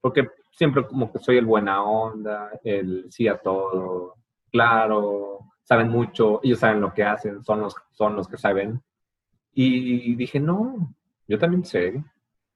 Porque 0.00 0.28
siempre 0.52 0.86
como 0.86 1.10
que 1.10 1.18
soy 1.18 1.38
el 1.38 1.46
buena 1.46 1.82
onda, 1.82 2.50
el 2.62 3.06
sí 3.10 3.26
a 3.28 3.38
todo, 3.38 4.16
claro, 4.50 5.40
saben 5.62 5.88
mucho, 5.88 6.40
ellos 6.42 6.58
saben 6.58 6.80
lo 6.80 6.92
que 6.92 7.04
hacen, 7.04 7.42
son 7.44 7.60
los, 7.60 7.74
son 7.92 8.14
los 8.14 8.28
que 8.28 8.36
saben 8.36 8.82
y 9.58 10.14
dije, 10.16 10.38
no, 10.38 10.94
yo 11.26 11.38
también 11.38 11.64
sé. 11.64 12.04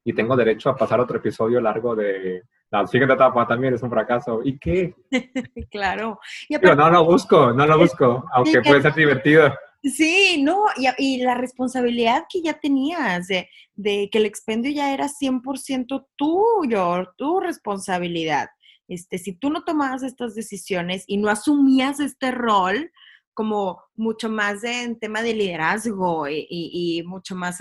Y 0.04 0.12
tengo 0.12 0.36
derecho 0.36 0.68
a 0.68 0.76
pasar 0.76 1.00
otro 1.00 1.16
episodio 1.16 1.58
largo 1.60 1.96
de 1.96 2.42
la 2.70 2.86
siguiente 2.86 3.14
etapa 3.14 3.46
también 3.46 3.74
es 3.74 3.82
un 3.82 3.90
fracaso. 3.90 4.40
¿Y 4.44 4.58
qué? 4.58 4.94
claro. 5.70 6.18
Pero 6.48 6.74
no 6.74 6.90
lo 6.90 7.04
busco, 7.04 7.52
no 7.52 7.66
lo 7.66 7.78
busco, 7.78 8.24
aunque 8.32 8.60
puede 8.62 8.82
ser 8.82 8.94
divertido. 8.94 9.52
Sí, 9.82 10.42
no, 10.42 10.66
y, 10.76 10.88
y, 10.98 11.22
la 11.22 11.34
responsabilidad 11.34 12.24
que 12.28 12.42
ya 12.42 12.52
tenías 12.60 13.28
de, 13.28 13.48
de, 13.74 14.10
que 14.12 14.18
el 14.18 14.26
expendio 14.26 14.70
ya 14.70 14.92
era 14.92 15.08
100% 15.08 16.06
tuyo, 16.16 17.12
tu 17.16 17.40
responsabilidad. 17.40 18.50
Este, 18.88 19.16
si 19.16 19.32
tú 19.32 19.48
no 19.48 19.64
tomabas 19.64 20.02
estas 20.02 20.34
decisiones 20.34 21.04
y 21.06 21.16
no 21.16 21.30
asumías 21.30 21.98
este 21.98 22.30
rol, 22.30 22.90
como 23.32 23.82
mucho 23.94 24.28
más 24.28 24.64
en 24.64 24.98
tema 24.98 25.22
de 25.22 25.32
liderazgo 25.32 26.28
y, 26.28 27.02
mucho 27.06 27.34
más 27.34 27.58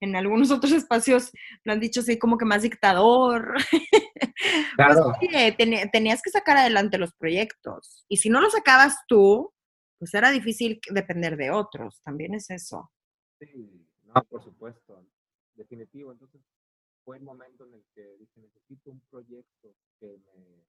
en 0.00 0.16
algunos 0.16 0.50
otros 0.50 0.72
espacios 0.72 1.30
lo 1.64 1.72
han 1.72 1.80
dicho 1.80 2.00
así 2.00 2.18
como 2.18 2.38
que 2.38 2.44
más 2.44 2.62
dictador. 2.62 3.54
Pues 4.76 4.96
claro. 4.96 5.12
tenías 5.92 6.22
que 6.22 6.30
sacar 6.30 6.56
adelante 6.56 6.96
los 6.96 7.12
proyectos 7.14 8.06
y 8.08 8.16
si 8.16 8.30
no 8.30 8.40
los 8.40 8.52
sacabas 8.52 8.96
tú, 9.06 9.52
pues 9.98 10.14
era 10.14 10.30
difícil 10.30 10.80
depender 10.90 11.36
de 11.36 11.50
otros, 11.50 12.00
también 12.02 12.32
es 12.32 12.48
eso. 12.48 12.90
Sí, 13.38 13.86
no, 14.02 14.14
por 14.24 14.42
supuesto, 14.42 15.04
definitivo. 15.54 16.12
Entonces 16.12 16.40
fue 17.04 17.18
el 17.18 17.22
momento 17.22 17.66
en 17.66 17.74
el 17.74 17.84
que 17.94 18.16
dije, 18.18 18.40
necesito 18.40 18.90
un 18.90 19.00
proyecto 19.10 19.74
que 19.98 20.16
me 20.34 20.64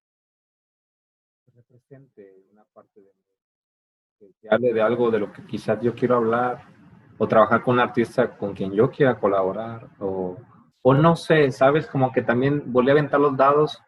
represente 1.55 2.43
una 2.51 2.65
parte 2.65 2.99
de 2.99 3.13
mí 3.13 3.31
que 4.39 4.47
hable 4.49 4.73
de 4.73 4.81
algo 4.81 5.09
de 5.09 5.19
lo 5.19 5.31
que 5.31 5.45
quizás 5.45 5.81
yo 5.81 5.95
quiero 5.95 6.17
hablar, 6.17 6.67
o 7.21 7.27
trabajar 7.27 7.61
con 7.61 7.75
un 7.75 7.81
artista 7.81 8.35
con 8.35 8.55
quien 8.55 8.71
yo 8.73 8.89
quiera 8.89 9.19
colaborar, 9.19 9.87
o, 9.99 10.35
o 10.81 10.93
no 10.95 11.15
sé, 11.15 11.51
¿sabes? 11.51 11.85
Como 11.85 12.11
que 12.11 12.23
también 12.23 12.63
volví 12.73 12.89
a 12.89 12.93
aventar 12.93 13.19
los 13.19 13.37
dados, 13.37 13.79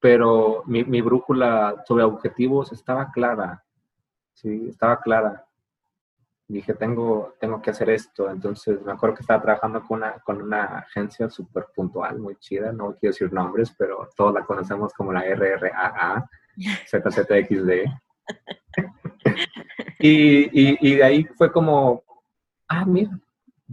pero 0.00 0.64
mi, 0.66 0.82
mi 0.82 1.00
brújula 1.00 1.84
sobre 1.86 2.02
objetivos 2.02 2.72
estaba 2.72 3.12
clara, 3.12 3.62
sí, 4.32 4.66
estaba 4.70 5.00
clara. 5.00 5.46
Dije, 6.48 6.74
tengo, 6.74 7.34
tengo 7.38 7.62
que 7.62 7.70
hacer 7.70 7.90
esto. 7.90 8.28
Entonces, 8.28 8.82
me 8.82 8.90
acuerdo 8.90 9.14
que 9.14 9.22
estaba 9.22 9.40
trabajando 9.40 9.80
con 9.86 9.98
una, 9.98 10.14
con 10.24 10.42
una 10.42 10.78
agencia 10.78 11.30
súper 11.30 11.66
puntual, 11.76 12.18
muy 12.18 12.34
chida. 12.40 12.72
No 12.72 12.96
quiero 12.96 13.12
decir 13.12 13.32
nombres, 13.32 13.72
pero 13.78 14.08
todos 14.16 14.34
la 14.34 14.44
conocemos 14.44 14.92
como 14.94 15.12
la 15.12 15.22
RRAA, 15.22 16.28
ZZXD. 16.90 17.70
y, 20.00 20.88
y, 20.90 20.96
de 20.96 21.04
ahí 21.04 21.24
fue 21.38 21.52
como, 21.52 22.02
ah, 22.68 22.84
mira, 22.84 23.18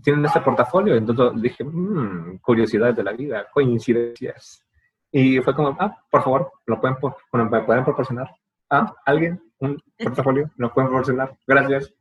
tienen 0.04 0.26
este 0.26 0.42
portafolio. 0.42 0.96
Entonces 0.96 1.42
dije, 1.42 1.64
mmm, 1.64 2.38
curiosidades 2.40 2.96
de 2.96 3.04
la 3.04 3.14
vida, 3.14 3.48
coincidencias. 3.52 4.66
Y 5.12 5.40
fue 5.40 5.54
como, 5.56 5.76
ah, 5.80 5.98
por 6.10 6.24
favor, 6.24 6.52
¿lo 6.66 6.80
pueden, 6.80 6.98
¿me 7.34 7.62
pueden 7.62 7.84
proporcionar? 7.84 8.30
Ah, 8.70 8.94
¿alguien? 9.06 9.42
¿Un 9.60 9.78
portafolio? 9.98 10.50
¿Lo 10.56 10.74
pueden 10.74 10.90
proporcionar? 10.90 11.38
Gracias. 11.46 11.94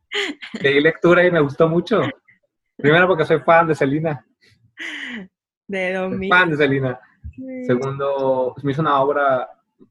Leí 0.60 0.80
lectura 0.80 1.26
y 1.26 1.30
me 1.30 1.40
gustó 1.40 1.68
mucho. 1.68 2.00
Primero 2.76 3.06
porque 3.06 3.24
soy 3.24 3.40
fan 3.40 3.66
de 3.66 3.74
Selina. 3.74 4.24
De 5.66 5.92
Domingo. 5.92 6.34
Fan 6.34 6.50
de 6.50 6.56
Selina. 6.56 7.00
Segundo, 7.66 8.54
me 8.62 8.72
hizo 8.72 8.82
una 8.82 9.00
obra 9.00 9.48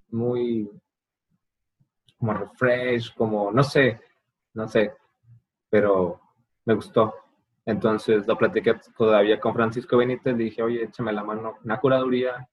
muy 0.09 0.69
como 2.17 2.33
refresh, 2.33 3.13
como 3.15 3.51
no 3.51 3.63
sé, 3.63 3.99
no 4.53 4.67
sé, 4.67 4.93
pero 5.69 6.19
me 6.69 6.75
gustó. 6.75 7.13
Entonces 7.65 8.27
lo 8.27 8.37
platiqué 8.37 8.75
todavía 8.97 9.39
con 9.39 9.53
Francisco 9.53 9.97
Benítez, 9.97 10.37
le 10.37 10.45
dije, 10.45 10.61
oye, 10.61 10.83
échame 10.83 11.11
la 11.11 11.23
mano, 11.23 11.55
una 11.63 11.79
curaduría, 11.79 12.47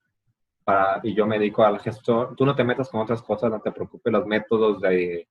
para, 0.65 1.01
y 1.03 1.15
yo 1.15 1.27
me 1.27 1.39
dedico 1.39 1.65
al 1.65 1.81
gestor. 1.81 2.35
Tú 2.35 2.45
no 2.45 2.55
te 2.55 2.65
metas 2.65 2.89
con 2.89 3.01
otras 3.01 3.23
cosas, 3.23 3.51
no 3.51 3.61
te 3.61 3.73
preocupes, 3.73 4.13
los 4.13 4.27
métodos 4.27 4.81
de 4.81 5.29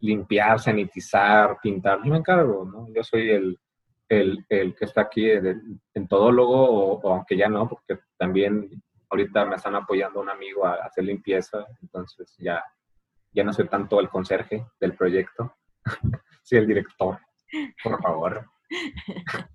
limpiar, 0.00 0.60
sanitizar, 0.60 1.58
pintar, 1.62 2.00
yo 2.04 2.10
me 2.10 2.18
encargo, 2.18 2.64
¿no? 2.64 2.86
Yo 2.94 3.02
soy 3.02 3.30
el, 3.30 3.58
el, 4.08 4.44
el 4.48 4.74
que 4.74 4.84
está 4.84 5.02
aquí 5.02 5.30
en 5.30 6.08
todólogo, 6.08 6.54
o, 6.54 7.00
o, 7.00 7.14
aunque 7.14 7.36
ya 7.36 7.48
no, 7.48 7.68
porque 7.68 7.98
también 8.18 8.70
ahorita 9.08 9.46
me 9.46 9.56
están 9.56 9.74
apoyando 9.74 10.20
un 10.20 10.28
amigo 10.28 10.66
a 10.66 10.74
hacer 10.74 11.04
limpieza, 11.04 11.64
entonces 11.80 12.34
ya 12.38 12.62
ya 13.32 13.44
no 13.44 13.52
soy 13.52 13.68
tanto 13.68 14.00
el 14.00 14.08
conserje 14.08 14.66
del 14.80 14.94
proyecto, 14.94 15.56
soy 16.42 16.58
el 16.58 16.66
director, 16.66 17.18
por 17.82 18.02
favor. 18.02 18.46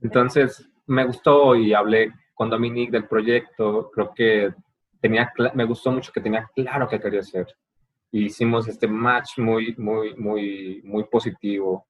Entonces, 0.00 0.68
me 0.86 1.04
gustó 1.04 1.54
y 1.54 1.72
hablé 1.72 2.12
con 2.34 2.50
Dominique 2.50 2.92
del 2.92 3.06
proyecto, 3.06 3.90
creo 3.92 4.12
que 4.14 4.54
tenía, 5.00 5.32
me 5.54 5.64
gustó 5.64 5.92
mucho 5.92 6.12
que 6.12 6.20
tenía 6.20 6.48
claro 6.54 6.88
qué 6.88 7.00
quería 7.00 7.20
hacer. 7.20 7.46
hicimos 8.12 8.66
este 8.66 8.88
match 8.88 9.38
muy, 9.38 9.74
muy, 9.76 10.16
muy, 10.16 10.80
muy 10.84 11.04
positivo. 11.04 11.86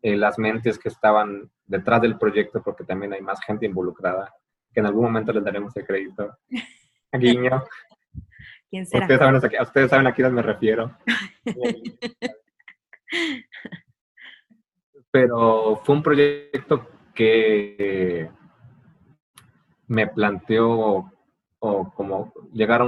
eh, 0.00 0.16
las 0.16 0.38
mentes 0.38 0.78
que 0.78 0.88
estaban 0.88 1.50
detrás 1.66 2.00
del 2.00 2.16
proyecto, 2.16 2.62
porque 2.62 2.84
también 2.84 3.12
hay 3.12 3.20
más 3.20 3.40
gente 3.44 3.66
involucrada, 3.66 4.32
que 4.72 4.80
en 4.80 4.86
algún 4.86 5.04
momento 5.04 5.32
les 5.32 5.44
daremos 5.44 5.76
el 5.76 5.84
crédito. 5.84 6.38
Guiño. 7.12 7.64
¿Quién 8.70 8.86
será? 8.86 9.04
Ustedes 9.04 9.90
saben, 9.90 10.06
a, 10.06 10.12
quién 10.12 10.32
me 10.32 10.42
refiero. 10.42 10.96
Pero 15.10 15.76
fue 15.76 15.94
un 15.94 16.02
proyecto 16.02 16.86
que 17.14 18.30
me 19.86 20.06
planteó 20.08 21.10
o 21.60 21.92
como 21.94 22.32
llegar 22.52 22.86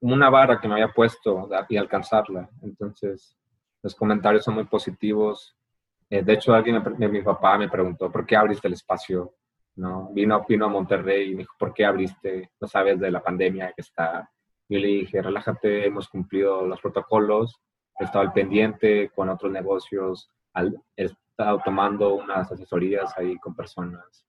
una 0.00 0.30
vara 0.30 0.60
que 0.60 0.68
me 0.68 0.74
había 0.74 0.92
puesto 0.92 1.48
y 1.68 1.76
alcanzarla. 1.76 2.48
Entonces, 2.62 3.36
los 3.82 3.94
comentarios 3.94 4.44
son 4.44 4.54
muy 4.54 4.64
positivos. 4.64 5.56
Eh, 6.08 6.22
de 6.22 6.34
hecho, 6.34 6.54
alguien, 6.54 6.82
mi 6.98 7.22
papá 7.22 7.58
me 7.58 7.68
preguntó, 7.68 8.12
¿por 8.12 8.24
qué 8.24 8.36
abriste 8.36 8.68
el 8.68 8.74
espacio? 8.74 9.34
¿No? 9.76 10.10
Vino, 10.12 10.44
vino 10.48 10.66
a 10.66 10.68
Monterrey 10.68 11.30
y 11.30 11.34
me 11.34 11.38
dijo, 11.38 11.54
¿por 11.58 11.74
qué 11.74 11.84
abriste? 11.84 12.52
No 12.60 12.68
sabes 12.68 13.00
de 13.00 13.10
la 13.10 13.22
pandemia 13.22 13.72
que 13.72 13.82
está 13.82 14.30
yo 14.68 14.80
le 14.80 14.88
dije, 14.88 15.22
relájate, 15.22 15.86
hemos 15.86 16.08
cumplido 16.08 16.66
los 16.66 16.80
protocolos, 16.80 17.60
he 17.98 18.04
estado 18.04 18.24
al 18.24 18.32
pendiente 18.32 19.10
con 19.14 19.28
otros 19.28 19.52
negocios, 19.52 20.30
al, 20.56 20.82
estado 20.96 21.60
tomando 21.64 22.14
unas 22.14 22.50
asesorías 22.50 23.16
ahí 23.18 23.36
con 23.36 23.54
personas 23.54 24.24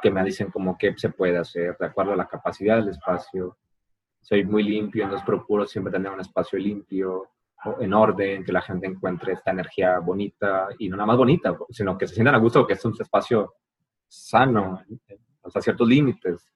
que 0.00 0.10
me 0.10 0.22
dicen 0.22 0.50
como 0.50 0.78
qué 0.78 0.94
se 0.96 1.10
puede 1.10 1.36
hacer 1.36 1.76
de 1.78 1.86
acuerdo 1.86 2.12
a 2.12 2.16
la 2.16 2.28
capacidad 2.28 2.76
del 2.76 2.90
espacio. 2.90 3.58
Soy 4.20 4.44
muy 4.44 4.62
limpio, 4.62 5.04
entonces 5.04 5.26
procuro 5.26 5.66
siempre 5.66 5.92
tener 5.92 6.12
un 6.12 6.20
espacio 6.20 6.58
limpio, 6.58 7.28
en 7.80 7.94
orden, 7.94 8.44
que 8.44 8.52
la 8.52 8.60
gente 8.60 8.86
encuentre 8.86 9.32
esta 9.32 9.50
energía 9.50 9.98
bonita 9.98 10.68
y 10.78 10.88
no 10.88 10.96
nada 10.96 11.06
más 11.06 11.16
bonita, 11.16 11.56
sino 11.70 11.96
que 11.96 12.06
se 12.06 12.14
sientan 12.14 12.34
a 12.34 12.38
gusto 12.38 12.66
que 12.66 12.74
es 12.74 12.84
un 12.84 12.94
espacio 13.00 13.54
sano, 14.06 14.82
hasta 15.42 15.62
ciertos 15.62 15.88
límites. 15.88 16.46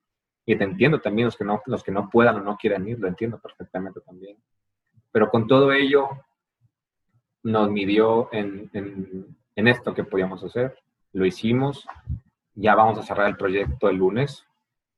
Y 0.45 0.57
te 0.57 0.65
entiendo 0.65 1.01
también 1.01 1.27
los 1.27 1.37
que, 1.37 1.45
no, 1.45 1.63
los 1.67 1.83
que 1.83 1.93
no 1.93 2.09
puedan 2.11 2.37
o 2.37 2.43
no 2.43 2.57
quieran 2.57 2.87
ir, 2.87 2.99
lo 2.99 3.09
entiendo 3.09 3.39
perfectamente 3.39 4.01
también. 4.01 4.37
Pero 5.11 5.31
con 5.31 5.47
todo 5.47 5.73
ello, 5.73 6.09
nos 7.43 7.71
midió 7.71 8.29
en, 8.33 8.71
en, 8.73 9.37
en 9.57 9.69
esto 9.69 9.95
que 9.95 10.05
podíamos 10.05 10.43
hacer. 10.45 10.79
Lo 11.13 11.25
hicimos. 11.25 11.87
Ya 12.55 12.75
vamos 12.75 12.99
a 12.99 13.03
cerrar 13.03 13.29
el 13.29 13.37
proyecto 13.37 13.89
el 13.89 13.97
lunes. 13.97 14.47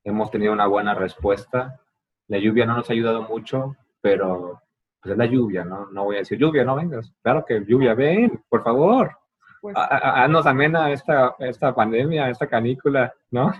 Hemos 0.04 0.30
tenido 0.30 0.52
una 0.52 0.66
buena 0.66 0.94
respuesta. 0.94 1.80
La 2.28 2.38
lluvia 2.38 2.66
no 2.66 2.76
nos 2.76 2.88
ha 2.88 2.92
ayudado 2.92 3.22
mucho, 3.22 3.76
pero 4.00 4.62
pues 5.00 5.12
es 5.12 5.18
la 5.18 5.26
lluvia, 5.26 5.64
¿no? 5.64 5.86
No 5.90 6.04
voy 6.04 6.16
a 6.16 6.20
decir 6.20 6.38
lluvia, 6.38 6.64
no 6.64 6.76
vengas. 6.76 7.12
Claro 7.22 7.44
que 7.44 7.64
lluvia, 7.64 7.94
ven, 7.94 8.42
por 8.48 8.62
favor. 8.62 9.16
Pues, 9.60 9.74
Haznos 9.76 10.46
amena 10.46 10.90
esta, 10.90 11.34
esta 11.38 11.74
pandemia, 11.74 12.30
esta 12.30 12.46
canícula, 12.46 13.12
¿no? 13.30 13.52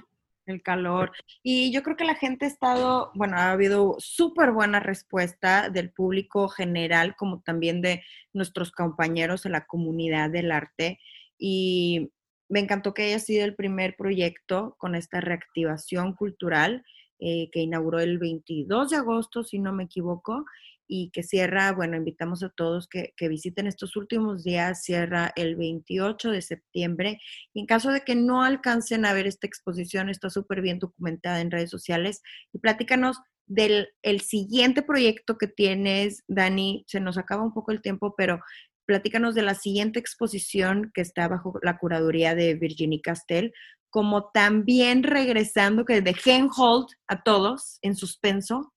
El 0.50 0.62
calor. 0.62 1.12
Y 1.42 1.72
yo 1.72 1.82
creo 1.82 1.96
que 1.96 2.04
la 2.04 2.14
gente 2.14 2.44
ha 2.44 2.48
estado, 2.48 3.10
bueno, 3.14 3.36
ha 3.36 3.52
habido 3.52 3.96
súper 3.98 4.52
buena 4.52 4.80
respuesta 4.80 5.70
del 5.70 5.90
público 5.90 6.48
general, 6.48 7.16
como 7.16 7.40
también 7.40 7.80
de 7.80 8.02
nuestros 8.32 8.72
compañeros 8.72 9.46
en 9.46 9.52
la 9.52 9.66
comunidad 9.66 10.30
del 10.30 10.52
arte. 10.52 10.98
Y 11.38 12.10
me 12.48 12.60
encantó 12.60 12.92
que 12.92 13.04
haya 13.04 13.18
sido 13.18 13.44
el 13.44 13.54
primer 13.54 13.96
proyecto 13.96 14.74
con 14.78 14.94
esta 14.94 15.20
reactivación 15.20 16.14
cultural 16.14 16.84
eh, 17.20 17.50
que 17.52 17.60
inauguró 17.60 18.00
el 18.00 18.18
22 18.18 18.90
de 18.90 18.96
agosto, 18.96 19.44
si 19.44 19.58
no 19.58 19.72
me 19.72 19.84
equivoco, 19.84 20.46
y 20.92 21.10
que 21.10 21.22
cierra, 21.22 21.70
bueno, 21.70 21.96
invitamos 21.96 22.42
a 22.42 22.48
todos 22.48 22.88
que, 22.88 23.14
visiten 23.28 23.68
estos 23.68 23.94
últimos 23.94 24.42
días, 24.42 24.82
cierra 24.82 25.32
el 25.36 25.54
28 25.54 26.32
de 26.32 26.42
septiembre. 26.42 27.20
Y 27.54 27.60
en 27.60 27.66
caso 27.66 27.92
de 27.92 28.00
que 28.00 28.16
no 28.16 28.42
alcancen 28.42 29.04
a 29.04 29.12
ver 29.12 29.28
esta 29.28 29.46
exposición, 29.46 30.08
está 30.08 30.30
súper 30.30 30.60
bien 30.60 30.80
documentada 30.80 31.40
en 31.40 31.52
redes 31.52 31.70
sociales. 31.70 32.22
Y 32.52 32.58
platícanos 32.58 33.18
del 33.46 33.88
el 34.02 34.20
siguiente 34.20 34.82
proyecto 34.82 35.38
que 35.38 35.46
tienes, 35.46 36.24
Dani. 36.26 36.84
Se 36.88 36.98
nos 36.98 37.18
acaba 37.18 37.44
un 37.44 37.54
poco 37.54 37.70
el 37.70 37.82
tiempo, 37.82 38.14
pero 38.16 38.40
platícanos 38.84 39.36
de 39.36 39.42
la 39.42 39.54
siguiente 39.54 40.00
exposición 40.00 40.90
que 40.92 41.02
está 41.02 41.28
bajo 41.28 41.54
la 41.62 41.78
curaduría 41.78 42.34
de 42.34 42.54
Virginie 42.54 43.00
Castell, 43.00 43.52
como 43.90 44.30
también 44.32 45.04
regresando, 45.04 45.84
que 45.84 46.00
dejé 46.00 46.34
en 46.34 46.48
hold 46.56 46.88
a 47.06 47.22
todos 47.22 47.78
en 47.82 47.94
suspenso 47.94 48.72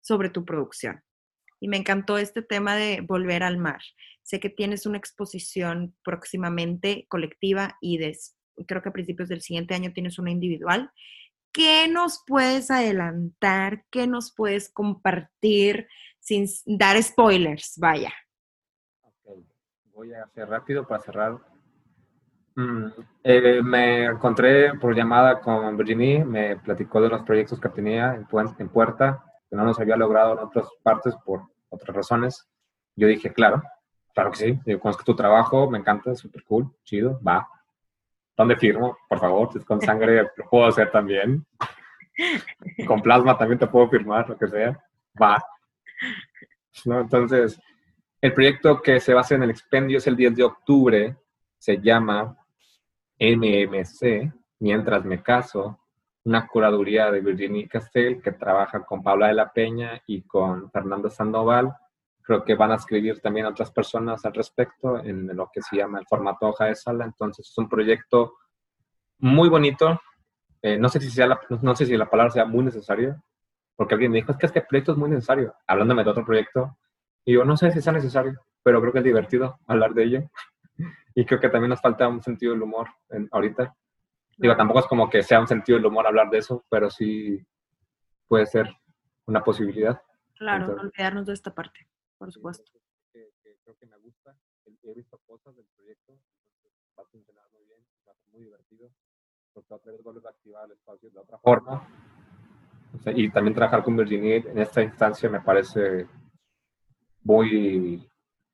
sobre 0.00 0.30
tu 0.30 0.44
producción 0.44 1.02
y 1.60 1.68
me 1.68 1.76
encantó 1.76 2.18
este 2.18 2.42
tema 2.42 2.76
de 2.76 3.00
volver 3.00 3.42
al 3.42 3.58
mar. 3.58 3.80
Sé 4.22 4.40
que 4.40 4.50
tienes 4.50 4.86
una 4.86 4.98
exposición 4.98 5.94
próximamente 6.02 7.06
colectiva 7.08 7.76
y 7.80 7.98
creo 8.66 8.82
que 8.82 8.88
a 8.88 8.92
principios 8.92 9.28
del 9.28 9.40
siguiente 9.40 9.74
año 9.74 9.92
tienes 9.92 10.18
una 10.18 10.30
individual. 10.30 10.90
¿Qué 11.52 11.88
nos 11.88 12.22
puedes 12.26 12.70
adelantar? 12.70 13.84
¿Qué 13.90 14.06
nos 14.06 14.34
puedes 14.34 14.68
compartir 14.68 15.88
sin 16.18 16.46
dar 16.66 17.02
spoilers? 17.02 17.74
Vaya. 17.78 18.12
Voy 19.94 20.12
a 20.12 20.24
hacer 20.24 20.48
rápido 20.48 20.86
para 20.86 21.02
cerrar. 21.02 21.38
Mm, 22.56 22.86
eh, 23.22 23.62
me 23.62 24.06
encontré 24.06 24.74
por 24.78 24.94
llamada 24.94 25.40
con 25.40 25.76
Virginie, 25.76 26.24
me 26.24 26.56
platicó 26.56 27.00
de 27.00 27.08
los 27.08 27.22
proyectos 27.22 27.60
que 27.60 27.68
tenía 27.68 28.14
en, 28.14 28.26
en 28.58 28.68
Puerta 28.68 29.25
que 29.48 29.56
no 29.56 29.64
nos 29.64 29.78
había 29.78 29.96
logrado 29.96 30.32
en 30.32 30.38
otras 30.40 30.68
partes 30.82 31.14
por 31.24 31.42
otras 31.68 31.96
razones. 31.96 32.48
Yo 32.94 33.06
dije, 33.06 33.32
claro, 33.32 33.62
claro 34.14 34.30
que 34.30 34.36
sí, 34.36 34.60
yo 34.64 34.80
conozco 34.80 35.04
tu 35.04 35.14
trabajo, 35.14 35.70
me 35.70 35.78
encanta, 35.78 36.14
súper 36.14 36.44
cool, 36.44 36.70
chido, 36.84 37.20
va. 37.26 37.48
¿Dónde 38.36 38.56
firmo? 38.56 38.96
Por 39.08 39.18
favor, 39.18 39.52
si 39.52 39.58
es 39.58 39.64
con 39.64 39.80
sangre, 39.80 40.22
lo 40.36 40.48
puedo 40.50 40.66
hacer 40.66 40.90
también. 40.90 41.46
Con 42.86 43.02
plasma 43.02 43.36
también 43.36 43.58
te 43.58 43.66
puedo 43.66 43.88
firmar, 43.88 44.28
lo 44.28 44.38
que 44.38 44.48
sea. 44.48 44.82
Va. 45.20 45.42
¿No? 46.84 47.00
Entonces, 47.00 47.60
el 48.20 48.34
proyecto 48.34 48.80
que 48.82 49.00
se 49.00 49.14
basa 49.14 49.34
en 49.34 49.42
el 49.42 49.50
expendio 49.50 49.98
es 49.98 50.06
el 50.06 50.16
10 50.16 50.36
de 50.36 50.44
octubre, 50.44 51.16
se 51.58 51.78
llama 51.78 52.36
MMC, 53.18 54.32
Mientras 54.58 55.04
me 55.04 55.22
caso, 55.22 55.78
una 56.26 56.48
curaduría 56.48 57.10
de 57.12 57.20
Virginie 57.20 57.68
Castell 57.68 58.20
que 58.20 58.32
trabaja 58.32 58.84
con 58.84 59.00
Paula 59.00 59.28
de 59.28 59.34
la 59.34 59.52
Peña 59.52 60.02
y 60.08 60.22
con 60.22 60.70
Fernando 60.72 61.08
Sandoval. 61.08 61.72
Creo 62.20 62.44
que 62.44 62.56
van 62.56 62.72
a 62.72 62.74
escribir 62.74 63.20
también 63.20 63.46
otras 63.46 63.70
personas 63.70 64.24
al 64.24 64.34
respecto 64.34 64.98
en 64.98 65.28
lo 65.36 65.48
que 65.52 65.62
se 65.62 65.76
llama 65.76 66.00
el 66.00 66.06
formato 66.06 66.48
hoja 66.48 66.64
de 66.64 66.74
sala. 66.74 67.04
Entonces 67.04 67.48
es 67.48 67.56
un 67.56 67.68
proyecto 67.68 68.34
muy 69.18 69.48
bonito. 69.48 70.00
Eh, 70.62 70.76
no, 70.76 70.88
sé 70.88 70.98
si 71.00 71.10
sea 71.10 71.28
la, 71.28 71.40
no 71.62 71.76
sé 71.76 71.86
si 71.86 71.96
la 71.96 72.10
palabra 72.10 72.32
sea 72.32 72.44
muy 72.44 72.64
necesaria, 72.64 73.22
porque 73.76 73.94
alguien 73.94 74.10
me 74.10 74.18
dijo, 74.18 74.32
es 74.32 74.38
que 74.38 74.46
este 74.46 74.62
proyecto 74.62 74.92
es 74.92 74.98
muy 74.98 75.08
necesario, 75.08 75.54
hablándome 75.64 76.02
de 76.02 76.10
otro 76.10 76.24
proyecto. 76.24 76.76
Y 77.24 77.34
yo 77.34 77.44
no 77.44 77.56
sé 77.56 77.70
si 77.70 77.80
sea 77.80 77.92
necesario, 77.92 78.34
pero 78.64 78.80
creo 78.80 78.92
que 78.92 78.98
es 78.98 79.04
divertido 79.04 79.60
hablar 79.66 79.94
de 79.94 80.04
ello. 80.04 80.30
Y 81.18 81.24
creo 81.24 81.40
que 81.40 81.48
también 81.48 81.70
nos 81.70 81.80
falta 81.80 82.06
un 82.08 82.22
sentido 82.22 82.52
del 82.52 82.60
humor 82.60 82.88
en, 83.08 83.26
ahorita. 83.32 83.74
Digo, 84.36 84.56
tampoco 84.56 84.80
es 84.80 84.86
como 84.86 85.08
que 85.08 85.22
sea 85.22 85.40
un 85.40 85.46
sentido 85.46 85.78
del 85.78 85.86
humor 85.86 86.06
hablar 86.06 86.28
de 86.28 86.38
eso, 86.38 86.64
pero 86.68 86.90
sí 86.90 87.44
puede 88.28 88.46
ser 88.46 88.68
una 89.26 89.42
posibilidad. 89.42 90.00
Claro, 90.34 90.68
no 90.68 90.82
olvidarnos 90.82 91.26
de 91.26 91.32
esta 91.32 91.54
parte, 91.54 91.88
por 92.18 92.30
supuesto. 92.30 92.70
Que, 93.12 93.30
creo 93.64 93.76
que 93.78 93.86
me 93.86 93.96
gusta, 93.98 94.36
he 94.82 94.94
visto 94.94 95.18
cosas 95.26 95.56
del 95.56 95.66
proyecto, 95.74 96.18
va 96.98 97.02
a 97.02 97.06
funcionar 97.06 97.44
muy 97.52 97.64
bien, 97.64 97.80
va 98.06 98.12
a 98.12 98.14
ser 98.14 98.28
muy 98.32 98.44
divertido, 98.44 98.90
porque 99.54 99.74
vez 99.90 100.02
vuelves 100.02 100.26
a 100.26 100.30
activar 100.30 100.66
el 100.66 100.72
espacio 100.72 101.10
de 101.10 101.18
otra 101.18 101.38
forma. 101.38 101.88
y 103.06 103.30
también 103.30 103.54
trabajar 103.54 103.82
con 103.82 103.96
Virginia 103.96 104.36
en 104.36 104.58
esta 104.58 104.82
instancia 104.82 105.30
me 105.30 105.40
parece 105.40 106.06
muy 107.22 108.08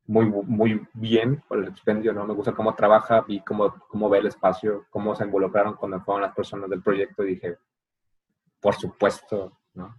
muy, 0.07 0.27
muy 0.27 0.87
bien 0.95 1.43
por 1.49 1.59
el 1.59 1.69
expendio, 1.69 2.13
¿no? 2.13 2.27
Me 2.27 2.35
gusta 2.35 2.53
cómo 2.53 2.75
trabaja, 2.75 3.25
y 3.29 3.41
cómo, 3.41 3.75
cómo 3.89 4.09
ve 4.09 4.19
el 4.19 4.27
espacio, 4.27 4.87
cómo 4.91 5.15
se 5.15 5.25
involucraron 5.25 5.75
cuando 5.75 6.01
fueron 6.01 6.23
las 6.23 6.35
personas 6.35 6.69
del 6.69 6.83
proyecto 6.83 7.23
y 7.23 7.35
dije, 7.35 7.57
por 8.61 8.75
supuesto, 8.75 9.59
¿no? 9.75 9.95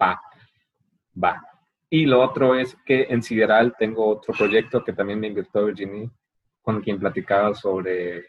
Va, 0.00 0.20
va. 1.22 1.42
Y 1.90 2.06
lo 2.06 2.22
otro 2.22 2.54
es 2.54 2.76
que 2.86 3.06
en 3.10 3.22
Sideral 3.22 3.74
tengo 3.78 4.06
otro 4.06 4.32
proyecto 4.34 4.82
que 4.82 4.92
también 4.92 5.20
me 5.20 5.26
invitó 5.28 5.66
Virginie, 5.66 6.10
con 6.62 6.80
quien 6.80 6.98
platicaba 6.98 7.54
sobre 7.54 8.26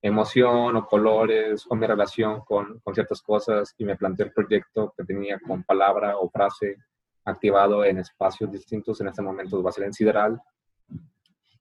emoción 0.00 0.76
o 0.76 0.86
colores 0.86 1.64
o 1.68 1.74
mi 1.74 1.86
relación 1.86 2.40
con, 2.40 2.80
con 2.80 2.94
ciertas 2.94 3.22
cosas 3.22 3.74
y 3.78 3.84
me 3.84 3.96
planteó 3.96 4.26
el 4.26 4.32
proyecto 4.32 4.92
que 4.96 5.04
tenía 5.04 5.38
con 5.38 5.62
palabra 5.62 6.16
o 6.18 6.28
frase 6.28 6.76
activado 7.24 7.84
en 7.84 7.98
espacios 7.98 8.50
distintos, 8.50 9.00
en 9.00 9.08
este 9.08 9.22
momento 9.22 9.62
va 9.62 9.70
a 9.70 9.72
ser 9.72 9.84
en 9.84 9.92
Sideral. 9.92 10.40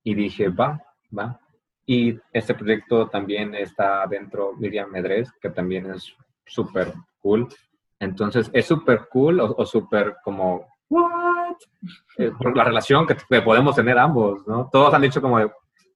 Y 0.03 0.15
dije, 0.15 0.49
va, 0.49 0.81
va. 1.17 1.39
Y 1.85 2.19
este 2.31 2.53
proyecto 2.53 3.07
también 3.09 3.53
está 3.55 4.05
dentro 4.07 4.53
Miriam 4.53 4.89
Medrés, 4.89 5.31
que 5.41 5.49
también 5.49 5.91
es 5.91 6.15
súper 6.45 6.93
cool. 7.21 7.47
Entonces, 7.99 8.49
es 8.53 8.65
súper 8.65 9.07
cool 9.09 9.39
o, 9.39 9.65
súper 9.65 10.15
como, 10.23 10.67
¿what? 10.89 11.55
Eh, 12.17 12.31
por 12.37 12.55
la 12.55 12.63
relación 12.63 13.05
que, 13.05 13.15
podemos 13.41 13.75
tener 13.75 13.97
ambos, 13.97 14.47
¿no? 14.47 14.69
Todos 14.71 14.93
han 14.93 15.01
dicho 15.01 15.21
como, 15.21 15.37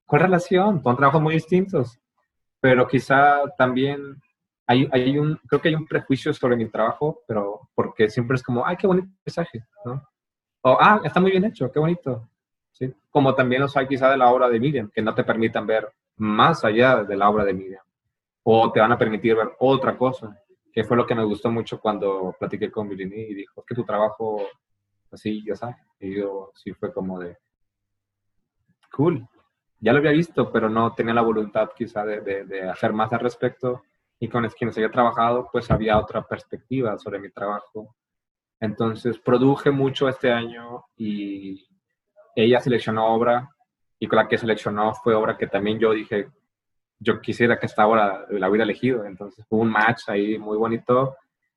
¿cuál 0.05 0.21
relación? 0.21 0.83
Son 0.83 0.95
trabajos 0.95 1.21
muy 1.21 1.33
distintos. 1.33 1.99
Pero 2.59 2.87
quizá 2.87 3.41
también 3.57 4.21
hay, 4.67 4.87
hay, 4.91 5.17
un, 5.17 5.35
creo 5.47 5.61
que 5.61 5.69
hay 5.69 5.75
un 5.75 5.85
prejuicio 5.85 6.33
sobre 6.33 6.55
mi 6.55 6.67
trabajo, 6.67 7.21
pero 7.27 7.69
porque 7.75 8.09
siempre 8.09 8.35
es 8.35 8.43
como, 8.43 8.65
ay, 8.65 8.77
qué 8.77 8.87
bonito 8.87 9.07
mensaje, 9.25 9.63
¿no? 9.83 10.03
O, 10.61 10.77
ah, 10.79 10.99
está 11.03 11.19
muy 11.19 11.31
bien 11.31 11.45
hecho, 11.45 11.71
qué 11.71 11.79
bonito. 11.79 12.27
¿Sí? 12.71 12.93
Como 13.09 13.35
también 13.35 13.61
los 13.61 13.77
hay 13.77 13.87
quizá 13.87 14.09
de 14.09 14.17
la 14.17 14.29
obra 14.29 14.49
de 14.49 14.59
Miriam, 14.59 14.89
que 14.89 15.01
no 15.01 15.13
te 15.13 15.23
permitan 15.23 15.65
ver 15.65 15.87
más 16.17 16.65
allá 16.65 17.03
de 17.03 17.15
la 17.15 17.29
obra 17.29 17.45
de 17.45 17.53
Miriam. 17.53 17.83
O 18.43 18.71
te 18.71 18.79
van 18.79 18.91
a 18.91 18.97
permitir 18.97 19.35
ver 19.35 19.51
otra 19.59 19.97
cosa, 19.97 20.37
que 20.73 20.83
fue 20.83 20.97
lo 20.97 21.05
que 21.05 21.15
me 21.15 21.23
gustó 21.23 21.49
mucho 21.51 21.79
cuando 21.79 22.35
platiqué 22.37 22.71
con 22.71 22.89
Virginie 22.89 23.29
y 23.29 23.33
dijo, 23.35 23.61
es 23.61 23.65
que 23.65 23.75
tu 23.75 23.85
trabajo, 23.85 24.41
así, 25.11 25.43
ya 25.45 25.55
sabes. 25.55 25.77
Y 25.99 26.15
yo 26.15 26.51
sí 26.55 26.73
fue 26.73 26.91
como 26.91 27.19
de, 27.19 27.37
cool. 28.91 29.25
Ya 29.79 29.93
lo 29.93 29.99
había 29.99 30.11
visto, 30.11 30.51
pero 30.51 30.69
no 30.69 30.93
tenía 30.93 31.13
la 31.13 31.21
voluntad 31.21 31.69
quizá 31.77 32.03
de, 32.03 32.21
de, 32.21 32.45
de 32.45 32.69
hacer 32.69 32.91
más 32.91 33.13
al 33.13 33.19
respecto 33.19 33.83
y 34.19 34.27
con 34.29 34.47
quienes 34.49 34.77
había 34.77 34.91
trabajado, 34.91 35.49
pues 35.51 35.69
había 35.71 35.97
otra 35.97 36.23
perspectiva 36.23 36.97
sobre 36.97 37.19
mi 37.19 37.29
trabajo. 37.29 37.95
Entonces 38.59 39.19
produje 39.19 39.71
mucho 39.71 40.07
este 40.07 40.31
año 40.31 40.85
y 40.95 41.67
ella 42.35 42.59
seleccionó 42.59 43.13
obra 43.13 43.49
y 43.99 44.07
con 44.07 44.17
la 44.17 44.27
que 44.27 44.37
seleccionó 44.37 44.93
fue 44.93 45.13
obra 45.13 45.37
que 45.37 45.47
también 45.47 45.79
yo 45.79 45.91
dije, 45.91 46.29
yo 46.99 47.21
quisiera 47.21 47.59
que 47.59 47.65
esta 47.65 47.87
obra 47.87 48.25
la 48.29 48.49
hubiera 48.49 48.63
elegido. 48.63 49.05
Entonces 49.05 49.45
hubo 49.49 49.61
un 49.61 49.69
match 49.69 50.03
ahí 50.07 50.37
muy 50.37 50.57
bonito, 50.57 51.15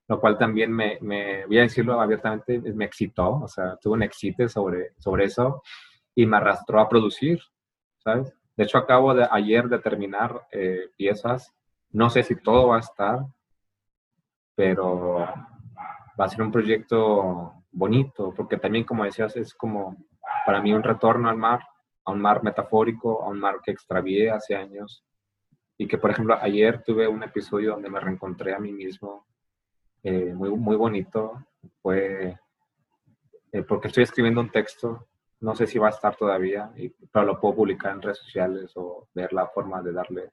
lo 0.09 0.21
cual 0.21 0.37
también 0.39 0.73
me, 0.73 0.99
me 1.01 1.47
voy 1.47 1.59
a 1.59 1.63
decirlo 1.63 2.01
abiertamente, 2.01 2.59
me 2.59 2.87
excitó, 2.87 3.41
o 3.43 3.49
sea, 3.49 3.77
tuve 3.77 3.95
un 3.95 4.03
excite 4.03 4.49
sobre, 4.49 4.93
sobre 4.99 5.25
eso 5.25 5.63
y 6.15 6.27
me 6.27 6.39
arrastró 6.39 6.81
a 6.81 6.89
producir, 6.89 7.41
¿sabes? 7.99 8.35
De 8.57 8.65
hecho, 8.65 8.79
acabo 8.79 9.15
de 9.15 9.29
ayer 9.31 9.69
de 9.69 9.79
terminar 9.79 10.49
eh, 10.51 10.91
piezas, 10.97 11.55
no 11.93 12.11
sé 12.11 12.22
si 12.22 12.36
todo 12.36 12.68
va 12.68 12.76
a 12.76 12.80
estar, 12.80 13.20
pero 14.55 15.18
va 16.18 16.24
a 16.24 16.28
ser 16.28 16.43
un 16.43 16.53
proyecto 16.53 17.55
bonito, 17.70 18.32
porque 18.34 18.57
también, 18.57 18.84
como 18.84 19.05
decías, 19.05 19.36
es 19.36 19.55
como 19.55 19.97
para 20.45 20.61
mí 20.61 20.72
un 20.72 20.82
retorno 20.82 21.28
al 21.28 21.36
mar, 21.36 21.61
a 22.05 22.12
un 22.12 22.20
mar 22.20 22.43
metafórico, 22.43 23.22
a 23.22 23.28
un 23.28 23.39
mar 23.39 23.61
que 23.62 23.70
extravié 23.70 24.30
hace 24.30 24.57
años. 24.57 25.05
Y 25.76 25.86
que, 25.86 25.99
por 25.99 26.11
ejemplo, 26.11 26.36
ayer 26.41 26.82
tuve 26.82 27.07
un 27.07 27.22
episodio 27.22 27.72
donde 27.72 27.89
me 27.89 28.01
reencontré 28.01 28.53
a 28.53 28.59
mí 28.59 28.72
mismo, 28.72 29.26
eh, 30.03 30.32
muy, 30.34 30.51
muy 30.51 30.74
bonito. 30.74 31.45
Fue 31.80 32.36
eh, 33.53 33.62
porque 33.62 33.89
estoy 33.89 34.03
escribiendo 34.03 34.41
un 34.41 34.51
texto, 34.51 35.09
no 35.41 35.55
sé 35.55 35.66
si 35.66 35.78
va 35.78 35.86
a 35.86 35.91
estar 35.91 36.16
todavía, 36.16 36.70
pero 37.12 37.24
lo 37.24 37.41
puedo 37.41 37.57
publicar 37.57 37.93
en 37.93 38.03
redes 38.03 38.18
sociales 38.18 38.72
o 38.76 39.09
ver 39.14 39.32
la 39.32 39.47
forma 39.47 39.80
de 39.82 39.93
darle 39.93 40.32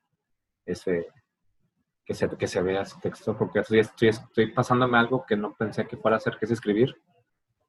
ese, 0.66 1.08
que 2.06 2.14
se, 2.14 2.30
que 2.30 2.48
se 2.48 2.62
vea 2.62 2.82
ese 2.82 3.00
texto, 3.02 3.36
porque 3.36 3.60
estoy, 3.60 3.80
estoy, 3.80 4.10
estoy 4.10 4.52
pasándome 4.52 4.98
algo 4.98 5.26
que 5.26 5.36
no 5.36 5.56
pensé 5.56 5.88
que 5.88 5.98
fuera 5.98 6.16
a 6.16 6.20
hacer, 6.20 6.38
que 6.38 6.46
es 6.46 6.52
escribir. 6.52 6.96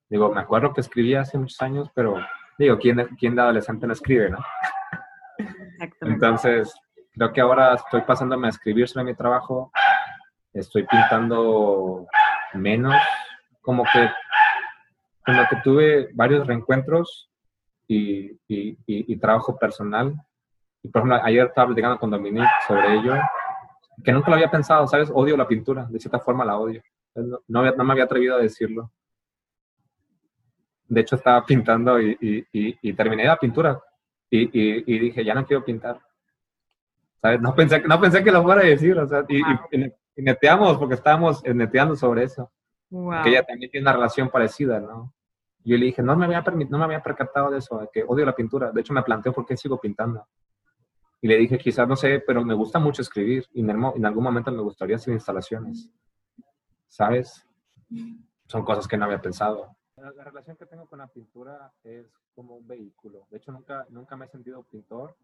Digo, 0.08 0.32
me 0.32 0.40
acuerdo 0.40 0.72
que 0.74 0.82
escribía 0.82 1.22
hace 1.22 1.38
muchos 1.38 1.60
años, 1.62 1.90
pero 1.94 2.16
digo, 2.58 2.78
¿quién, 2.78 3.16
quién 3.18 3.34
de 3.34 3.42
adolescente 3.42 3.86
no 3.86 3.94
escribe, 3.94 4.30
no? 4.30 4.38
Entonces, 6.02 6.74
creo 7.12 7.32
que 7.32 7.40
ahora 7.40 7.74
estoy 7.74 8.02
pasándome 8.02 8.46
a 8.46 8.50
escribir 8.50 8.86
sobre 8.88 9.06
mi 9.06 9.14
trabajo, 9.14 9.72
estoy 10.52 10.86
pintando 10.86 12.06
menos, 12.54 12.94
como 13.62 13.84
que 13.84 14.10
como 15.24 15.42
que 15.48 15.56
tuve 15.64 16.08
varios 16.14 16.46
reencuentros 16.46 17.28
y, 17.88 18.30
y, 18.46 18.78
y, 18.86 19.16
trabajo 19.18 19.58
personal. 19.58 20.14
Y 20.84 20.88
por 20.88 21.00
ejemplo, 21.00 21.20
ayer 21.24 21.46
estaba 21.46 21.66
platicando 21.66 21.98
con 21.98 22.10
Dominique 22.12 22.46
sobre 22.68 22.94
ello 22.94 23.14
que 24.04 24.12
nunca 24.12 24.30
lo 24.30 24.36
había 24.36 24.50
pensado, 24.50 24.86
¿sabes? 24.86 25.10
Odio 25.12 25.36
la 25.36 25.48
pintura, 25.48 25.86
de 25.90 25.98
cierta 25.98 26.18
forma 26.18 26.44
la 26.44 26.58
odio. 26.58 26.82
No, 27.14 27.40
no, 27.48 27.84
me 27.84 27.92
había 27.92 28.04
atrevido 28.04 28.36
a 28.36 28.40
decirlo. 28.40 28.92
De 30.88 31.00
hecho, 31.00 31.16
estaba 31.16 31.44
pintando 31.44 32.00
y, 32.00 32.16
y, 32.20 32.78
y 32.80 32.92
terminé 32.92 33.24
la 33.24 33.36
pintura 33.36 33.80
y, 34.30 34.98
dije, 34.98 35.24
ya 35.24 35.34
no 35.34 35.46
quiero 35.46 35.64
pintar. 35.64 36.00
¿Sabes? 37.20 37.40
No 37.40 37.54
pensé, 37.54 37.80
no 37.80 38.00
pensé 38.00 38.22
que 38.22 38.30
lo 38.30 38.42
fuera 38.42 38.60
a 38.60 38.64
decir, 38.64 38.98
o 38.98 39.06
sea, 39.06 39.24
y, 39.28 39.42
neteamos 40.16 40.78
porque 40.78 40.94
estábamos 40.94 41.42
neteando 41.44 41.96
sobre 41.96 42.24
eso. 42.24 42.50
Que 42.90 43.30
ella 43.30 43.42
también 43.42 43.70
tiene 43.70 43.84
una 43.84 43.92
relación 43.92 44.30
parecida, 44.30 44.80
¿no? 44.80 45.12
Yo 45.64 45.76
le 45.76 45.86
dije, 45.86 46.02
no 46.02 46.14
me 46.14 46.26
había, 46.26 46.42
no 46.42 46.78
me 46.78 46.84
había 46.84 47.02
percatado 47.02 47.50
de 47.50 47.58
eso, 47.58 47.78
de 47.78 47.88
que 47.92 48.04
odio 48.04 48.24
la 48.24 48.34
pintura. 48.34 48.70
De 48.70 48.80
hecho, 48.80 48.92
me 48.92 49.02
planteo 49.02 49.32
por 49.32 49.44
qué 49.44 49.56
sigo 49.56 49.80
pintando. 49.80 50.24
Y 51.20 51.28
le 51.28 51.36
dije, 51.36 51.58
quizás 51.58 51.88
no 51.88 51.96
sé, 51.96 52.22
pero 52.26 52.44
me 52.44 52.54
gusta 52.54 52.78
mucho 52.78 53.02
escribir 53.02 53.46
y 53.52 53.60
en, 53.60 53.70
algún 54.04 54.24
momento 54.24 54.52
me 54.52 54.62
gustaría 54.62 54.96
hacer 54.96 55.14
instalaciones. 55.14 55.90
¿Sabes? 56.88 57.46
Son 58.46 58.64
cosas 58.64 58.86
que 58.86 58.96
no 58.96 59.06
había 59.06 59.20
pensado. 59.20 59.76
La, 59.96 60.24
relación 60.24 60.56
que 60.56 60.66
tengo 60.66 60.86
con 60.86 60.98
la 60.98 61.08
pintura 61.08 61.72
es 61.82 62.06
como 62.34 62.56
un 62.56 62.66
vehículo. 62.66 63.26
De 63.30 63.38
hecho, 63.38 63.50
nunca, 63.50 63.86
nunca 63.88 64.14
me 64.14 64.26
he 64.26 64.28
sentido 64.28 64.62
pintor, 64.64 65.16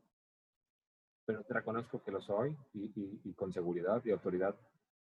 pero 1.27 1.45
te 1.45 1.55
reconozco 1.55 2.03
que 2.03 2.11
lo 2.11 2.21
soy 2.21 2.57
y, 2.73 3.21
y, 3.23 3.33
con 3.35 3.53
seguridad 3.53 4.03
y 4.05 4.11
autoridad 4.11 4.55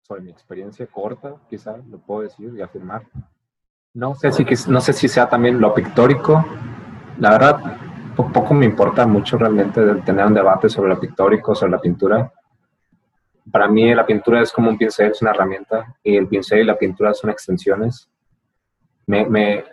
sobre 0.02 0.22
mi 0.22 0.30
experiencia 0.30 0.86
corta, 0.86 1.36
quizás 1.50 1.84
lo 1.86 1.98
puedo 1.98 2.22
decir 2.22 2.54
y 2.54 2.62
afirmar. 2.62 3.06
No 3.94 4.14
sé 4.14 4.30
si, 4.32 4.44
no 4.70 4.80
sé 4.80 4.92
si 4.92 5.08
sea 5.08 5.28
también 5.28 5.60
lo 5.60 5.74
pictórico. 5.74 6.44
La 7.18 7.30
verdad, 7.32 7.76
poco 8.26 8.54
me 8.54 8.66
importa 8.66 9.06
mucho 9.06 9.38
realmente 9.38 9.80
tener 10.04 10.26
un 10.26 10.34
debate 10.34 10.68
sobre 10.68 10.90
lo 10.90 11.00
pictórico, 11.00 11.54
sobre 11.54 11.72
la 11.72 11.80
pintura. 11.80 12.32
Para 13.50 13.68
mí 13.68 13.94
la 13.94 14.04
pintura 14.04 14.42
es 14.42 14.52
como 14.52 14.70
un 14.70 14.76
pincel, 14.76 15.12
es 15.12 15.22
una 15.22 15.30
herramienta, 15.30 15.96
y 16.02 16.16
el 16.16 16.26
pincel 16.26 16.60
y 16.60 16.64
la 16.64 16.76
pintura 16.76 17.14
son 17.14 17.30
extensiones. 17.30 18.10
Me, 19.06 19.24
me, 19.26 19.64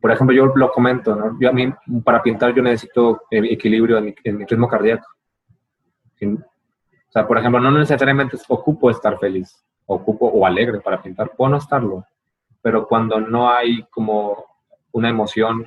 por 0.00 0.12
ejemplo, 0.12 0.36
yo 0.36 0.46
lo 0.46 0.70
comento, 0.70 1.16
¿no? 1.16 1.36
Yo 1.40 1.48
a 1.48 1.52
mí, 1.52 1.72
para 2.04 2.22
pintar 2.22 2.54
yo 2.54 2.62
necesito 2.62 3.22
equilibrio 3.30 3.98
en 3.98 4.04
mi, 4.04 4.14
en 4.22 4.36
mi 4.36 4.44
ritmo 4.44 4.68
cardíaco. 4.68 5.06
O 6.22 7.10
sea, 7.10 7.26
por 7.26 7.38
ejemplo, 7.38 7.60
no 7.60 7.70
necesariamente 7.70 8.36
ocupo 8.48 8.90
estar 8.90 9.18
feliz, 9.18 9.64
ocupo 9.86 10.26
o 10.26 10.44
alegre 10.44 10.80
para 10.80 11.00
pintar, 11.02 11.32
puedo 11.36 11.50
no 11.50 11.56
estarlo, 11.56 12.04
pero 12.60 12.86
cuando 12.86 13.18
no 13.20 13.50
hay 13.50 13.82
como 13.84 14.44
una 14.92 15.08
emoción 15.08 15.66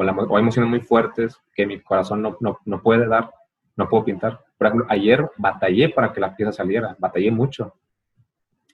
o, 0.00 0.02
la, 0.02 0.12
o 0.12 0.38
emociones 0.38 0.70
muy 0.70 0.80
fuertes 0.80 1.38
que 1.54 1.66
mi 1.66 1.78
corazón 1.78 2.22
no, 2.22 2.38
no, 2.40 2.58
no, 2.64 2.80
puede 2.80 3.06
dar, 3.06 3.30
no 3.76 3.86
puedo 3.86 4.04
pintar. 4.04 4.42
Por 4.56 4.66
ejemplo, 4.66 4.86
ayer 4.88 5.30
batallé 5.36 5.90
para 5.90 6.10
que 6.10 6.20
la 6.20 6.34
pieza 6.34 6.52
saliera, 6.52 6.96
batallé 6.98 7.30
mucho, 7.30 7.74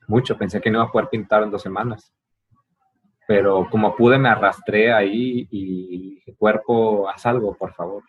mucho, 0.06 0.38
pensé 0.38 0.60
que 0.60 0.70
no 0.70 0.78
iba 0.78 0.84
a 0.86 0.92
poder 0.92 1.08
pintar 1.08 1.42
en 1.42 1.50
dos 1.50 1.62
semanas. 1.62 2.14
Pero 3.26 3.66
como 3.68 3.96
pude, 3.96 4.18
me 4.18 4.28
arrastré 4.28 4.92
ahí 4.92 5.48
y 5.50 6.10
dije, 6.14 6.36
cuerpo, 6.36 7.08
haz 7.08 7.26
algo, 7.26 7.56
por 7.56 7.72
favor. 7.72 8.04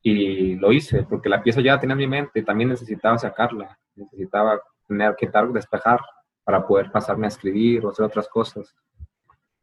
Y 0.00 0.54
lo 0.54 0.72
hice, 0.72 1.02
porque 1.02 1.28
la 1.28 1.42
pieza 1.42 1.60
ya 1.60 1.74
la 1.74 1.80
tenía 1.80 1.92
en 1.92 1.98
mi 1.98 2.06
mente, 2.06 2.42
también 2.42 2.70
necesitaba 2.70 3.18
sacarla, 3.18 3.78
necesitaba 3.94 4.58
tener 4.88 5.14
que 5.16 5.30
despejar 5.52 6.00
para 6.44 6.66
poder 6.66 6.90
pasarme 6.90 7.26
a 7.26 7.28
escribir 7.28 7.84
o 7.84 7.90
hacer 7.90 8.06
otras 8.06 8.26
cosas. 8.26 8.74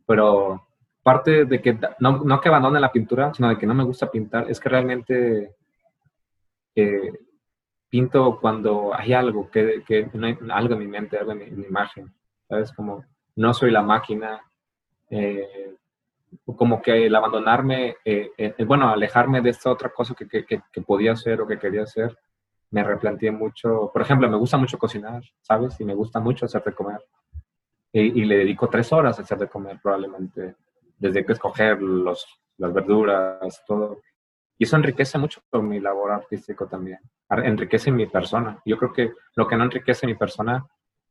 Pero 0.05 0.67
parte 1.03 1.43
de 1.45 1.61
que 1.61 1.77
no, 1.99 2.23
no, 2.23 2.41
que 2.41 2.47
abandone 2.47 2.79
la 2.79 2.91
pintura, 2.91 3.33
sino 3.33 3.49
de 3.49 3.57
que 3.57 3.67
no 3.67 3.73
me 3.73 3.83
gusta 3.83 4.09
pintar, 4.09 4.49
es 4.49 4.59
que 4.59 4.69
realmente 4.69 5.55
eh, 6.75 7.11
pinto 7.89 8.39
cuando 8.39 8.93
hay 8.95 9.13
algo, 9.13 9.51
que, 9.51 9.83
no 10.13 10.25
hay 10.25 10.37
algo 10.49 10.73
en 10.73 10.79
mi 10.79 10.87
mente, 10.87 11.17
algo 11.17 11.33
en 11.33 11.59
mi, 11.59 11.65
imagen, 11.67 12.11
¿sabes? 12.47 12.71
Como 12.71 13.03
no 13.35 13.53
soy 13.53 13.71
la 13.71 13.83
máquina, 13.83 14.41
eh, 15.09 15.75
como 16.45 16.81
que 16.81 17.05
el 17.05 17.15
abandonarme, 17.15 17.97
eh, 18.05 18.55
bueno, 18.65 18.89
alejarme 18.89 19.41
de 19.41 19.49
esta 19.49 19.69
otra 19.69 19.89
cosa 19.89 20.15
que, 20.15 20.27
que, 20.27 20.45
que, 20.45 20.81
podía 20.81 21.11
hacer 21.11 21.41
o 21.41 21.47
que 21.47 21.59
quería 21.59 21.83
hacer, 21.83 22.17
me 22.71 22.83
replanteé 22.83 23.29
mucho. 23.29 23.91
Por 23.91 24.01
ejemplo, 24.01 24.29
me 24.29 24.37
gusta 24.37 24.57
mucho 24.57 24.79
cocinar, 24.79 25.21
¿sabes? 25.41 25.79
Y 25.79 25.85
me 25.85 25.93
gusta 25.93 26.19
mucho 26.19 26.45
hacer 26.45 26.63
de 26.63 26.73
comer. 26.73 27.05
Y, 27.91 28.21
y 28.21 28.25
le 28.25 28.37
dedico 28.37 28.69
tres 28.69 28.91
horas 28.91 29.19
a 29.19 29.21
hacer 29.21 29.37
de 29.37 29.47
comer 29.47 29.79
probablemente 29.83 30.55
desde 30.97 31.25
que 31.25 31.33
escoger 31.33 31.81
los, 31.81 32.25
las 32.57 32.73
verduras, 32.73 33.63
todo. 33.65 34.01
Y 34.57 34.65
eso 34.65 34.75
enriquece 34.75 35.17
mucho 35.17 35.41
mi 35.61 35.79
labor 35.79 36.11
artístico 36.11 36.67
también, 36.67 36.99
enriquece 37.29 37.91
mi 37.91 38.05
persona. 38.05 38.61
Yo 38.65 38.77
creo 38.77 38.93
que 38.93 39.11
lo 39.35 39.47
que 39.47 39.55
no 39.55 39.63
enriquece 39.63 40.05
mi 40.05 40.15
persona, 40.15 40.65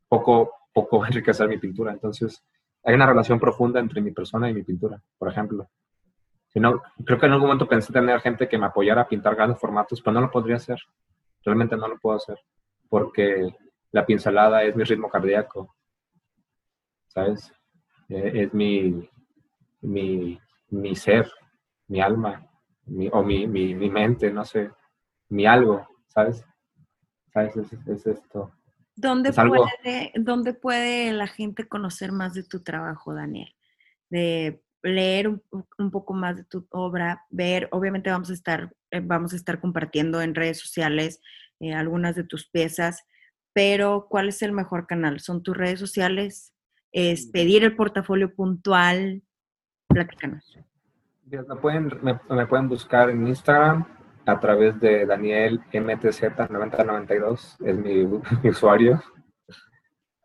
poco, 0.09 0.53
poco 0.73 0.99
va 1.01 1.07
a 1.07 1.09
enriquecer 1.09 1.49
mi 1.49 1.59
pintura. 1.59 1.93
Entonces, 1.93 2.43
hay 2.85 2.95
una 2.95 3.07
relación 3.07 3.39
profunda 3.39 3.81
entre 3.81 4.01
mi 4.01 4.11
persona 4.11 4.49
y 4.49 4.55
mi 4.55 4.63
pintura, 4.63 5.01
por 5.19 5.29
ejemplo. 5.29 5.69
Si 6.49 6.61
no, 6.61 6.83
creo 7.05 7.19
que 7.19 7.27
en 7.27 7.33
algún 7.33 7.49
momento 7.49 7.69
pensé 7.69 7.93
tener 7.93 8.21
gente 8.21 8.49
que 8.49 8.59
me 8.59 8.67
apoyara 8.67 9.03
a 9.03 9.09
pintar 9.09 9.35
grandes 9.35 9.59
formatos, 9.59 10.01
pero 10.03 10.15
no 10.15 10.21
lo 10.21 10.31
podría 10.31 10.57
hacer. 10.57 10.79
Realmente 11.45 11.77
no 11.77 11.89
lo 11.89 11.99
puedo 11.99 12.17
hacer, 12.17 12.39
porque 12.89 13.55
la 13.91 14.05
pincelada 14.05 14.63
es 14.63 14.77
mi 14.77 14.85
ritmo 14.85 15.09
cardíaco, 15.09 15.75
¿sabes? 17.09 17.53
Eh, 18.09 18.43
es 18.43 18.55
mi, 18.55 19.09
mi, 19.83 20.41
mi 20.71 20.97
ser, 20.97 21.31
mi 21.89 22.01
alma, 22.01 22.49
mi, 22.87 23.09
o 23.13 23.23
mi, 23.23 23.47
mi, 23.47 23.75
mi, 23.75 23.91
mente, 23.91 24.33
no 24.33 24.45
sé, 24.45 24.71
mi 25.29 25.47
algo, 25.47 25.87
¿sabes? 26.09 26.45
¿Sabes? 27.33 27.57
Es, 27.57 28.07
esto. 28.07 28.53
¿Dónde, 28.95 29.33
puede, 29.33 30.13
¿Dónde 30.17 30.55
puede 30.55 31.13
la 31.13 31.27
gente 31.27 31.67
conocer 31.67 32.13
más 32.13 32.35
de 32.35 32.43
tu 32.45 32.63
trabajo, 32.63 33.15
Daniel? 33.15 33.55
De 34.11 34.63
leer 34.83 35.29
un, 35.29 35.43
un, 35.79 35.91
poco 35.91 36.13
más 36.13 36.37
de 36.37 36.45
tu 36.45 36.67
obra, 36.71 37.25
ver, 37.31 37.69
obviamente 37.71 38.11
vamos 38.11 38.31
a 38.31 38.35
estar, 38.35 38.75
eh, 38.91 39.01
vamos 39.01 39.33
a 39.33 39.37
estar 39.37 39.61
compartiendo 39.61 40.21
en 40.21 40.35
redes 40.35 40.59
sociales 40.59 41.21
eh, 41.61 41.73
algunas 41.73 42.17
de 42.17 42.25
tus 42.25 42.49
piezas, 42.51 43.05
pero 43.53 44.09
¿cuál 44.11 44.29
es 44.29 44.43
el 44.43 44.53
mejor 44.53 44.87
canal? 44.87 45.21
¿Son 45.21 45.43
tus 45.43 45.57
redes 45.57 45.79
sociales? 45.79 46.53
¿Es 46.91 47.29
mm. 47.29 47.31
pedir 47.31 47.65
el 47.65 47.77
portafolio 47.77 48.35
puntual? 48.35 49.23
Me 51.25 51.57
pueden, 52.47 52.69
buscar 52.69 53.11
en 53.11 53.27
Instagram 53.27 53.87
a 54.27 54.39
través 54.39 54.79
de 54.81 55.07
Daniel 55.07 55.61
MTZ9092, 55.73 57.57
es 57.65 57.77
mi, 58.43 58.49
usuario. 58.49 59.03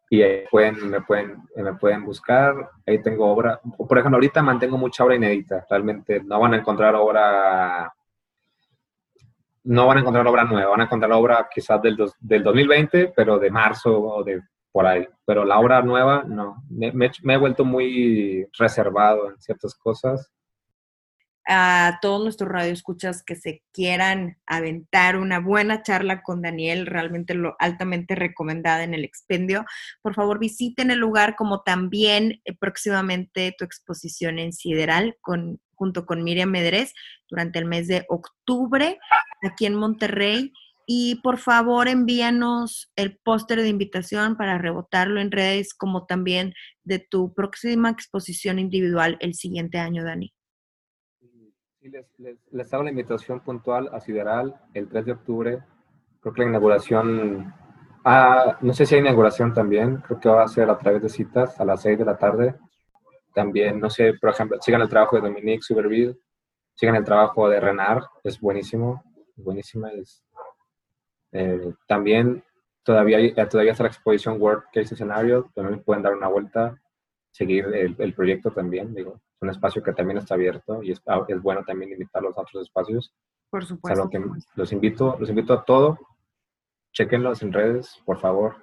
Y 0.09 0.22
ahí 0.22 0.45
pueden, 0.49 0.89
me, 0.89 1.01
pueden, 1.01 1.43
me 1.55 1.74
pueden 1.74 2.05
buscar. 2.05 2.55
Ahí 2.86 3.01
tengo 3.01 3.30
obra. 3.30 3.59
Por 3.78 3.97
ejemplo, 3.97 4.18
ahorita 4.18 4.41
mantengo 4.41 4.78
mucha 4.78 5.03
obra 5.03 5.15
inédita. 5.15 5.65
Realmente 5.70 6.22
no 6.24 6.39
van 6.39 6.53
a 6.53 6.57
encontrar 6.57 6.95
obra 6.95 7.93
no 9.68 9.86
van 9.86 9.97
a 9.97 9.99
encontrar 9.99 10.26
obra 10.26 10.45
nueva, 10.45 10.70
van 10.70 10.82
a 10.82 10.84
encontrar 10.86 11.11
obra 11.11 11.47
quizás 11.53 11.82
del, 11.82 11.97
del 12.22 12.41
2020, 12.41 13.11
pero 13.13 13.38
de 13.38 13.51
marzo 13.51 14.01
o 14.01 14.24
de 14.24 14.41
por 14.78 14.86
ahí. 14.86 15.08
Pero 15.26 15.44
la 15.44 15.58
obra 15.58 15.82
nueva, 15.82 16.24
no. 16.28 16.64
Me, 16.70 16.92
me 16.92 17.34
he 17.34 17.38
vuelto 17.38 17.66
muy 17.66 18.46
reservado 18.60 19.32
en 19.32 19.42
ciertas 19.42 19.74
cosas 19.74 20.32
a 21.48 21.98
todos 22.02 22.22
nuestros 22.22 22.52
radioescuchas 22.52 23.24
que 23.24 23.36
se 23.36 23.64
quieran 23.72 24.38
aventar 24.46 25.18
una 25.18 25.40
buena 25.40 25.82
charla 25.82 26.22
con 26.22 26.44
Daniel, 26.44 26.86
realmente 26.86 27.34
lo 27.34 27.56
altamente 27.58 28.14
recomendada 28.14 28.84
en 28.84 28.94
el 28.94 29.06
expendio. 29.06 29.66
Por 30.04 30.14
favor, 30.14 30.40
visiten 30.40 30.92
el 30.92 31.00
lugar 31.00 31.36
como 31.38 31.64
también 31.64 32.42
eh, 32.44 32.56
próximamente 32.60 33.56
tu 33.58 33.64
exposición 33.64 34.38
en 34.38 34.52
Sideral 34.52 35.18
con, 35.22 35.60
junto 35.74 36.06
con 36.06 36.24
Miriam 36.24 36.50
Medrés 36.50 36.94
durante 37.30 37.60
el 37.60 37.66
mes 37.66 37.88
de 37.88 38.06
octubre 38.10 39.00
aquí 39.42 39.66
en 39.66 39.76
Monterrey. 39.76 40.52
Y 40.88 41.22
por 41.22 41.38
favor 41.38 41.88
envíanos 41.88 42.90
el 42.96 43.18
póster 43.18 43.60
de 43.62 43.68
invitación 43.68 44.38
para 44.38 44.58
rebotarlo 44.58 45.20
en 45.20 45.32
redes, 45.32 45.74
como 45.76 46.06
también 46.06 46.54
de 46.84 47.00
tu 47.00 47.34
próxima 47.34 47.90
exposición 47.90 48.58
individual 48.58 49.18
el 49.20 49.36
siguiente 49.36 49.78
año, 49.78 50.04
Dani 50.04 50.34
les, 52.52 52.74
hago 52.74 52.84
la 52.84 52.90
invitación 52.90 53.40
puntual 53.42 53.90
a 53.94 54.00
Sideral 54.00 54.56
el 54.74 54.88
3 54.88 55.06
de 55.06 55.12
octubre. 55.12 55.64
Creo 56.20 56.34
que 56.34 56.42
la 56.42 56.50
inauguración, 56.50 57.54
ah, 58.04 58.58
no 58.62 58.74
sé 58.74 58.86
si 58.86 58.96
hay 58.96 59.02
inauguración 59.02 59.54
también, 59.54 59.98
creo 59.98 60.20
que 60.20 60.30
va 60.30 60.44
a 60.44 60.48
ser 60.48 60.70
a 60.70 60.78
través 60.78 61.02
de 61.02 61.10
citas 61.10 61.60
a 61.60 61.66
las 61.66 61.82
6 61.82 61.98
de 61.98 62.06
la 62.06 62.18
tarde. 62.18 62.56
También, 63.34 63.80
no 63.80 63.90
sé, 63.90 64.14
por 64.20 64.32
ejemplo, 64.32 64.58
sigan 64.62 64.82
el 64.82 64.90
trabajo 64.90 65.16
de 65.16 65.28
Dominique 65.28 65.62
Suberville, 65.62 66.18
sigan 66.74 66.96
el 66.96 67.04
trabajo 67.04 67.50
de 67.50 67.60
Renard, 67.60 68.04
es 68.24 68.40
buenísimo, 68.40 69.04
es 69.36 69.44
buenísima. 69.44 69.90
Es, 69.92 70.24
eh, 71.32 71.74
también 71.88 72.44
todavía, 72.84 73.18
todavía 73.50 73.72
está 73.72 73.84
la 73.84 73.90
exposición 73.90 74.42
World 74.42 74.64
Case 74.74 74.96
Scenario, 74.96 75.52
también 75.54 75.84
pueden 75.84 76.04
dar 76.04 76.14
una 76.14 76.28
vuelta, 76.28 76.80
seguir 77.32 77.66
el, 77.66 77.96
el 77.98 78.14
proyecto 78.14 78.52
también, 78.52 78.94
digo, 78.94 79.20
es 79.38 79.42
un 79.42 79.50
espacio 79.50 79.84
que 79.84 79.94
también 79.94 80.18
está 80.18 80.34
abierto 80.34 80.82
y 80.82 80.92
es, 80.92 81.02
ah, 81.06 81.24
es 81.28 81.42
bueno 81.42 81.64
también 81.64 81.92
invitarlos 81.92 82.36
a 82.38 82.42
otros 82.42 82.64
espacios. 82.64 83.14
Por 83.50 83.66
supuesto. 83.66 84.10
los 84.56 84.72
invito, 84.72 85.16
los 85.20 85.30
invito 85.30 85.54
a 85.54 85.64
todo. 85.64 86.00
Chequenlos 86.92 87.44
en 87.44 87.54
redes, 87.54 88.02
por 88.06 88.20
favor, 88.20 88.56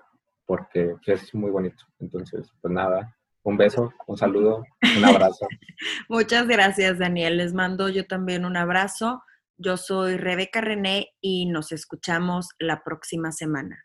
porque 0.45 0.97
es 1.07 1.33
muy 1.35 1.51
bonito. 1.51 1.85
Entonces, 2.01 2.51
pues 2.61 2.75
nada, 2.75 3.17
un 3.45 3.57
beso, 3.57 3.93
un 4.09 4.17
saludo, 4.17 4.65
un 4.97 5.05
abrazo. 5.05 5.47
Muchas 6.09 6.49
gracias, 6.49 6.99
Daniel. 6.99 7.37
Les 7.37 7.55
mando 7.55 7.89
yo 7.89 8.07
también 8.07 8.45
un 8.45 8.57
abrazo. 8.57 9.23
Yo 9.57 9.76
soy 9.76 10.16
Rebeca 10.16 10.61
René 10.61 11.14
y 11.20 11.46
nos 11.46 11.72
escuchamos 11.72 12.48
la 12.59 12.82
próxima 12.84 13.32
semana. 13.32 13.84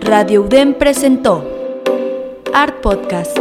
Radio 0.00 0.42
UDEM 0.42 0.74
presentó 0.74 1.42
Art 2.52 2.80
Podcast 2.80 3.36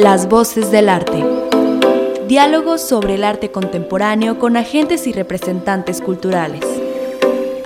las 0.00 0.30
voces 0.30 0.70
del 0.70 0.88
arte. 0.88 1.22
Diálogos 2.26 2.80
sobre 2.80 3.16
el 3.16 3.24
arte 3.24 3.52
contemporáneo 3.52 4.38
con 4.38 4.56
agentes 4.56 5.06
y 5.06 5.12
representantes 5.12 6.00
culturales. 6.00 6.64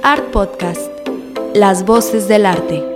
Art 0.02 0.32
Podcast. 0.32 0.90
Las 1.54 1.84
voces 1.84 2.26
del 2.26 2.46
arte. 2.46 2.93